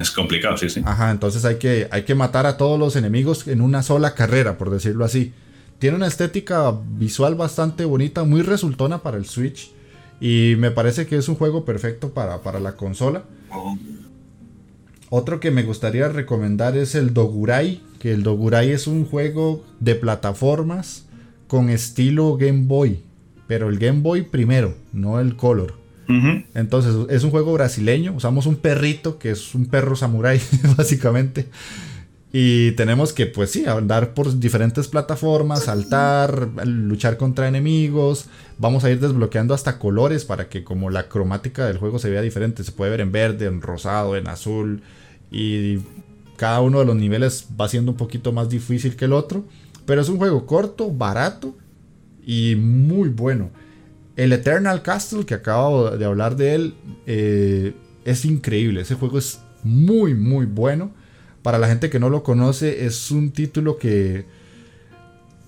Es 0.00 0.10
complicado, 0.10 0.56
sí, 0.56 0.70
sí. 0.70 0.82
Ajá, 0.84 1.10
entonces 1.10 1.44
hay 1.44 1.56
que, 1.56 1.86
hay 1.90 2.04
que 2.04 2.14
matar 2.14 2.46
a 2.46 2.56
todos 2.56 2.78
los 2.78 2.96
enemigos 2.96 3.46
en 3.46 3.60
una 3.60 3.82
sola 3.82 4.14
carrera, 4.14 4.56
por 4.56 4.70
decirlo 4.70 5.04
así. 5.04 5.34
Tiene 5.78 5.96
una 5.96 6.06
estética 6.06 6.74
visual 6.92 7.34
bastante 7.34 7.84
bonita, 7.84 8.24
muy 8.24 8.40
resultona 8.40 9.02
para 9.02 9.18
el 9.18 9.26
Switch. 9.26 9.72
Y 10.20 10.54
me 10.58 10.70
parece 10.70 11.06
que 11.06 11.16
es 11.16 11.28
un 11.28 11.34
juego 11.34 11.64
perfecto 11.64 12.14
para, 12.14 12.42
para 12.42 12.60
la 12.60 12.76
consola. 12.76 13.24
Otro 15.10 15.40
que 15.40 15.50
me 15.50 15.64
gustaría 15.64 16.08
recomendar 16.08 16.76
es 16.76 16.94
el 16.94 17.12
Dogurai, 17.12 17.82
que 17.98 18.12
el 18.12 18.22
Dogurai 18.22 18.70
es 18.70 18.86
un 18.86 19.04
juego 19.04 19.64
de 19.80 19.96
plataformas 19.96 21.06
con 21.46 21.68
estilo 21.68 22.36
Game 22.36 22.66
Boy, 22.66 23.02
pero 23.46 23.68
el 23.68 23.78
Game 23.78 24.00
Boy 24.00 24.22
primero, 24.22 24.76
no 24.92 25.18
el 25.18 25.36
Color. 25.36 25.79
Entonces, 26.54 26.94
es 27.08 27.24
un 27.24 27.30
juego 27.30 27.52
brasileño. 27.52 28.12
Usamos 28.12 28.46
un 28.46 28.56
perrito 28.56 29.18
que 29.18 29.30
es 29.30 29.54
un 29.54 29.66
perro 29.66 29.96
samurái, 29.96 30.40
básicamente. 30.76 31.46
Y 32.32 32.72
tenemos 32.72 33.12
que, 33.12 33.26
pues 33.26 33.50
sí, 33.50 33.66
andar 33.66 34.14
por 34.14 34.38
diferentes 34.38 34.86
plataformas, 34.86 35.64
saltar, 35.64 36.50
luchar 36.64 37.16
contra 37.16 37.48
enemigos. 37.48 38.26
Vamos 38.58 38.84
a 38.84 38.90
ir 38.90 39.00
desbloqueando 39.00 39.52
hasta 39.52 39.78
colores 39.80 40.24
para 40.24 40.48
que 40.48 40.62
como 40.62 40.90
la 40.90 41.08
cromática 41.08 41.66
del 41.66 41.78
juego 41.78 41.98
se 41.98 42.08
vea 42.08 42.22
diferente. 42.22 42.62
Se 42.62 42.70
puede 42.70 42.92
ver 42.92 43.00
en 43.00 43.10
verde, 43.10 43.46
en 43.46 43.60
rosado, 43.60 44.16
en 44.16 44.28
azul. 44.28 44.82
Y 45.32 45.78
cada 46.36 46.60
uno 46.60 46.78
de 46.78 46.84
los 46.84 46.94
niveles 46.94 47.48
va 47.60 47.68
siendo 47.68 47.90
un 47.90 47.96
poquito 47.96 48.32
más 48.32 48.48
difícil 48.48 48.94
que 48.94 49.06
el 49.06 49.12
otro. 49.12 49.44
Pero 49.84 50.00
es 50.00 50.08
un 50.08 50.18
juego 50.18 50.46
corto, 50.46 50.88
barato 50.88 51.56
y 52.24 52.54
muy 52.54 53.08
bueno. 53.08 53.50
El 54.20 54.34
Eternal 54.34 54.82
Castle, 54.82 55.24
que 55.24 55.32
acabo 55.32 55.92
de 55.92 56.04
hablar 56.04 56.36
de 56.36 56.54
él, 56.54 56.74
eh, 57.06 57.72
es 58.04 58.26
increíble. 58.26 58.82
Ese 58.82 58.94
juego 58.94 59.16
es 59.16 59.40
muy, 59.62 60.14
muy 60.14 60.44
bueno. 60.44 60.92
Para 61.40 61.58
la 61.58 61.68
gente 61.68 61.88
que 61.88 61.98
no 61.98 62.10
lo 62.10 62.22
conoce, 62.22 62.84
es 62.84 63.10
un 63.10 63.30
título 63.30 63.78
que 63.78 64.26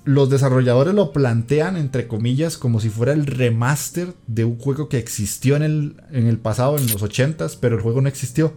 los 0.06 0.30
desarrolladores 0.30 0.94
lo 0.94 1.12
plantean, 1.12 1.76
entre 1.76 2.08
comillas, 2.08 2.56
como 2.56 2.80
si 2.80 2.88
fuera 2.88 3.12
el 3.12 3.26
remaster 3.26 4.14
de 4.26 4.46
un 4.46 4.56
juego 4.56 4.88
que 4.88 4.96
existió 4.96 5.54
en 5.56 5.64
el, 5.64 5.96
en 6.10 6.26
el 6.26 6.38
pasado, 6.38 6.78
en 6.78 6.86
los 6.86 7.02
80s, 7.02 7.58
pero 7.60 7.76
el 7.76 7.82
juego 7.82 8.00
no 8.00 8.08
existió. 8.08 8.54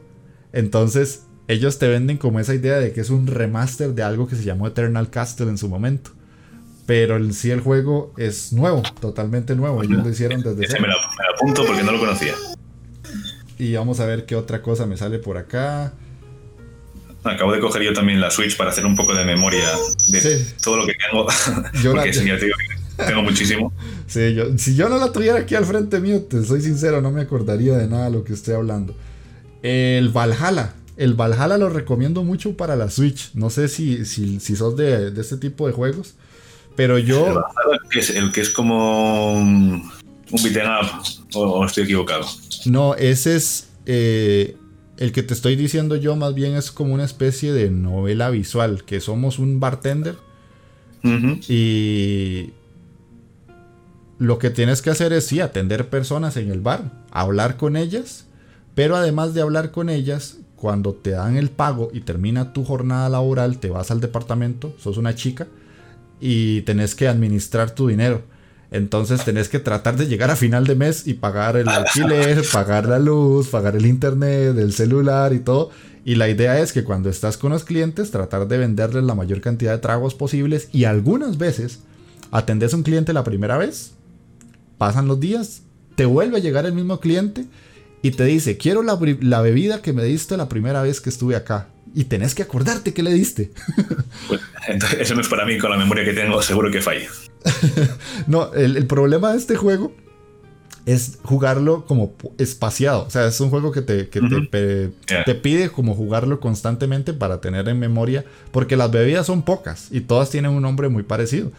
Entonces, 0.53 1.24
ellos 1.49 1.78
te 1.78 1.89
venden 1.89 2.20
como 2.20 2.39
esa 2.39 2.55
idea 2.55 2.78
de 2.78 2.93
que 2.93 3.01
es 3.01 3.09
un 3.09 3.28
remaster 3.28 3.93
de 3.93 4.03
algo 4.03 4.28
que 4.28 4.38
se 4.38 4.45
llamó 4.45 4.66
Eternal 4.68 5.09
Castle 5.09 5.49
en 5.49 5.57
su 5.57 5.68
momento. 5.68 6.11
Pero 6.86 7.16
el, 7.16 7.34
sí 7.34 7.50
el 7.52 7.62
juego 7.62 8.14
es 8.18 8.54
nuevo, 8.54 8.84
totalmente 9.00 9.56
nuevo. 9.56 9.82
Ellos 9.82 10.04
lo 10.04 10.10
hicieron 10.10 10.42
desde... 10.42 10.66
Ese 10.66 10.80
me 10.80 10.88
lo, 10.88 10.96
apunto 11.36 11.66
porque 11.66 11.84
no 11.84 11.92
lo 11.92 12.00
conocía. 12.00 12.34
Y 13.58 13.74
vamos 13.76 14.00
a 14.00 14.06
ver 14.06 14.26
qué 14.26 14.36
otra 14.36 14.62
cosa 14.62 14.86
me 14.86 14.98
sale 14.98 15.18
por 15.18 15.38
acá. 15.38 15.94
Acabo 17.24 17.54
de 17.54 17.60
coger 17.60 17.82
yo 17.82 17.94
también 17.94 18.22
la 18.22 18.30
Switch 18.30 18.56
para 18.56 18.70
hacer 18.70 18.86
un 18.86 18.96
poco 18.96 19.16
de 19.16 19.26
memoria 19.26 19.68
de 20.10 20.46
todo 20.64 20.78
lo 20.78 20.86
que 20.86 20.94
tengo. 20.94 21.28
Yo 21.84 21.94
porque 21.94 22.12
tengo 22.98 23.24
muchísimo. 23.24 23.74
Sí, 24.08 24.36
yo, 24.36 24.58
si 24.58 24.76
yo 24.76 24.88
no 24.88 24.98
la 24.98 25.12
tuviera 25.12 25.40
aquí 25.40 25.56
al 25.56 25.66
frente 25.66 26.00
mío, 26.00 26.22
te 26.22 26.44
soy 26.46 26.62
sincero, 26.62 27.02
no 27.02 27.12
me 27.12 27.22
acordaría 27.22 27.76
de 27.76 27.88
nada 27.88 28.06
de 28.06 28.12
lo 28.12 28.24
que 28.24 28.34
estoy 28.34 28.54
hablando. 28.54 28.96
El 29.64 30.10
Valhalla. 30.10 30.76
El 30.96 31.16
Valhalla 31.16 31.58
lo 31.58 31.70
recomiendo 31.70 32.24
mucho 32.24 32.56
para 32.56 32.76
la 32.76 32.90
Switch. 32.90 33.32
No 33.34 33.50
sé 33.50 33.68
si, 33.68 34.06
si, 34.06 34.40
si 34.40 34.56
sos 34.56 34.78
de, 34.78 35.12
de 35.12 35.22
este 35.22 35.38
tipo 35.38 35.68
de 35.68 35.74
juegos. 35.74 36.16
Pero 36.76 36.98
yo. 36.98 37.44
El 37.92 38.32
que 38.32 38.42
es, 38.42 38.50
como 38.50 39.34
un, 39.34 39.90
beat'em 40.32 40.68
up, 40.68 41.04
o, 41.34 41.66
estoy 41.66 41.84
equivocado. 41.84 42.26
No, 42.66 42.96
ese 42.96 43.36
es. 43.36 43.70
Eh, 43.86 44.58
el 44.98 45.12
que 45.12 45.24
te 45.24 45.34
estoy 45.34 45.56
diciendo 45.56 45.96
yo, 45.96 46.16
más 46.16 46.34
bien 46.34 46.56
es 46.56 46.72
como 46.72 46.94
una 46.94 47.04
especie 47.04 47.54
de 47.54 47.70
novela 47.70 48.30
visual. 48.30 48.84
Que 48.84 49.00
somos 49.00 49.40
un 49.40 49.60
bartender. 49.60 50.16
Y. 51.48 52.52
Lo 54.18 54.40
que 54.40 54.50
tienes 54.50 54.82
que 54.82 54.90
hacer 54.90 55.12
es 55.12 55.28
sí, 55.28 55.42
atender 55.42 55.90
personas 55.90 56.38
en 56.38 56.50
el 56.50 56.62
bar, 56.62 57.04
hablar 57.12 57.58
con 57.58 57.76
ellas, 57.76 58.28
pero 58.74 58.96
además 58.96 59.34
de 59.34 59.42
hablar 59.42 59.72
con 59.72 59.90
ellas, 59.90 60.38
cuando 60.56 60.94
te 60.94 61.12
dan 61.12 61.36
el 61.36 61.50
pago 61.50 61.90
y 61.94 62.00
termina 62.00 62.54
tu 62.54 62.64
jornada 62.64 63.10
laboral, 63.10 63.60
te 63.60 63.70
vas 63.70 63.92
al 63.92 64.00
departamento, 64.00 64.74
sos 64.80 64.98
una 64.98 65.16
chica, 65.16 65.48
y 66.20 66.61
tenés 66.61 66.95
que 66.95 67.07
administrar 67.07 67.72
tu 67.72 67.88
dinero. 67.88 68.24
Entonces 68.72 69.24
tenés 69.24 69.47
que 69.47 69.59
tratar 69.59 69.95
de 69.95 70.07
llegar 70.07 70.32
a 70.32 70.36
final 70.36 70.66
de 70.66 70.76
mes 70.76 71.07
y 71.07 71.13
pagar 71.13 71.55
el 71.55 71.70
alquiler, 71.70 72.43
pagar 72.51 72.88
la 72.88 72.99
luz, 72.99 73.47
pagar 73.47 73.76
el 73.76 73.86
internet, 73.86 74.57
el 74.57 74.74
celular 74.74 75.34
y 75.34 75.39
todo. 75.39 75.70
Y 76.03 76.16
la 76.16 76.30
idea 76.30 76.59
es 76.59 76.74
que 76.74 76.84
cuando 76.84 77.09
estás 77.09 77.38
con 77.38 77.51
los 77.51 77.63
clientes, 77.63 78.11
tratar 78.11 78.47
de 78.47 78.57
venderles 78.57 79.03
la 79.03 79.16
mayor 79.16 79.41
cantidad 79.41 79.72
de 79.72 79.80
tragos 79.80 80.13
posibles. 80.13 80.70
Y 80.72 80.86
algunas 80.86 81.38
veces, 81.38 81.80
atendés 82.32 82.74
a 82.74 82.78
un 82.78 82.84
cliente 82.84 83.13
la 83.13 83.24
primera 83.24 83.57
vez, 83.57 83.93
pasan 84.78 85.07
los 85.07 85.20
días, 85.20 85.61
te 85.95 86.05
vuelve 86.05 86.38
a 86.38 86.41
llegar 86.41 86.66
el 86.66 86.74
mismo 86.74 86.99
cliente 86.99 87.45
y 88.01 88.11
te 88.11 88.26
dice, 88.26 88.57
quiero 88.57 88.84
la, 88.84 88.99
la 89.22 89.41
bebida 89.41 89.82
que 89.82 89.93
me 89.93 90.03
diste 90.03 90.38
la 90.38 90.49
primera 90.49 90.82
vez 90.84 91.01
que 91.01 91.09
estuve 91.09 91.36
acá 91.36 91.70
y 91.96 92.04
tenés 92.04 92.36
que 92.36 92.43
acordarte 92.43 92.93
que 92.93 93.02
le 93.02 93.14
diste. 93.14 93.52
Pues, 94.28 94.41
eso 95.00 95.14
no 95.14 95.22
es 95.22 95.28
para 95.28 95.46
mí, 95.46 95.60
con 95.60 95.70
la 95.70 95.78
memoria 95.78 96.04
que 96.04 96.14
tengo, 96.14 96.41
seguro 96.41 96.72
que 96.72 96.82
falla. 96.82 97.08
no, 98.28 98.52
el, 98.54 98.88
problema 98.88 99.32
de 99.32 99.38
este 99.38 99.56
juego 99.56 99.93
es 100.88 101.20
jugarlo 101.22 101.86
como 101.86 102.14
espaciado. 102.39 103.06
O 103.06 103.10
sea, 103.12 103.28
es 103.28 103.39
un 103.39 103.52
juego 103.52 103.72
que 103.72 103.84
te, 103.84 104.06
te, 104.06 105.36
pide 105.36 105.70
como 105.70 105.93
jugarlo 105.93 106.39
constantemente 106.39 107.14
para 107.14 107.39
tener 107.39 107.70
en 107.70 107.78
memoria, 107.78 108.26
porque 108.52 108.76
las 108.76 108.89
bebidas 108.89 109.28
son 109.28 109.43
pocas 109.43 109.89
y 109.91 110.02
todas 110.02 110.32
tienen 110.32 110.52
un 110.52 110.64
nombre 110.64 110.89
muy 110.89 111.04
parecido. 111.04 111.52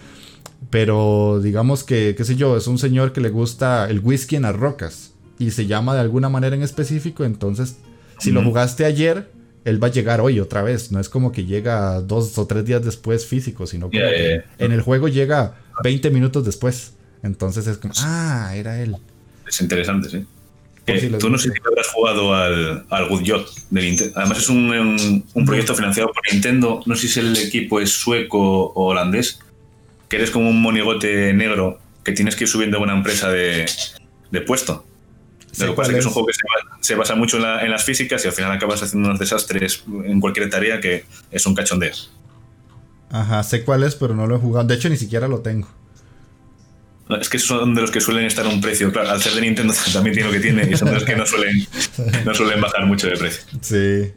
Pero 0.70 1.40
digamos 1.40 1.84
que, 1.84 2.16
qué 2.16 2.24
sé 2.24 2.34
yo, 2.34 2.56
es 2.56 2.66
un 2.66 2.78
señor 2.78 3.12
que 3.12 3.20
le 3.20 3.30
gusta 3.30 3.88
el 3.88 4.00
whisky 4.00 4.34
en 4.34 4.42
las 4.42 4.56
rocas 4.56 5.12
y 5.38 5.52
se 5.52 5.66
llama 5.66 5.94
de 5.94 6.00
alguna 6.00 6.28
manera 6.28 6.56
en 6.56 6.62
específico, 6.62 7.24
entonces 7.24 7.76
si 8.18 8.32
lo 8.32 8.42
jugaste 8.42 8.84
ayer, 8.84 9.30
él 9.66 9.82
va 9.82 9.88
a 9.88 9.90
llegar 9.90 10.20
hoy 10.20 10.38
otra 10.38 10.62
vez. 10.62 10.92
No 10.92 11.00
es 11.00 11.08
como 11.08 11.32
que 11.32 11.44
llega 11.44 12.00
dos 12.00 12.38
o 12.38 12.46
tres 12.46 12.64
días 12.64 12.84
después 12.84 13.26
físico, 13.26 13.66
sino 13.66 13.90
que 13.90 14.44
en 14.58 14.72
el 14.72 14.80
juego 14.80 15.08
llega 15.08 15.56
20 15.82 16.10
minutos 16.10 16.44
después. 16.44 16.92
Entonces 17.24 17.66
es 17.66 17.76
como, 17.76 17.92
ah, 17.98 18.52
era 18.54 18.80
él. 18.80 18.96
Es 19.46 19.60
interesante, 19.60 20.08
sí. 20.08 20.24
tú 21.18 21.30
no 21.30 21.38
sé 21.38 21.50
si 21.50 21.58
habrás 21.66 21.88
jugado 21.88 22.32
al, 22.32 22.86
al 22.88 23.08
Good 23.08 23.22
Yacht 23.22 23.48
de 23.70 23.82
Nintendo. 23.82 24.12
Además 24.16 24.38
es 24.38 24.48
un, 24.48 25.24
proyecto 25.44 25.74
financiado 25.74 26.12
por 26.12 26.22
Nintendo. 26.32 26.80
No 26.86 26.94
sé 26.94 27.08
si 27.08 27.18
el 27.18 27.36
equipo 27.36 27.80
es 27.80 27.90
sueco 27.90 28.66
o 28.66 28.86
holandés. 28.86 29.40
Que 30.08 30.16
eres 30.16 30.30
como 30.30 30.48
un 30.48 30.62
monigote 30.62 31.32
negro 31.32 31.80
que 32.04 32.12
tienes 32.12 32.36
que 32.36 32.44
ir 32.44 32.48
subiendo 32.48 32.76
a 32.76 32.80
una 32.80 32.94
empresa 32.94 33.28
de, 33.30 33.66
de 34.30 34.40
puesto. 34.42 34.86
Lo 35.58 35.66
que 35.66 35.72
pasa 35.72 35.90
es 35.90 35.94
que 35.94 36.00
es 36.00 36.06
un 36.06 36.12
juego 36.12 36.28
que 36.28 36.34
se, 36.80 36.94
basa 36.94 37.14
mucho 37.14 37.36
en, 37.36 37.70
las 37.70 37.84
físicas 37.84 38.24
y 38.24 38.28
al 38.28 38.34
final 38.34 38.52
acabas 38.52 38.82
haciendo 38.82 39.08
unos 39.08 39.18
desastres 39.18 39.84
en 40.04 40.20
cualquier 40.20 40.50
tarea 40.50 40.80
que 40.80 41.04
es 41.30 41.46
un 41.46 41.54
cachondeo. 41.54 41.94
Ajá, 43.10 43.42
sé 43.42 43.64
cuál 43.64 43.82
es, 43.82 43.94
pero 43.94 44.14
no 44.14 44.26
lo 44.26 44.36
he 44.36 44.38
jugado. 44.38 44.66
De 44.66 44.74
hecho, 44.74 44.88
ni 44.88 44.96
siquiera 44.96 45.28
lo 45.28 45.40
tengo. 45.40 45.68
Es 47.20 47.28
que 47.28 47.38
son 47.38 47.74
de 47.74 47.82
los 47.82 47.90
que 47.90 48.00
suelen 48.00 48.24
estar 48.24 48.44
a 48.44 48.48
un 48.48 48.60
precio. 48.60 48.90
Claro, 48.92 49.10
al 49.10 49.22
ser 49.22 49.34
de 49.34 49.42
Nintendo 49.42 49.72
también 49.92 50.14
tiene 50.14 50.28
lo 50.28 50.34
que 50.34 50.40
tiene 50.40 50.68
y 50.70 50.76
son 50.76 50.88
de 50.88 50.94
los 50.94 51.04
que 51.04 51.16
no 51.16 51.24
suelen, 51.24 51.66
no 52.24 52.34
suelen 52.34 52.60
bajar 52.60 52.84
mucho 52.86 53.06
de 53.06 53.16
precio. 53.16 53.44
Sí. 53.60 54.12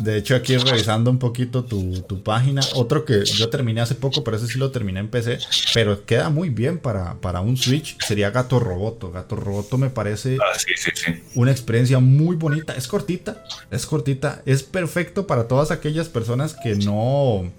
De 0.00 0.16
hecho, 0.16 0.34
aquí 0.34 0.56
revisando 0.56 1.10
un 1.10 1.18
poquito 1.18 1.64
tu, 1.64 2.22
página, 2.22 2.60
otro 2.74 3.04
que 3.04 3.24
yo 3.24 3.48
terminé 3.48 3.80
hace 3.80 3.94
poco, 3.94 4.24
pero 4.24 4.36
ese 4.36 4.46
sí 4.46 4.58
lo 4.58 4.70
terminé 4.70 5.00
en 5.00 5.08
PC, 5.08 5.38
pero 5.74 6.04
queda 6.04 6.30
muy 6.30 6.50
bien 6.50 6.78
para, 6.78 7.14
para 7.20 7.40
un 7.40 7.56
Switch, 7.56 7.96
sería 8.04 8.30
Gato 8.30 8.58
Roboto. 8.58 9.10
Gato 9.10 9.36
Roboto 9.36 9.78
me 9.78 9.90
parece 9.90 10.38
ah, 10.40 11.12
una 11.34 11.50
experiencia 11.50 11.98
muy 11.98 12.36
bonita. 12.36 12.74
Es 12.74 12.88
cortita, 12.88 13.44
es 13.70 13.86
cortita, 13.86 14.42
es 14.46 14.62
perfecto 14.62 15.26
para 15.26 15.48
todas 15.48 15.70
aquellas 15.70 16.08
personas 16.08 16.54
que 16.54 16.74
no 16.76 17.50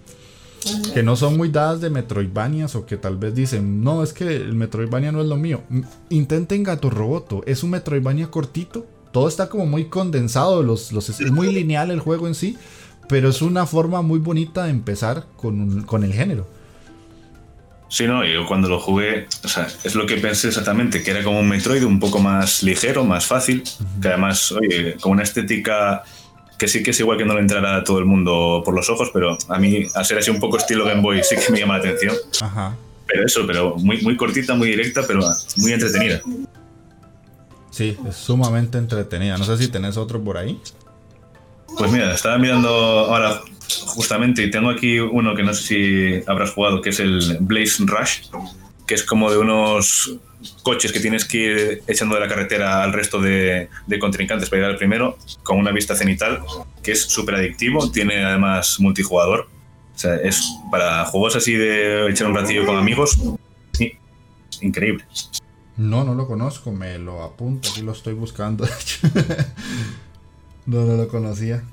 que 0.94 1.04
no 1.04 1.16
son 1.16 1.38
muy 1.38 1.50
dadas 1.50 1.82
de 1.82 1.90
Metroidvanias 1.90 2.76
o 2.76 2.86
que 2.86 2.98
tal 2.98 3.18
vez 3.18 3.36
dicen, 3.36 3.84
no, 3.84 4.04
es 4.04 4.14
que 4.14 4.36
el 4.36 4.54
Metroidvania 4.54 5.12
no 5.12 5.22
es 5.22 5.28
lo 5.28 5.38
mío. 5.38 5.62
Intenten 6.10 6.64
Gato 6.64 6.90
Roboto, 6.90 7.44
es 7.46 7.64
un 7.64 7.72
Metroidvania 7.72 8.30
cortito, 8.30 8.86
todo 9.12 9.28
está 9.28 9.50
como 9.50 9.66
muy 9.66 9.86
condensado, 9.86 10.64
los, 10.64 10.92
los, 10.92 11.10
es 11.10 11.32
muy 11.32 11.54
lineal 11.54 11.92
el 11.92 12.00
juego 12.00 12.28
en 12.28 12.36
sí, 12.36 12.58
pero 13.08 13.30
es 13.30 13.42
una 13.42 13.66
forma 13.66 14.02
muy 14.02 14.20
bonita 14.20 14.66
de 14.66 14.72
empezar 14.72 15.26
con, 15.36 15.84
con 15.84 16.04
el 16.04 16.14
género. 16.14 16.48
Sí, 17.90 18.06
no, 18.06 18.26
yo 18.26 18.46
cuando 18.46 18.68
lo 18.68 18.80
jugué, 18.80 19.28
o 19.46 19.48
sea, 19.48 19.68
es 19.84 19.96
lo 19.96 20.06
que 20.06 20.18
pensé 20.18 20.50
exactamente, 20.50 21.04
que 21.04 21.12
era 21.12 21.24
como 21.24 21.40
un 21.40 21.48
Metroid 21.48 21.86
un 21.86 22.00
poco 22.00 22.20
más 22.20 22.62
ligero, 22.62 23.06
más 23.06 23.26
fácil, 23.26 23.64
que 24.02 24.10
además, 24.10 24.52
oye, 24.52 24.96
con 25.00 25.14
una 25.14 25.24
estética 25.24 26.04
que 26.58 26.68
sí 26.68 26.84
que 26.84 26.92
es 26.92 27.00
igual 27.00 27.18
que 27.18 27.26
no 27.26 27.36
le 27.36 27.42
entrara 27.42 27.78
a 27.78 27.84
todo 27.84 28.00
el 28.00 28.06
mundo 28.06 28.62
por 28.66 28.76
los 28.76 28.90
ojos, 28.90 29.10
pero 29.14 29.38
a 29.48 29.60
mí, 29.60 29.86
a 29.96 30.04
ser 30.04 30.18
así 30.18 30.32
un 30.32 30.40
poco 30.40 30.58
estilo 30.58 30.86
Game 30.86 31.02
Boy, 31.02 31.22
sí 31.24 31.36
que 31.36 31.52
me 31.52 31.60
llama 31.60 31.78
la 31.78 31.84
atención. 31.84 32.16
Ajá. 32.42 32.76
Pero 33.06 33.26
eso, 33.26 33.48
pero 33.48 33.76
muy, 33.78 34.02
muy 34.02 34.18
cortita, 34.18 34.54
muy 34.54 34.70
directa, 34.70 35.04
pero 35.08 35.22
muy 35.58 35.72
entretenida. 35.72 36.22
Sí, 37.78 37.96
es 38.10 38.16
sumamente 38.16 38.80
entretenida. 38.80 39.38
No 39.38 39.44
sé 39.44 39.56
si 39.56 39.68
tenés 39.68 39.98
otro 39.98 40.20
por 40.20 40.40
ahí. 40.40 40.60
Pues 41.78 41.92
mira, 41.92 42.12
estaba 42.12 42.40
mirando 42.40 42.70
ahora 42.70 43.42
justamente 43.86 44.42
y 44.42 44.50
tengo 44.50 44.72
aquí 44.72 44.98
uno 45.00 45.36
que 45.36 45.44
no 45.44 45.54
sé 45.54 45.62
si 45.62 46.24
habrás 46.26 46.54
jugado, 46.54 46.82
que 46.82 46.90
es 46.90 47.00
el 47.00 47.38
Blaze 47.42 47.84
Rush, 47.86 48.30
que 48.88 48.96
es 48.96 49.04
como 49.04 49.30
de 49.30 49.38
unos 49.38 50.18
coches 50.64 50.92
que 50.92 51.00
tienes 51.00 51.24
que 51.24 51.38
ir 51.38 51.84
echando 51.86 52.16
de 52.16 52.22
la 52.22 52.28
carretera 52.28 52.82
al 52.82 52.94
resto 52.94 53.22
de, 53.22 53.70
contrincantes 54.00 54.50
para 54.50 54.58
llegar 54.58 54.72
al 54.72 54.78
primero, 54.78 55.20
con 55.44 55.60
una 55.60 55.72
vista 55.72 55.96
cenital, 55.96 56.42
que 56.82 56.94
es 56.94 57.04
súper 57.04 57.36
adictivo, 57.36 57.92
tiene 57.92 58.26
además 58.26 58.80
multijugador. 58.80 59.50
O 59.94 60.00
sea, 60.00 60.16
es 60.16 60.52
para 60.72 61.06
juegos 61.06 61.36
así 61.36 61.54
de 61.54 62.10
echar 62.10 62.26
un 62.26 62.34
ratillo 62.34 62.66
con 62.66 62.76
amigos, 62.76 63.20
sí, 63.74 63.94
increíble. 64.62 65.06
No, 65.78 66.04
no 66.04 66.16
lo 66.16 66.28
conozco, 66.28 66.72
me 66.72 66.98
lo 66.98 67.24
apunto, 67.24 67.70
aquí 67.70 67.82
lo 67.82 67.92
estoy 67.92 68.14
buscando. 68.14 68.66
no, 70.66 70.86
no 70.86 70.98
lo 70.98 71.08
conocía. 71.08 71.64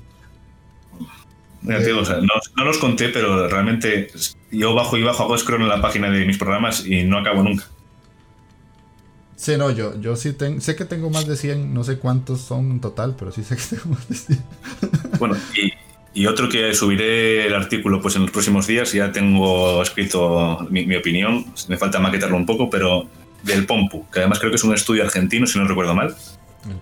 no, 1.63 2.63
los 2.63 2.77
conté, 2.77 3.09
pero 3.09 3.47
realmente 3.47 4.09
yo 4.51 4.75
bajo 4.75 4.97
y 4.97 5.03
bajo 5.03 5.23
hago 5.23 5.37
scroll 5.37 5.63
en 5.63 5.69
la 5.69 5.81
página 5.81 6.11
de 6.11 6.25
mis 6.25 6.37
programas 6.37 6.85
y 6.85 7.03
no 7.03 7.17
acabo 7.17 7.41
nunca. 7.41 7.65
Sí, 9.35 9.57
no, 9.57 9.71
yo, 9.71 9.99
yo 9.99 10.15
sí 10.15 10.33
tengo, 10.33 10.61
sé 10.61 10.75
que 10.75 10.85
tengo 10.85 11.09
más 11.09 11.27
de 11.27 11.35
100, 11.35 11.73
no 11.73 11.83
sé 11.83 11.97
cuántos 11.97 12.41
son 12.41 12.71
en 12.71 12.79
total, 12.79 13.15
pero 13.17 13.31
sí 13.31 13.43
sé 13.43 13.57
que 13.57 13.63
tengo 13.75 13.95
más 13.95 14.07
de 14.07 14.15
100. 14.15 14.43
Bueno, 15.19 15.35
y, 15.55 15.73
y 16.15 16.27
otro 16.27 16.47
que 16.47 16.73
subiré 16.73 17.47
el 17.47 17.53
artículo 17.53 18.01
pues 18.01 18.15
en 18.15 18.21
los 18.21 18.31
próximos 18.31 18.67
días, 18.67 18.93
ya 18.93 19.11
tengo 19.11 19.81
escrito 19.81 20.65
mi, 20.69 20.85
mi, 20.85 20.95
opinión, 20.95 21.45
me 21.67 21.77
falta 21.77 21.99
maquetarlo 21.99 22.37
un 22.37 22.45
poco, 22.45 22.69
pero 22.69 23.09
del 23.45 23.65
Pompu, 23.65 24.09
que 24.11 24.19
además 24.19 24.39
creo 24.39 24.51
que 24.51 24.57
es 24.57 24.63
un 24.63 24.73
estudio 24.73 25.03
argentino, 25.03 25.45
si 25.45 25.57
no 25.59 25.67
recuerdo 25.67 25.93
mal, 25.93 26.15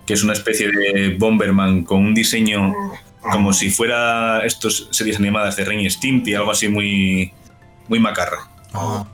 que 0.06 0.14
es 0.14 0.22
una 0.24 0.32
especie 0.32 0.70
de 0.70 1.14
Bomberman 1.18 1.84
con 1.84 2.00
un 2.00 2.14
diseño 2.14 2.72
como 3.20 3.52
si 3.52 3.70
fuera 3.70 4.44
estos 4.44 4.88
series 4.90 5.18
animadas 5.18 5.56
de 5.56 5.64
Ren 5.64 5.80
y 5.80 5.90
Stimpy, 5.90 6.34
algo 6.34 6.50
así 6.50 6.68
muy, 6.68 7.32
muy 7.88 7.98
macarra. 7.98 8.48
Ah. 8.72 9.06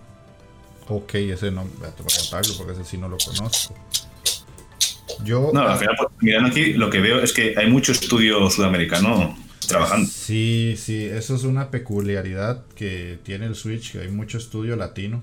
Ok, 0.88 1.14
ese 1.14 1.50
no, 1.50 1.64
voy 1.78 1.88
a 1.88 1.92
contarlo 1.92 2.54
porque 2.56 2.72
ese 2.72 2.84
sí 2.84 2.98
no 2.98 3.08
lo 3.08 3.16
conozco. 3.18 3.74
Yo. 5.24 5.50
No, 5.52 5.60
al 5.60 5.78
final, 5.78 5.96
mirando 6.20 6.48
aquí, 6.48 6.72
lo 6.72 6.90
que 6.90 7.00
veo 7.00 7.20
es 7.20 7.32
que 7.32 7.54
hay 7.56 7.68
mucho 7.70 7.92
estudio 7.92 8.48
sudamericano 8.50 9.36
trabajando. 9.68 10.08
Sí, 10.10 10.74
sí, 10.76 11.04
eso 11.04 11.36
es 11.36 11.44
una 11.44 11.70
peculiaridad 11.70 12.64
que 12.74 13.18
tiene 13.22 13.46
el 13.46 13.54
Switch, 13.54 13.92
que 13.92 14.00
hay 14.00 14.08
mucho 14.08 14.38
estudio 14.38 14.74
latino 14.76 15.22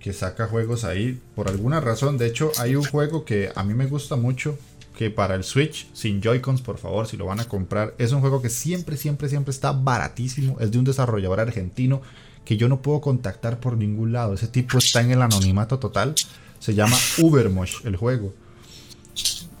que 0.00 0.12
saca 0.12 0.48
juegos 0.48 0.84
ahí 0.84 1.20
por 1.36 1.48
alguna 1.48 1.80
razón. 1.80 2.18
De 2.18 2.26
hecho, 2.26 2.50
hay 2.58 2.74
un 2.74 2.84
juego 2.84 3.24
que 3.24 3.52
a 3.54 3.62
mí 3.62 3.74
me 3.74 3.86
gusta 3.86 4.16
mucho, 4.16 4.58
que 4.96 5.10
para 5.10 5.34
el 5.34 5.44
Switch, 5.44 5.88
sin 5.92 6.20
Joy-Cons, 6.20 6.62
por 6.62 6.78
favor, 6.78 7.06
si 7.06 7.16
lo 7.16 7.26
van 7.26 7.40
a 7.40 7.44
comprar, 7.44 7.94
es 7.98 8.12
un 8.12 8.20
juego 8.20 8.42
que 8.42 8.50
siempre, 8.50 8.96
siempre, 8.96 9.28
siempre 9.28 9.52
está 9.52 9.72
baratísimo. 9.72 10.58
Es 10.58 10.70
de 10.72 10.78
un 10.78 10.84
desarrollador 10.84 11.40
argentino 11.40 12.00
que 12.44 12.56
yo 12.56 12.68
no 12.68 12.82
puedo 12.82 13.00
contactar 13.00 13.60
por 13.60 13.76
ningún 13.76 14.12
lado. 14.12 14.34
Ese 14.34 14.48
tipo 14.48 14.78
está 14.78 15.02
en 15.02 15.10
el 15.10 15.22
anonimato 15.22 15.78
total. 15.78 16.14
Se 16.58 16.74
llama 16.74 16.96
Ubermosh 17.18 17.84
el 17.84 17.96
juego. 17.96 18.34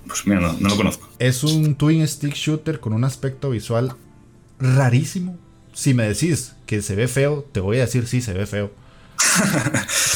Pues 0.06 0.26
mira, 0.26 0.40
no, 0.58 0.68
lo 0.68 0.76
conozco. 0.76 1.08
Es 1.18 1.44
un 1.44 1.76
twin 1.76 2.06
stick 2.08 2.34
shooter 2.34 2.80
con 2.80 2.92
un 2.92 3.04
aspecto 3.04 3.50
visual 3.50 3.94
rarísimo. 4.58 5.38
Si 5.72 5.94
me 5.94 6.08
decís 6.08 6.54
que 6.66 6.82
se 6.82 6.96
ve 6.96 7.06
feo, 7.06 7.46
te 7.52 7.60
voy 7.60 7.76
a 7.76 7.82
decir 7.82 8.06
sí, 8.06 8.20
se 8.20 8.32
ve 8.32 8.46
feo. 8.46 8.72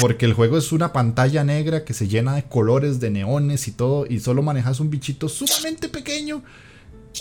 Porque 0.00 0.26
el 0.26 0.34
juego 0.34 0.59
es 0.59 0.72
una 0.72 0.92
pantalla 0.92 1.44
negra 1.44 1.84
que 1.84 1.94
se 1.94 2.09
llena 2.09 2.34
de 2.34 2.44
colores, 2.44 3.00
de 3.00 3.11
neones 3.11 3.68
y 3.68 3.72
todo, 3.72 4.07
y 4.09 4.20
solo 4.20 4.42
manejas 4.42 4.80
un 4.80 4.90
bichito 4.90 5.28
sumamente 5.28 5.88
pequeño 5.88 6.42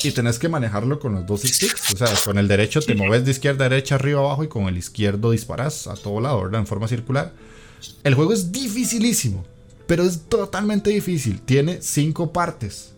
y 0.02 0.12
tenés 0.12 0.40
que 0.40 0.50
manejarlo 0.50 1.00
con 1.00 1.14
los 1.14 1.26
dos 1.26 1.42
sticks. 1.42 1.94
O 1.94 1.98
sea, 1.98 2.08
con 2.26 2.38
el 2.38 2.48
derecho 2.48 2.82
te 2.82 2.96
mueves 2.96 3.26
de 3.26 3.32
izquierda 3.32 3.66
a 3.66 3.70
derecha, 3.70 3.96
arriba, 3.96 4.20
abajo 4.20 4.44
y 4.44 4.48
con 4.48 4.68
el 4.68 4.78
izquierdo 4.78 5.32
disparas 5.32 5.88
a 5.88 5.96
todo 5.96 6.20
lado, 6.20 6.42
¿verdad? 6.44 6.62
En 6.62 6.68
forma 6.68 6.88
circular. 6.88 7.32
El 8.04 8.16
juego 8.16 8.34
es 8.34 8.52
dificilísimo, 8.52 9.46
pero 9.88 10.04
es 10.04 10.22
totalmente 10.28 10.90
difícil. 10.90 11.42
Tiene 11.42 11.82
cinco 11.82 12.32
partes. 12.32 12.92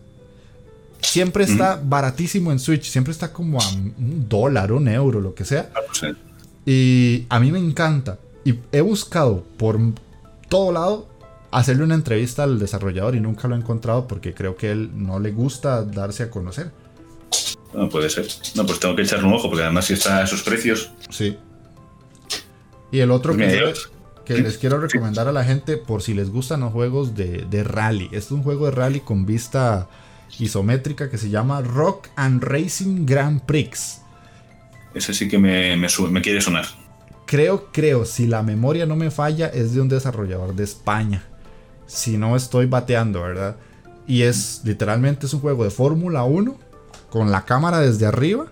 Siempre 1.00 1.44
está 1.44 1.80
baratísimo 1.82 2.50
en 2.50 2.58
Switch, 2.58 2.84
siempre 2.84 3.12
está 3.12 3.32
como 3.32 3.60
a 3.60 3.68
un 3.68 4.26
dólar, 4.28 4.72
un 4.72 4.88
euro, 4.88 5.20
lo 5.20 5.34
que 5.34 5.44
sea. 5.44 5.70
Ah, 5.74 6.12
y 6.64 7.26
a 7.28 7.38
mí 7.38 7.52
me 7.52 7.58
encanta. 7.58 8.18
Y 8.46 8.60
he 8.70 8.80
buscado 8.80 9.44
por 9.56 9.76
todo 10.48 10.70
lado 10.70 11.08
hacerle 11.50 11.82
una 11.82 11.96
entrevista 11.96 12.44
al 12.44 12.60
desarrollador 12.60 13.16
y 13.16 13.20
nunca 13.20 13.48
lo 13.48 13.56
he 13.56 13.58
encontrado 13.58 14.06
porque 14.06 14.34
creo 14.34 14.56
que 14.56 14.70
él 14.70 14.90
no 14.94 15.18
le 15.18 15.32
gusta 15.32 15.82
darse 15.82 16.22
a 16.22 16.30
conocer. 16.30 16.70
No 17.74 17.88
puede 17.88 18.08
ser. 18.08 18.28
No, 18.54 18.64
pues 18.64 18.78
tengo 18.78 18.94
que 18.94 19.02
echarle 19.02 19.26
un 19.26 19.34
ojo, 19.34 19.48
porque 19.48 19.64
además 19.64 19.86
si 19.86 19.94
está 19.94 20.18
a 20.18 20.22
esos 20.22 20.44
precios. 20.44 20.92
Sí. 21.10 21.36
Y 22.92 23.00
el 23.00 23.10
otro 23.10 23.36
que, 23.36 23.74
que 24.24 24.38
les 24.38 24.58
quiero 24.58 24.78
recomendar 24.78 25.26
a 25.26 25.32
la 25.32 25.42
gente, 25.42 25.76
por 25.76 26.00
si 26.02 26.14
les 26.14 26.30
gustan 26.30 26.60
los 26.60 26.72
juegos 26.72 27.16
de, 27.16 27.64
rally. 27.64 28.04
Este 28.04 28.18
es 28.18 28.30
un 28.30 28.44
juego 28.44 28.66
de 28.66 28.70
rally 28.70 29.00
con 29.00 29.26
vista 29.26 29.88
isométrica 30.38 31.10
que 31.10 31.18
se 31.18 31.30
llama 31.30 31.62
Rock 31.62 32.10
and 32.14 32.44
Racing 32.44 33.06
Grand 33.06 33.40
Prix. 33.40 34.02
Ese 34.94 35.14
sí 35.14 35.26
que 35.26 35.36
me, 35.36 35.76
me 35.76 36.22
quiere 36.22 36.40
sonar. 36.40 36.85
Creo, 37.26 37.68
creo, 37.72 38.04
si 38.04 38.26
la 38.26 38.42
memoria 38.42 38.86
no 38.86 38.96
me 38.96 39.10
falla, 39.10 39.48
es 39.48 39.74
de 39.74 39.80
un 39.80 39.88
desarrollador 39.88 40.54
de 40.54 40.64
España. 40.64 41.24
Si 41.86 42.16
no 42.16 42.36
estoy 42.36 42.66
bateando, 42.66 43.22
¿verdad? 43.22 43.56
Y 44.06 44.22
es 44.22 44.62
literalmente 44.64 45.26
es 45.26 45.34
un 45.34 45.40
juego 45.40 45.64
de 45.64 45.70
Fórmula 45.70 46.24
1 46.24 46.56
con 47.10 47.30
la 47.30 47.44
cámara 47.44 47.80
desde 47.80 48.06
arriba. 48.06 48.46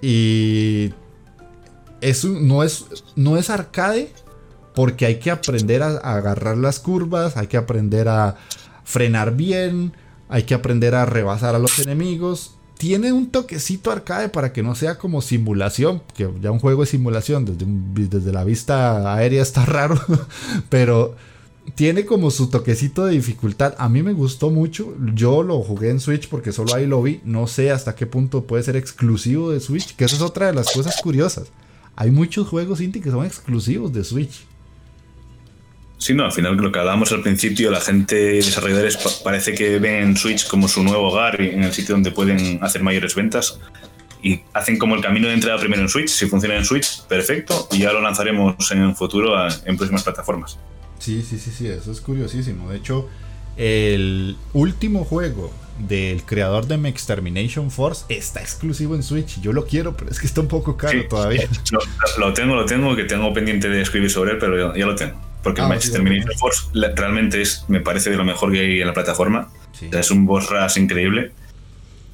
Y 0.00 0.92
es 2.00 2.24
no, 2.24 2.62
es, 2.62 2.86
no 3.16 3.36
es 3.36 3.48
arcade 3.48 4.12
porque 4.74 5.06
hay 5.06 5.18
que 5.18 5.30
aprender 5.30 5.82
a, 5.82 5.96
agarrar 5.98 6.56
las 6.56 6.78
curvas, 6.78 7.36
hay 7.36 7.46
que 7.46 7.56
aprender 7.56 8.08
a 8.08 8.36
frenar 8.84 9.34
bien, 9.34 9.92
hay 10.28 10.44
que 10.44 10.54
aprender 10.54 10.94
a 10.94 11.06
rebasar 11.06 11.54
a 11.54 11.58
los 11.58 11.78
enemigos. 11.78 12.58
Tiene 12.82 13.12
un 13.12 13.30
toquecito 13.30 13.92
arcade 13.92 14.28
para 14.28 14.52
que 14.52 14.64
no 14.64 14.74
sea 14.74 14.98
como 14.98 15.22
simulación, 15.22 16.02
que 16.16 16.28
ya 16.40 16.50
un 16.50 16.58
juego 16.58 16.80
de 16.80 16.88
simulación 16.88 17.44
desde, 17.44 17.64
desde 18.08 18.32
la 18.32 18.42
vista 18.42 19.14
aérea 19.14 19.40
está 19.40 19.64
raro, 19.66 20.00
pero 20.68 21.14
tiene 21.76 22.04
como 22.04 22.32
su 22.32 22.50
toquecito 22.50 23.04
de 23.04 23.12
dificultad. 23.12 23.76
A 23.78 23.88
mí 23.88 24.02
me 24.02 24.14
gustó 24.14 24.50
mucho. 24.50 24.96
Yo 25.14 25.44
lo 25.44 25.62
jugué 25.62 25.90
en 25.90 26.00
Switch 26.00 26.28
porque 26.28 26.50
solo 26.50 26.74
ahí 26.74 26.88
lo 26.88 27.00
vi. 27.00 27.20
No 27.22 27.46
sé 27.46 27.70
hasta 27.70 27.94
qué 27.94 28.06
punto 28.06 28.48
puede 28.48 28.64
ser 28.64 28.74
exclusivo 28.74 29.52
de 29.52 29.60
Switch, 29.60 29.94
que 29.94 30.04
esa 30.04 30.16
es 30.16 30.22
otra 30.22 30.46
de 30.46 30.54
las 30.54 30.72
cosas 30.72 31.00
curiosas. 31.00 31.52
Hay 31.94 32.10
muchos 32.10 32.48
juegos 32.48 32.80
indie 32.80 33.00
que 33.00 33.12
son 33.12 33.24
exclusivos 33.24 33.92
de 33.92 34.02
Switch. 34.02 34.44
Sí, 36.02 36.14
no, 36.14 36.24
al 36.24 36.32
final 36.32 36.56
lo 36.56 36.72
que 36.72 36.80
hablábamos 36.80 37.12
al 37.12 37.22
principio, 37.22 37.70
la 37.70 37.80
gente, 37.80 38.16
desarrolladores, 38.16 38.96
parece 39.22 39.54
que 39.54 39.78
ven 39.78 40.16
Switch 40.16 40.48
como 40.48 40.66
su 40.66 40.82
nuevo 40.82 41.10
hogar 41.10 41.40
y 41.40 41.50
en 41.50 41.62
el 41.62 41.72
sitio 41.72 41.94
donde 41.94 42.10
pueden 42.10 42.58
hacer 42.60 42.82
mayores 42.82 43.14
ventas. 43.14 43.60
Y 44.20 44.40
hacen 44.52 44.78
como 44.78 44.96
el 44.96 45.00
camino 45.00 45.28
de 45.28 45.34
entrada 45.34 45.60
primero 45.60 45.80
en 45.80 45.88
Switch. 45.88 46.08
Si 46.08 46.26
funciona 46.26 46.56
en 46.56 46.64
Switch, 46.64 47.02
perfecto. 47.04 47.68
Y 47.70 47.78
ya 47.78 47.92
lo 47.92 48.00
lanzaremos 48.00 48.68
en 48.72 48.82
el 48.82 48.96
futuro 48.96 49.32
en 49.48 49.76
próximas 49.76 50.02
plataformas. 50.02 50.58
Sí, 50.98 51.22
sí, 51.22 51.38
sí, 51.38 51.52
sí, 51.56 51.68
eso 51.68 51.92
es 51.92 52.00
curiosísimo. 52.00 52.68
De 52.68 52.78
hecho, 52.78 53.08
el 53.56 54.36
último 54.54 55.04
juego 55.04 55.52
del 55.78 56.24
creador 56.24 56.66
de 56.66 56.88
Extermination 56.88 57.70
Force 57.70 58.06
está 58.08 58.40
exclusivo 58.40 58.96
en 58.96 59.04
Switch. 59.04 59.40
Yo 59.40 59.52
lo 59.52 59.66
quiero, 59.66 59.96
pero 59.96 60.10
es 60.10 60.18
que 60.18 60.26
está 60.26 60.40
un 60.40 60.48
poco 60.48 60.76
caro 60.76 61.06
todavía. 61.06 61.48
Lo, 62.18 62.32
tengo, 62.32 62.56
lo 62.56 62.66
tengo, 62.66 62.96
que 62.96 63.04
tengo 63.04 63.32
pendiente 63.32 63.68
de 63.68 63.82
escribir 63.82 64.10
sobre 64.10 64.32
él, 64.32 64.38
pero 64.38 64.76
ya, 64.76 64.84
lo 64.84 64.96
tengo. 64.96 65.31
Porque 65.42 65.60
ah, 65.60 65.74
Extermination 65.74 66.32
Force 66.38 66.68
realmente 66.72 67.40
es, 67.40 67.64
me 67.68 67.80
parece 67.80 68.10
de 68.10 68.16
lo 68.16 68.24
mejor 68.24 68.52
que 68.52 68.60
hay 68.60 68.80
en 68.80 68.86
la 68.86 68.94
plataforma. 68.94 69.50
es 69.80 70.10
un 70.10 70.26
boss 70.26 70.48
rush 70.48 70.78
increíble. 70.78 71.32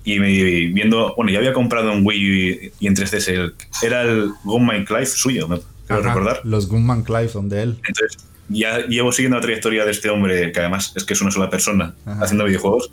Y 0.04 0.20
me, 0.20 0.28
viendo, 0.72 1.14
bueno, 1.16 1.30
ya 1.30 1.38
había 1.38 1.52
comprado 1.52 1.92
en 1.92 2.06
Wii 2.06 2.72
y 2.80 2.86
en 2.86 2.96
3DS, 2.96 3.52
era 3.82 4.02
el 4.02 4.32
Gunman 4.44 4.84
Clive 4.86 5.06
suyo, 5.06 5.46
me 5.48 5.60
quiero 5.86 6.02
recordar. 6.02 6.40
Los 6.44 6.68
Gunman 6.68 7.02
Clive 7.02 7.28
son 7.28 7.48
de 7.50 7.62
él. 7.62 7.78
Entonces, 7.86 8.26
ya 8.48 8.86
llevo 8.86 9.12
siguiendo 9.12 9.36
la 9.36 9.42
trayectoria 9.42 9.84
de 9.84 9.90
este 9.90 10.08
hombre, 10.08 10.52
que 10.52 10.60
además 10.60 10.92
es 10.96 11.04
que 11.04 11.12
es 11.12 11.20
una 11.20 11.30
sola 11.30 11.50
persona 11.50 11.94
haciendo 12.06 12.44
videojuegos. 12.44 12.90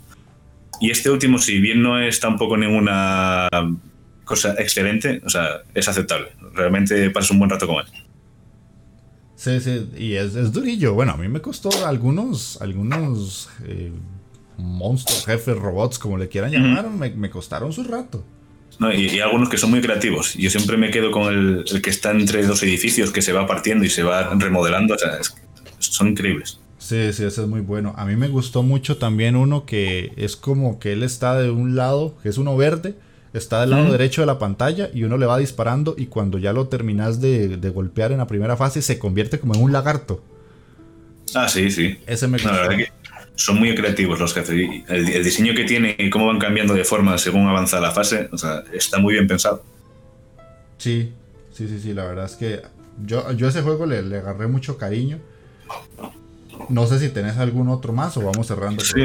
Y 0.80 0.90
este 0.90 1.08
último, 1.08 1.38
si 1.38 1.58
bien 1.58 1.82
no 1.82 1.98
es 2.00 2.20
tampoco 2.20 2.56
ninguna 2.56 3.48
cosa 4.24 4.54
excelente, 4.58 5.22
o 5.24 5.30
sea, 5.30 5.62
es 5.74 5.88
aceptable. 5.88 6.28
Realmente 6.52 7.08
pasas 7.10 7.30
un 7.30 7.38
buen 7.38 7.50
rato 7.50 7.66
con 7.66 7.76
él. 7.76 7.86
Sí, 9.36 9.60
sí, 9.60 9.88
y 9.96 10.14
es, 10.14 10.34
es 10.34 10.50
durillo. 10.52 10.94
Bueno, 10.94 11.12
a 11.12 11.16
mí 11.16 11.28
me 11.28 11.40
costó 11.40 11.86
algunos, 11.86 12.60
algunos 12.62 13.50
eh, 13.64 13.92
monstruos, 14.56 15.26
jefes, 15.26 15.56
robots, 15.56 15.98
como 15.98 16.16
le 16.16 16.28
quieran 16.28 16.50
llamar, 16.50 16.88
me, 16.90 17.30
costaron 17.30 17.72
su 17.72 17.84
rato. 17.84 18.24
No, 18.78 18.92
y, 18.92 19.20
algunos 19.20 19.48
que 19.48 19.58
son 19.58 19.70
muy 19.70 19.80
creativos. 19.80 20.34
Yo 20.34 20.50
siempre 20.50 20.76
me 20.76 20.90
quedo 20.90 21.10
con 21.10 21.32
el, 21.32 21.82
que 21.82 21.90
está 21.90 22.10
entre 22.12 22.46
dos 22.46 22.62
edificios, 22.62 23.10
que 23.10 23.22
se 23.22 23.32
va 23.32 23.46
partiendo 23.46 23.84
y 23.84 23.90
se 23.90 24.02
va 24.02 24.34
remodelando. 24.34 24.94
O 24.94 24.98
sea, 24.98 25.18
son 25.78 26.08
increíbles. 26.08 26.58
Sí, 26.78 27.12
sí, 27.12 27.24
ese 27.24 27.42
es 27.42 27.48
muy 27.48 27.60
bueno. 27.60 27.94
A 27.96 28.06
mí 28.06 28.16
me 28.16 28.28
gustó 28.28 28.62
mucho 28.62 28.96
también 28.96 29.36
uno 29.36 29.66
que 29.66 30.12
es 30.16 30.36
como 30.36 30.78
que 30.78 30.92
él 30.92 31.02
está 31.02 31.38
de 31.38 31.50
un 31.50 31.76
lado, 31.76 32.16
que 32.22 32.28
es 32.28 32.38
uno 32.38 32.56
verde, 32.56 32.94
está 33.38 33.60
del 33.60 33.70
lado 33.70 33.92
derecho 33.92 34.22
de 34.22 34.26
la 34.26 34.38
pantalla 34.38 34.90
y 34.92 35.04
uno 35.04 35.18
le 35.18 35.26
va 35.26 35.38
disparando 35.38 35.94
y 35.96 36.06
cuando 36.06 36.38
ya 36.38 36.52
lo 36.52 36.68
terminas 36.68 37.20
de, 37.20 37.56
golpear 37.74 38.12
en 38.12 38.18
la 38.18 38.26
primera 38.26 38.56
fase 38.56 38.82
se 38.82 38.98
convierte 38.98 39.38
como 39.38 39.54
en 39.54 39.62
un 39.62 39.72
lagarto. 39.72 40.22
Ah, 41.34 41.48
sí, 41.48 41.70
sí. 41.70 41.98
Ese 42.06 42.28
me 42.28 42.38
gustó. 42.38 42.50
son 43.34 43.58
muy 43.58 43.74
creativos 43.74 44.18
los 44.18 44.32
jefes. 44.32 44.50
El, 44.88 45.08
el, 45.08 45.24
diseño 45.24 45.54
que 45.54 45.64
tiene 45.64 45.96
y 45.98 46.08
cómo 46.10 46.26
van 46.26 46.38
cambiando 46.38 46.74
de 46.74 46.84
forma 46.84 47.18
según 47.18 47.46
avanza 47.48 47.80
la 47.80 47.90
fase, 47.90 48.28
o 48.32 48.38
sea, 48.38 48.62
está 48.72 48.98
muy 48.98 49.14
bien 49.14 49.26
pensado. 49.26 49.62
Sí, 50.78 51.12
sí, 51.52 51.68
sí, 51.68 51.80
sí. 51.80 51.92
La 51.92 52.04
verdad 52.04 52.26
es 52.26 52.36
que 52.36 52.62
yo, 53.04 53.30
yo 53.32 53.46
a 53.46 53.50
ese 53.50 53.62
juego 53.62 53.86
le, 53.86 54.02
le 54.02 54.18
agarré 54.18 54.46
mucho 54.46 54.78
cariño. 54.78 55.18
No 56.68 56.86
sé 56.86 56.98
si 56.98 57.10
tenés 57.10 57.36
algún 57.36 57.68
otro 57.68 57.92
más 57.92 58.16
o 58.16 58.22
vamos 58.22 58.46
cerrando. 58.46 58.82
Sí, 58.82 59.00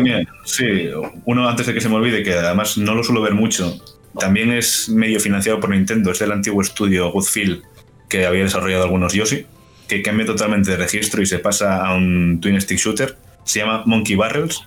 sí, 0.45 0.89
uno 1.25 1.47
antes 1.47 1.67
de 1.67 1.73
que 1.73 1.81
se 1.81 1.89
me 1.89 1.95
olvide, 1.95 2.23
que 2.23 2.33
además 2.33 2.77
no 2.77 2.95
lo 2.95 3.03
suelo 3.03 3.21
ver 3.21 3.33
mucho, 3.33 3.77
también 4.19 4.51
es 4.51 4.89
medio 4.89 5.19
financiado 5.19 5.59
por 5.59 5.69
Nintendo, 5.69 6.11
es 6.11 6.19
del 6.19 6.31
antiguo 6.31 6.61
estudio 6.61 7.11
Goodfield 7.11 7.63
que 8.09 8.25
había 8.25 8.43
desarrollado 8.43 8.83
algunos 8.83 9.13
Yoshi, 9.13 9.45
que 9.87 10.01
cambia 10.01 10.25
totalmente 10.25 10.71
de 10.71 10.77
registro 10.77 11.21
y 11.21 11.25
se 11.25 11.39
pasa 11.39 11.85
a 11.85 11.95
un 11.95 12.39
Twin 12.41 12.59
Stick 12.59 12.77
Shooter. 12.77 13.17
Se 13.45 13.59
llama 13.59 13.83
Monkey 13.85 14.15
Barrels 14.15 14.61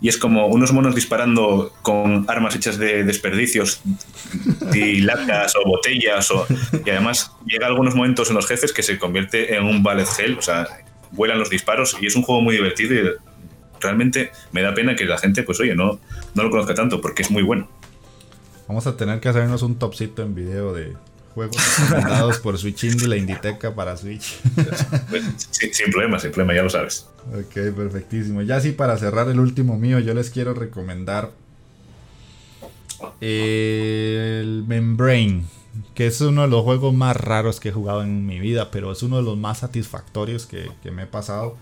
y 0.00 0.08
es 0.08 0.16
como 0.16 0.46
unos 0.46 0.72
monos 0.72 0.94
disparando 0.94 1.72
con 1.82 2.24
armas 2.28 2.56
hechas 2.56 2.78
de 2.78 3.04
desperdicios 3.04 3.80
y 4.72 5.00
latas 5.02 5.54
o 5.56 5.68
botellas 5.68 6.30
o, 6.30 6.46
y 6.84 6.90
además 6.90 7.32
llega 7.46 7.66
algunos 7.66 7.94
momentos 7.94 8.28
en 8.28 8.36
los 8.36 8.46
jefes 8.46 8.72
que 8.72 8.82
se 8.82 8.98
convierte 8.98 9.56
en 9.56 9.64
un 9.64 9.82
ballet 9.82 10.08
hell, 10.18 10.38
o 10.38 10.42
sea, 10.42 10.66
vuelan 11.12 11.38
los 11.38 11.50
disparos 11.50 11.96
y 12.00 12.06
es 12.06 12.16
un 12.16 12.22
juego 12.22 12.40
muy 12.40 12.56
divertido 12.56 12.94
y 12.94 13.10
realmente 13.80 14.32
me 14.50 14.62
da 14.62 14.74
pena 14.74 14.96
que 14.96 15.04
la 15.04 15.18
gente, 15.18 15.42
pues 15.42 15.60
oye, 15.60 15.74
no, 15.74 16.00
no 16.34 16.42
lo 16.42 16.50
conozca 16.50 16.74
tanto 16.74 17.00
porque 17.00 17.22
es 17.22 17.30
muy 17.30 17.42
bueno. 17.42 17.68
Vamos 18.72 18.86
a 18.86 18.96
tener 18.96 19.20
que 19.20 19.28
hacernos 19.28 19.60
un 19.60 19.74
topcito 19.74 20.22
en 20.22 20.34
video 20.34 20.72
de 20.72 20.96
juegos 21.34 21.58
recomendados 21.90 22.38
por 22.38 22.56
Switch 22.56 22.84
Indie, 22.84 23.06
la 23.06 23.18
Inditeca 23.18 23.74
para 23.74 23.98
Switch. 23.98 24.40
Pues, 25.10 25.24
sin, 25.50 25.90
problema, 25.90 26.18
sin 26.18 26.30
problema, 26.30 26.54
ya 26.54 26.62
lo 26.62 26.70
sabes. 26.70 27.06
Ok, 27.34 27.74
perfectísimo. 27.76 28.40
Ya 28.40 28.62
sí, 28.62 28.72
para 28.72 28.96
cerrar 28.96 29.28
el 29.28 29.40
último 29.40 29.76
mío, 29.76 29.98
yo 29.98 30.14
les 30.14 30.30
quiero 30.30 30.54
recomendar 30.54 31.32
el 33.20 34.64
Membrane 34.66 35.44
que 35.94 36.06
es 36.06 36.22
uno 36.22 36.40
de 36.40 36.48
los 36.48 36.62
juegos 36.62 36.94
más 36.94 37.14
raros 37.14 37.60
que 37.60 37.68
he 37.68 37.72
jugado 37.72 38.02
en 38.02 38.24
mi 38.24 38.40
vida, 38.40 38.70
pero 38.70 38.90
es 38.90 39.02
uno 39.02 39.18
de 39.18 39.22
los 39.22 39.36
más 39.36 39.58
satisfactorios 39.58 40.46
que, 40.46 40.70
me 40.90 41.02
he 41.02 41.06
pasado. 41.06 41.58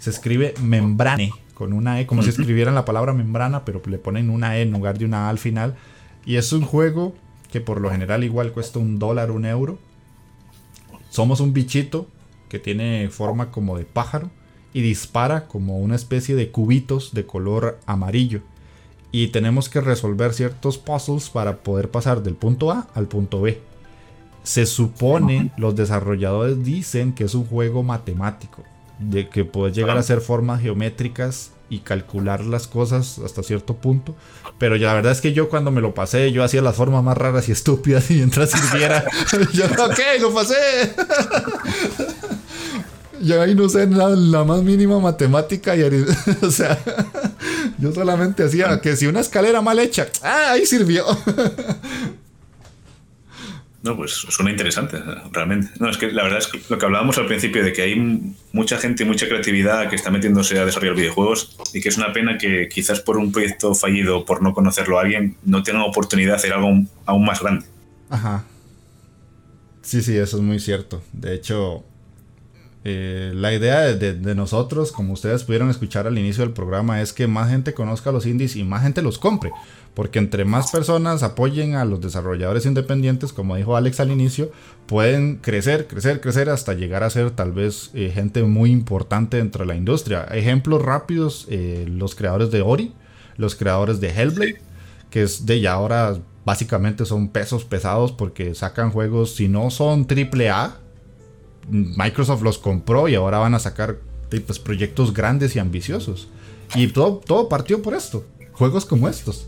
Se 0.00 0.10
escribe 0.10 0.54
membrane, 0.60 1.32
con 1.54 1.72
una 1.72 2.00
E, 2.00 2.08
como 2.08 2.24
si 2.24 2.30
escribieran 2.30 2.74
la 2.74 2.84
palabra 2.84 3.12
membrana, 3.12 3.64
pero 3.64 3.80
le 3.86 3.98
ponen 3.98 4.30
una 4.30 4.56
E 4.56 4.62
en 4.62 4.72
lugar 4.72 4.98
de 4.98 5.04
una 5.04 5.26
A 5.26 5.30
al 5.30 5.38
final. 5.38 5.76
Y 6.24 6.36
es 6.36 6.52
un 6.52 6.62
juego 6.62 7.14
que 7.50 7.60
por 7.60 7.80
lo 7.80 7.90
general 7.90 8.24
igual 8.24 8.52
cuesta 8.52 8.78
un 8.78 8.98
dólar, 8.98 9.30
un 9.30 9.44
euro. 9.44 9.78
Somos 11.08 11.40
un 11.40 11.52
bichito 11.52 12.06
que 12.48 12.58
tiene 12.58 13.08
forma 13.10 13.50
como 13.50 13.76
de 13.76 13.84
pájaro 13.84 14.30
y 14.72 14.82
dispara 14.82 15.48
como 15.48 15.78
una 15.78 15.96
especie 15.96 16.36
de 16.36 16.50
cubitos 16.50 17.12
de 17.12 17.26
color 17.26 17.80
amarillo 17.86 18.42
y 19.12 19.28
tenemos 19.28 19.68
que 19.68 19.80
resolver 19.80 20.32
ciertos 20.34 20.78
puzzles 20.78 21.30
para 21.30 21.58
poder 21.58 21.90
pasar 21.90 22.22
del 22.22 22.34
punto 22.34 22.70
A 22.70 22.88
al 22.94 23.06
punto 23.06 23.40
B. 23.40 23.60
Se 24.42 24.66
supone, 24.66 25.52
los 25.56 25.76
desarrolladores 25.76 26.64
dicen 26.64 27.12
que 27.12 27.24
es 27.24 27.34
un 27.34 27.44
juego 27.44 27.82
matemático, 27.82 28.62
de 29.00 29.28
que 29.28 29.44
puedes 29.44 29.74
llegar 29.74 29.96
a 29.96 30.00
hacer 30.00 30.20
formas 30.20 30.60
geométricas 30.60 31.50
y 31.70 31.78
calcular 31.78 32.44
las 32.44 32.66
cosas 32.66 33.18
hasta 33.24 33.42
cierto 33.42 33.76
punto. 33.76 34.14
Pero 34.58 34.76
ya 34.76 34.88
la 34.88 34.94
verdad 34.94 35.12
es 35.12 35.20
que 35.20 35.32
yo 35.32 35.48
cuando 35.48 35.70
me 35.70 35.80
lo 35.80 35.94
pasé, 35.94 36.32
yo 36.32 36.44
hacía 36.44 36.60
las 36.60 36.76
formas 36.76 37.02
más 37.02 37.16
raras 37.16 37.48
y 37.48 37.52
estúpidas 37.52 38.10
y 38.10 38.14
mientras 38.14 38.50
sirviera, 38.50 39.04
yo, 39.52 39.64
ok, 39.64 40.00
lo 40.20 40.34
pasé. 40.34 40.56
yo 43.22 43.40
ahí 43.40 43.54
no 43.54 43.68
sé 43.68 43.86
nada, 43.86 44.16
la 44.16 44.44
más 44.44 44.62
mínima 44.62 44.98
matemática 44.98 45.76
y, 45.76 45.82
o 46.42 46.50
sea, 46.50 46.78
yo 47.78 47.92
solamente 47.92 48.42
hacía 48.44 48.80
que 48.80 48.96
si 48.96 49.06
una 49.06 49.20
escalera 49.20 49.62
mal 49.62 49.78
hecha, 49.78 50.08
ah, 50.22 50.52
ahí 50.52 50.66
sirvió. 50.66 51.04
No, 53.82 53.96
pues 53.96 54.12
suena 54.12 54.50
interesante, 54.50 54.98
realmente. 55.32 55.70
No, 55.78 55.88
es 55.88 55.96
que 55.96 56.12
la 56.12 56.22
verdad 56.22 56.38
es 56.38 56.48
que 56.48 56.60
lo 56.68 56.78
que 56.78 56.84
hablábamos 56.84 57.16
al 57.16 57.26
principio 57.26 57.64
de 57.64 57.72
que 57.72 57.82
hay 57.82 58.34
mucha 58.52 58.76
gente 58.76 59.04
y 59.04 59.06
mucha 59.06 59.26
creatividad 59.26 59.88
que 59.88 59.96
está 59.96 60.10
metiéndose 60.10 60.58
a 60.58 60.66
desarrollar 60.66 60.96
videojuegos 60.96 61.56
y 61.72 61.80
que 61.80 61.88
es 61.88 61.96
una 61.96 62.12
pena 62.12 62.36
que 62.36 62.68
quizás 62.68 63.00
por 63.00 63.16
un 63.16 63.32
proyecto 63.32 63.74
fallido, 63.74 64.26
por 64.26 64.42
no 64.42 64.52
conocerlo 64.52 64.98
a 64.98 65.02
alguien, 65.02 65.36
no 65.44 65.62
tenga 65.62 65.82
oportunidad 65.84 66.32
de 66.32 66.36
hacer 66.36 66.52
algo 66.52 66.68
aún 67.06 67.24
más 67.24 67.40
grande. 67.40 67.64
Ajá. 68.10 68.44
Sí, 69.82 70.02
sí, 70.02 70.16
eso 70.16 70.36
es 70.36 70.42
muy 70.42 70.60
cierto. 70.60 71.02
De 71.12 71.34
hecho, 71.34 71.84
eh, 72.82 73.32
la 73.34 73.52
idea 73.52 73.80
de, 73.94 74.34
nosotros, 74.34 74.90
como 74.92 75.12
ustedes 75.12 75.44
pudieron 75.44 75.68
escuchar 75.68 76.06
al 76.06 76.18
inicio 76.18 76.44
del 76.44 76.52
programa, 76.52 77.02
es 77.02 77.12
que 77.12 77.26
más 77.26 77.50
gente 77.50 77.74
conozca 77.74 78.12
los 78.12 78.26
indies 78.26 78.56
y 78.56 78.64
más 78.64 78.82
gente 78.82 79.02
los 79.02 79.18
compre. 79.18 79.52
Porque 79.94 80.18
entre 80.18 80.44
más 80.44 80.70
personas 80.70 81.22
apoyen 81.22 81.74
a 81.74 81.84
los 81.84 82.00
desarrolladores 82.00 82.64
independientes, 82.64 83.32
como 83.32 83.56
dijo 83.56 83.76
Alex 83.76 84.00
al 84.00 84.12
inicio, 84.12 84.50
pueden 84.86 85.36
crecer, 85.36 85.86
crecer, 85.88 86.20
crecer 86.20 86.48
hasta 86.48 86.74
llegar 86.74 87.02
a 87.02 87.10
ser 87.10 87.32
tal 87.32 87.52
vez 87.52 87.90
eh, 87.94 88.10
gente 88.14 88.42
muy 88.44 88.70
importante 88.70 89.36
dentro 89.36 89.64
de 89.64 89.68
la 89.68 89.76
industria. 89.76 90.24
Ejemplos 90.30 90.82
rápidos, 90.82 91.46
eh, 91.50 91.86
los 91.88 92.14
creadores 92.14 92.50
de 92.50 92.62
Ori, 92.62 92.94
los 93.36 93.56
creadores 93.56 94.00
de 94.00 94.10
Hellblade, 94.10 94.60
que 95.10 95.22
es 95.22 95.44
de 95.44 95.60
ya 95.60 95.72
ahora 95.72 96.18
básicamente 96.44 97.04
son 97.04 97.28
pesos 97.28 97.64
pesados 97.64 98.12
porque 98.12 98.54
sacan 98.54 98.90
juegos, 98.92 99.34
si 99.34 99.48
no 99.48 99.70
son 99.70 100.06
triple 100.06 100.50
A, 100.50 100.78
Microsoft 101.68 102.42
los 102.42 102.58
compró 102.58 103.08
y 103.08 103.14
ahora 103.14 103.38
van 103.38 103.54
a 103.54 103.58
sacar 103.58 103.98
pues, 104.28 104.58
proyectos 104.58 105.12
grandes 105.12 105.54
y 105.56 105.58
ambiciosos. 105.58 106.28
Y 106.74 106.88
todo, 106.88 107.20
todo 107.24 107.48
partió 107.48 107.82
por 107.82 107.94
esto. 107.94 108.24
Juegos 108.52 108.84
como 108.84 109.08
estos. 109.08 109.46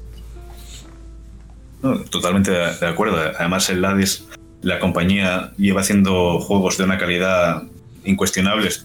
Totalmente 2.10 2.50
de 2.50 2.86
acuerdo. 2.86 3.18
Además, 3.38 3.68
el 3.70 3.82
Ladis, 3.82 4.28
la 4.62 4.78
compañía 4.78 5.52
lleva 5.56 5.80
haciendo 5.80 6.38
juegos 6.40 6.78
de 6.78 6.84
una 6.84 6.98
calidad 6.98 7.64
incuestionables 8.04 8.84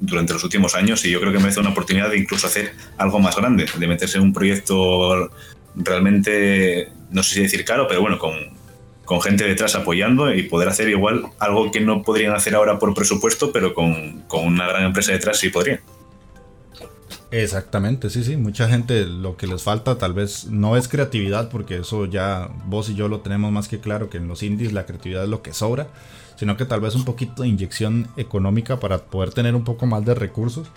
durante 0.00 0.32
los 0.32 0.42
últimos 0.44 0.74
años 0.74 1.04
y 1.04 1.10
yo 1.10 1.20
creo 1.20 1.32
que 1.32 1.38
merece 1.38 1.60
una 1.60 1.70
oportunidad 1.70 2.10
de 2.10 2.18
incluso 2.18 2.46
hacer 2.46 2.72
algo 2.96 3.20
más 3.20 3.36
grande, 3.36 3.66
de 3.78 3.86
meterse 3.86 4.18
en 4.18 4.24
un 4.24 4.32
proyecto 4.32 5.30
realmente, 5.74 6.88
no 7.10 7.22
sé 7.22 7.34
si 7.34 7.42
decir 7.42 7.64
caro, 7.64 7.86
pero 7.86 8.00
bueno, 8.00 8.18
con, 8.18 8.32
con 9.10 9.20
gente 9.20 9.42
detrás 9.42 9.74
apoyando 9.74 10.32
y 10.32 10.44
poder 10.44 10.68
hacer 10.68 10.88
igual 10.88 11.26
algo 11.40 11.72
que 11.72 11.80
no 11.80 12.02
podrían 12.04 12.32
hacer 12.32 12.54
ahora 12.54 12.78
por 12.78 12.94
presupuesto, 12.94 13.50
pero 13.50 13.74
con, 13.74 14.22
una 14.30 14.68
gran 14.68 14.84
empresa 14.84 15.10
detrás 15.10 15.38
sí 15.40 15.48
podrían. 15.48 15.80
Exactamente, 17.32 18.10
sí, 18.10 18.24
sí. 18.24 18.36
Mucha 18.36 18.68
gente 18.68 19.04
lo 19.06 19.36
que 19.36 19.46
les 19.46 19.62
falta 19.62 19.98
tal 19.98 20.12
vez 20.14 20.46
no 20.46 20.76
es 20.76 20.88
creatividad, 20.88 21.48
porque 21.48 21.76
eso 21.78 22.06
ya 22.06 22.50
vos 22.66 22.88
y 22.90 22.94
yo 22.94 23.08
lo 23.08 23.20
tenemos 23.20 23.52
más 23.52 23.68
que 23.68 23.78
claro 23.78 24.10
que 24.10 24.18
en 24.18 24.26
los 24.26 24.42
indies 24.42 24.72
la 24.72 24.84
creatividad 24.84 25.22
es 25.24 25.28
lo 25.28 25.40
que 25.42 25.52
sobra, 25.52 25.86
sino 26.36 26.56
que 26.56 26.64
tal 26.64 26.80
vez 26.80 26.94
un 26.96 27.04
poquito 27.04 27.42
de 27.42 27.48
inyección 27.48 28.08
económica 28.16 28.80
para 28.80 28.98
poder 28.98 29.30
tener 29.32 29.54
un 29.54 29.62
poco 29.64 29.86
más 29.86 30.04
de 30.04 30.14
recursos. 30.14 30.68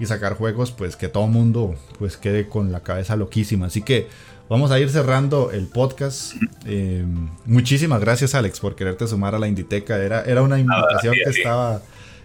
y 0.00 0.06
sacar 0.06 0.34
juegos 0.36 0.72
pues 0.72 0.96
que 0.96 1.06
todo 1.08 1.26
mundo 1.28 1.76
pues 1.98 2.16
quede 2.16 2.48
con 2.48 2.72
la 2.72 2.80
cabeza 2.80 3.14
loquísima. 3.14 3.66
Así 3.66 3.82
que 3.82 4.08
vamos 4.48 4.70
a 4.72 4.80
ir 4.80 4.90
cerrando 4.90 5.52
el 5.52 5.68
podcast. 5.68 6.32
Eh, 6.66 7.04
muchísimas 7.44 8.00
gracias 8.00 8.34
Alex 8.34 8.58
por 8.58 8.74
quererte 8.74 9.06
sumar 9.06 9.34
a 9.34 9.38
la 9.38 9.46
Inditeca. 9.48 9.98
Era, 9.98 10.22
era 10.24 10.42
una 10.42 10.58
invitación 10.58 11.14
que 11.14 11.30
estaba, 11.30 11.82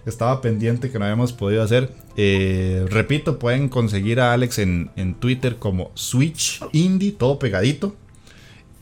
estaba 0.10 0.42
pendiente 0.42 0.90
que 0.92 1.00
no 1.00 1.06
habíamos 1.06 1.34
podido 1.34 1.64
hacer. 1.64 1.92
Eh, 2.16 2.86
repito, 2.90 3.40
pueden 3.40 3.70
conseguir 3.70 4.20
a 4.20 4.34
Alex 4.34 4.60
en, 4.60 4.92
en 4.96 5.16
Twitter 5.16 5.58
como 5.58 5.92
Switch 5.96 6.62
Indie, 6.74 7.12
todo 7.12 7.40
pegadito. 7.40 7.96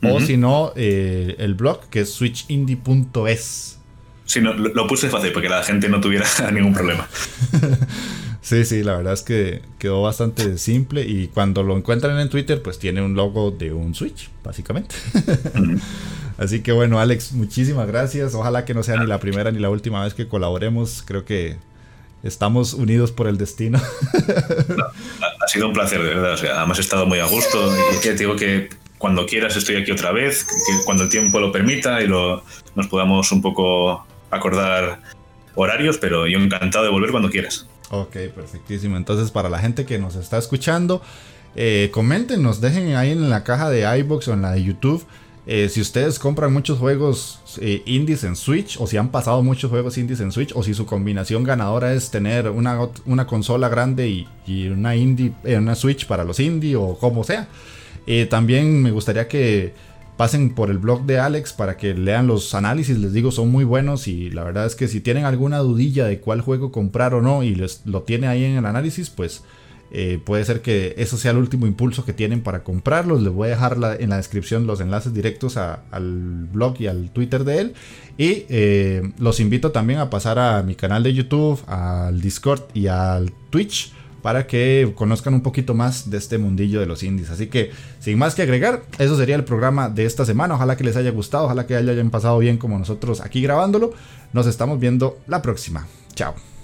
O 0.02 0.20
si 0.20 0.36
no, 0.36 0.72
eh, 0.76 1.34
el 1.38 1.54
blog 1.54 1.88
que 1.88 2.00
es 2.00 2.12
switchindie.es. 2.12 3.78
Sí, 4.24 4.40
no, 4.40 4.52
lo, 4.52 4.86
puse 4.86 5.08
fácil 5.08 5.32
porque 5.32 5.48
la 5.48 5.62
gente 5.62 5.88
no 5.88 6.00
tuviera 6.00 6.26
ningún 6.52 6.74
problema. 6.74 7.08
sí, 8.46 8.64
sí, 8.64 8.84
la 8.84 8.96
verdad 8.96 9.12
es 9.12 9.22
que 9.22 9.60
quedó 9.80 10.02
bastante 10.02 10.56
simple 10.56 11.02
y 11.02 11.26
cuando 11.26 11.64
lo 11.64 11.76
encuentran 11.76 12.18
en 12.20 12.30
Twitter, 12.30 12.62
pues 12.62 12.78
tiene 12.78 13.02
un 13.02 13.14
logo 13.14 13.50
de 13.50 13.72
un 13.72 13.92
Switch, 13.94 14.30
básicamente. 14.44 14.94
Así 16.38 16.60
que 16.62 16.70
bueno, 16.70 17.00
Alex, 17.00 17.32
muchísimas 17.32 17.88
gracias. 17.88 18.34
Ojalá 18.34 18.64
que 18.64 18.74
no 18.74 18.84
sea 18.84 18.98
ni 18.98 19.06
la 19.06 19.18
primera 19.18 19.50
ni 19.50 19.58
la 19.58 19.70
última 19.70 20.04
vez 20.04 20.14
que 20.14 20.28
colaboremos. 20.28 21.02
Creo 21.04 21.24
que 21.24 21.56
estamos 22.22 22.74
unidos 22.74 23.10
por 23.10 23.26
el 23.26 23.36
destino. 23.36 23.80
ha 23.80 25.48
sido 25.48 25.66
un 25.66 25.72
placer, 25.72 26.02
de 26.02 26.10
verdad. 26.10 26.34
O 26.34 26.36
sea, 26.36 26.58
además 26.58 26.78
he 26.78 26.82
estado 26.82 27.06
muy 27.06 27.18
a 27.18 27.26
gusto. 27.26 27.74
Y 27.96 28.00
te 28.00 28.14
digo 28.14 28.36
que 28.36 28.68
cuando 28.98 29.26
quieras 29.26 29.56
estoy 29.56 29.76
aquí 29.76 29.90
otra 29.90 30.12
vez, 30.12 30.46
cuando 30.84 31.04
el 31.04 31.08
tiempo 31.08 31.40
lo 31.40 31.50
permita 31.50 32.00
y 32.02 32.06
lo, 32.06 32.44
nos 32.74 32.86
podamos 32.86 33.32
un 33.32 33.42
poco 33.42 34.06
acordar 34.30 35.00
horarios, 35.54 35.98
pero 35.98 36.26
yo 36.26 36.38
encantado 36.38 36.84
de 36.84 36.90
volver 36.90 37.10
cuando 37.10 37.30
quieras. 37.30 37.66
Ok, 37.90 38.12
perfectísimo. 38.34 38.96
Entonces, 38.96 39.30
para 39.30 39.48
la 39.48 39.58
gente 39.58 39.84
que 39.84 39.98
nos 39.98 40.16
está 40.16 40.38
escuchando, 40.38 41.02
eh, 41.54 41.90
comenten, 41.92 42.42
nos 42.42 42.60
dejen 42.60 42.94
ahí 42.96 43.12
en 43.12 43.30
la 43.30 43.44
caja 43.44 43.70
de 43.70 43.98
iBox 44.00 44.28
o 44.28 44.32
en 44.32 44.42
la 44.42 44.52
de 44.52 44.64
YouTube. 44.64 45.04
Eh, 45.48 45.68
si 45.68 45.80
ustedes 45.80 46.18
compran 46.18 46.52
muchos 46.52 46.78
juegos 46.78 47.40
eh, 47.60 47.82
indies 47.86 48.24
en 48.24 48.34
Switch, 48.34 48.80
o 48.80 48.88
si 48.88 48.96
han 48.96 49.10
pasado 49.10 49.42
muchos 49.44 49.70
juegos 49.70 49.96
indies 49.96 50.18
en 50.18 50.32
Switch, 50.32 50.52
o 50.56 50.64
si 50.64 50.74
su 50.74 50.86
combinación 50.86 51.44
ganadora 51.44 51.92
es 51.92 52.10
tener 52.10 52.50
una, 52.50 52.88
una 53.04 53.26
consola 53.28 53.68
grande 53.68 54.08
y, 54.08 54.28
y 54.46 54.66
una 54.66 54.96
indie, 54.96 55.32
una 55.44 55.76
Switch 55.76 56.06
para 56.06 56.24
los 56.24 56.40
indie, 56.40 56.74
o 56.74 56.98
como 56.98 57.22
sea. 57.22 57.46
Eh, 58.06 58.26
también 58.26 58.82
me 58.82 58.90
gustaría 58.92 59.26
que 59.26 59.74
pasen 60.16 60.54
por 60.54 60.70
el 60.70 60.78
blog 60.78 61.04
de 61.04 61.18
Alex 61.18 61.52
para 61.52 61.76
que 61.76 61.94
lean 61.94 62.26
los 62.26 62.54
análisis. 62.54 62.98
Les 62.98 63.12
digo, 63.12 63.30
son 63.30 63.50
muy 63.50 63.64
buenos 63.64 64.08
y 64.08 64.30
la 64.30 64.44
verdad 64.44 64.66
es 64.66 64.74
que 64.74 64.88
si 64.88 65.00
tienen 65.00 65.24
alguna 65.24 65.58
dudilla 65.58 66.06
de 66.06 66.20
cuál 66.20 66.40
juego 66.40 66.72
comprar 66.72 67.14
o 67.14 67.22
no 67.22 67.42
y 67.42 67.54
les, 67.54 67.82
lo 67.84 68.02
tiene 68.02 68.26
ahí 68.26 68.44
en 68.44 68.56
el 68.56 68.66
análisis, 68.66 69.10
pues 69.10 69.42
eh, 69.92 70.20
puede 70.24 70.44
ser 70.44 70.62
que 70.62 70.94
eso 70.98 71.16
sea 71.16 71.30
el 71.30 71.36
último 71.36 71.66
impulso 71.66 72.04
que 72.04 72.12
tienen 72.12 72.42
para 72.42 72.64
comprarlos. 72.64 73.22
Les 73.22 73.32
voy 73.32 73.48
a 73.48 73.50
dejar 73.50 73.78
en 74.00 74.10
la 74.10 74.16
descripción 74.16 74.66
los 74.66 74.80
enlaces 74.80 75.12
directos 75.14 75.56
al 75.56 76.48
blog 76.52 76.80
y 76.80 76.86
al 76.86 77.10
Twitter 77.10 77.44
de 77.44 77.60
él. 77.60 77.74
Y 78.18 78.46
eh, 78.48 79.12
los 79.18 79.40
invito 79.40 79.70
también 79.72 80.00
a 80.00 80.10
pasar 80.10 80.38
a 80.38 80.62
mi 80.62 80.74
canal 80.74 81.02
de 81.02 81.12
YouTube, 81.12 81.60
al 81.66 82.20
Discord 82.20 82.62
y 82.74 82.86
al 82.86 83.32
Twitch 83.50 83.92
para 84.26 84.48
que 84.48 84.92
conozcan 84.96 85.34
un 85.34 85.40
poquito 85.40 85.72
más 85.72 86.10
de 86.10 86.18
este 86.18 86.36
mundillo 86.36 86.80
de 86.80 86.86
los 86.86 87.04
indies. 87.04 87.30
Así 87.30 87.46
que, 87.46 87.70
sin 88.00 88.18
más 88.18 88.34
que 88.34 88.42
agregar, 88.42 88.82
eso 88.98 89.16
sería 89.16 89.36
el 89.36 89.44
programa 89.44 89.88
de 89.88 90.04
esta 90.04 90.24
semana. 90.24 90.56
Ojalá 90.56 90.76
que 90.76 90.82
les 90.82 90.96
haya 90.96 91.12
gustado, 91.12 91.44
ojalá 91.44 91.64
que 91.64 91.76
hayan 91.76 92.10
pasado 92.10 92.36
bien 92.40 92.58
como 92.58 92.76
nosotros 92.76 93.20
aquí 93.20 93.40
grabándolo. 93.40 93.92
Nos 94.32 94.48
estamos 94.48 94.80
viendo 94.80 95.20
la 95.28 95.42
próxima. 95.42 95.86
Chao. 96.16 96.55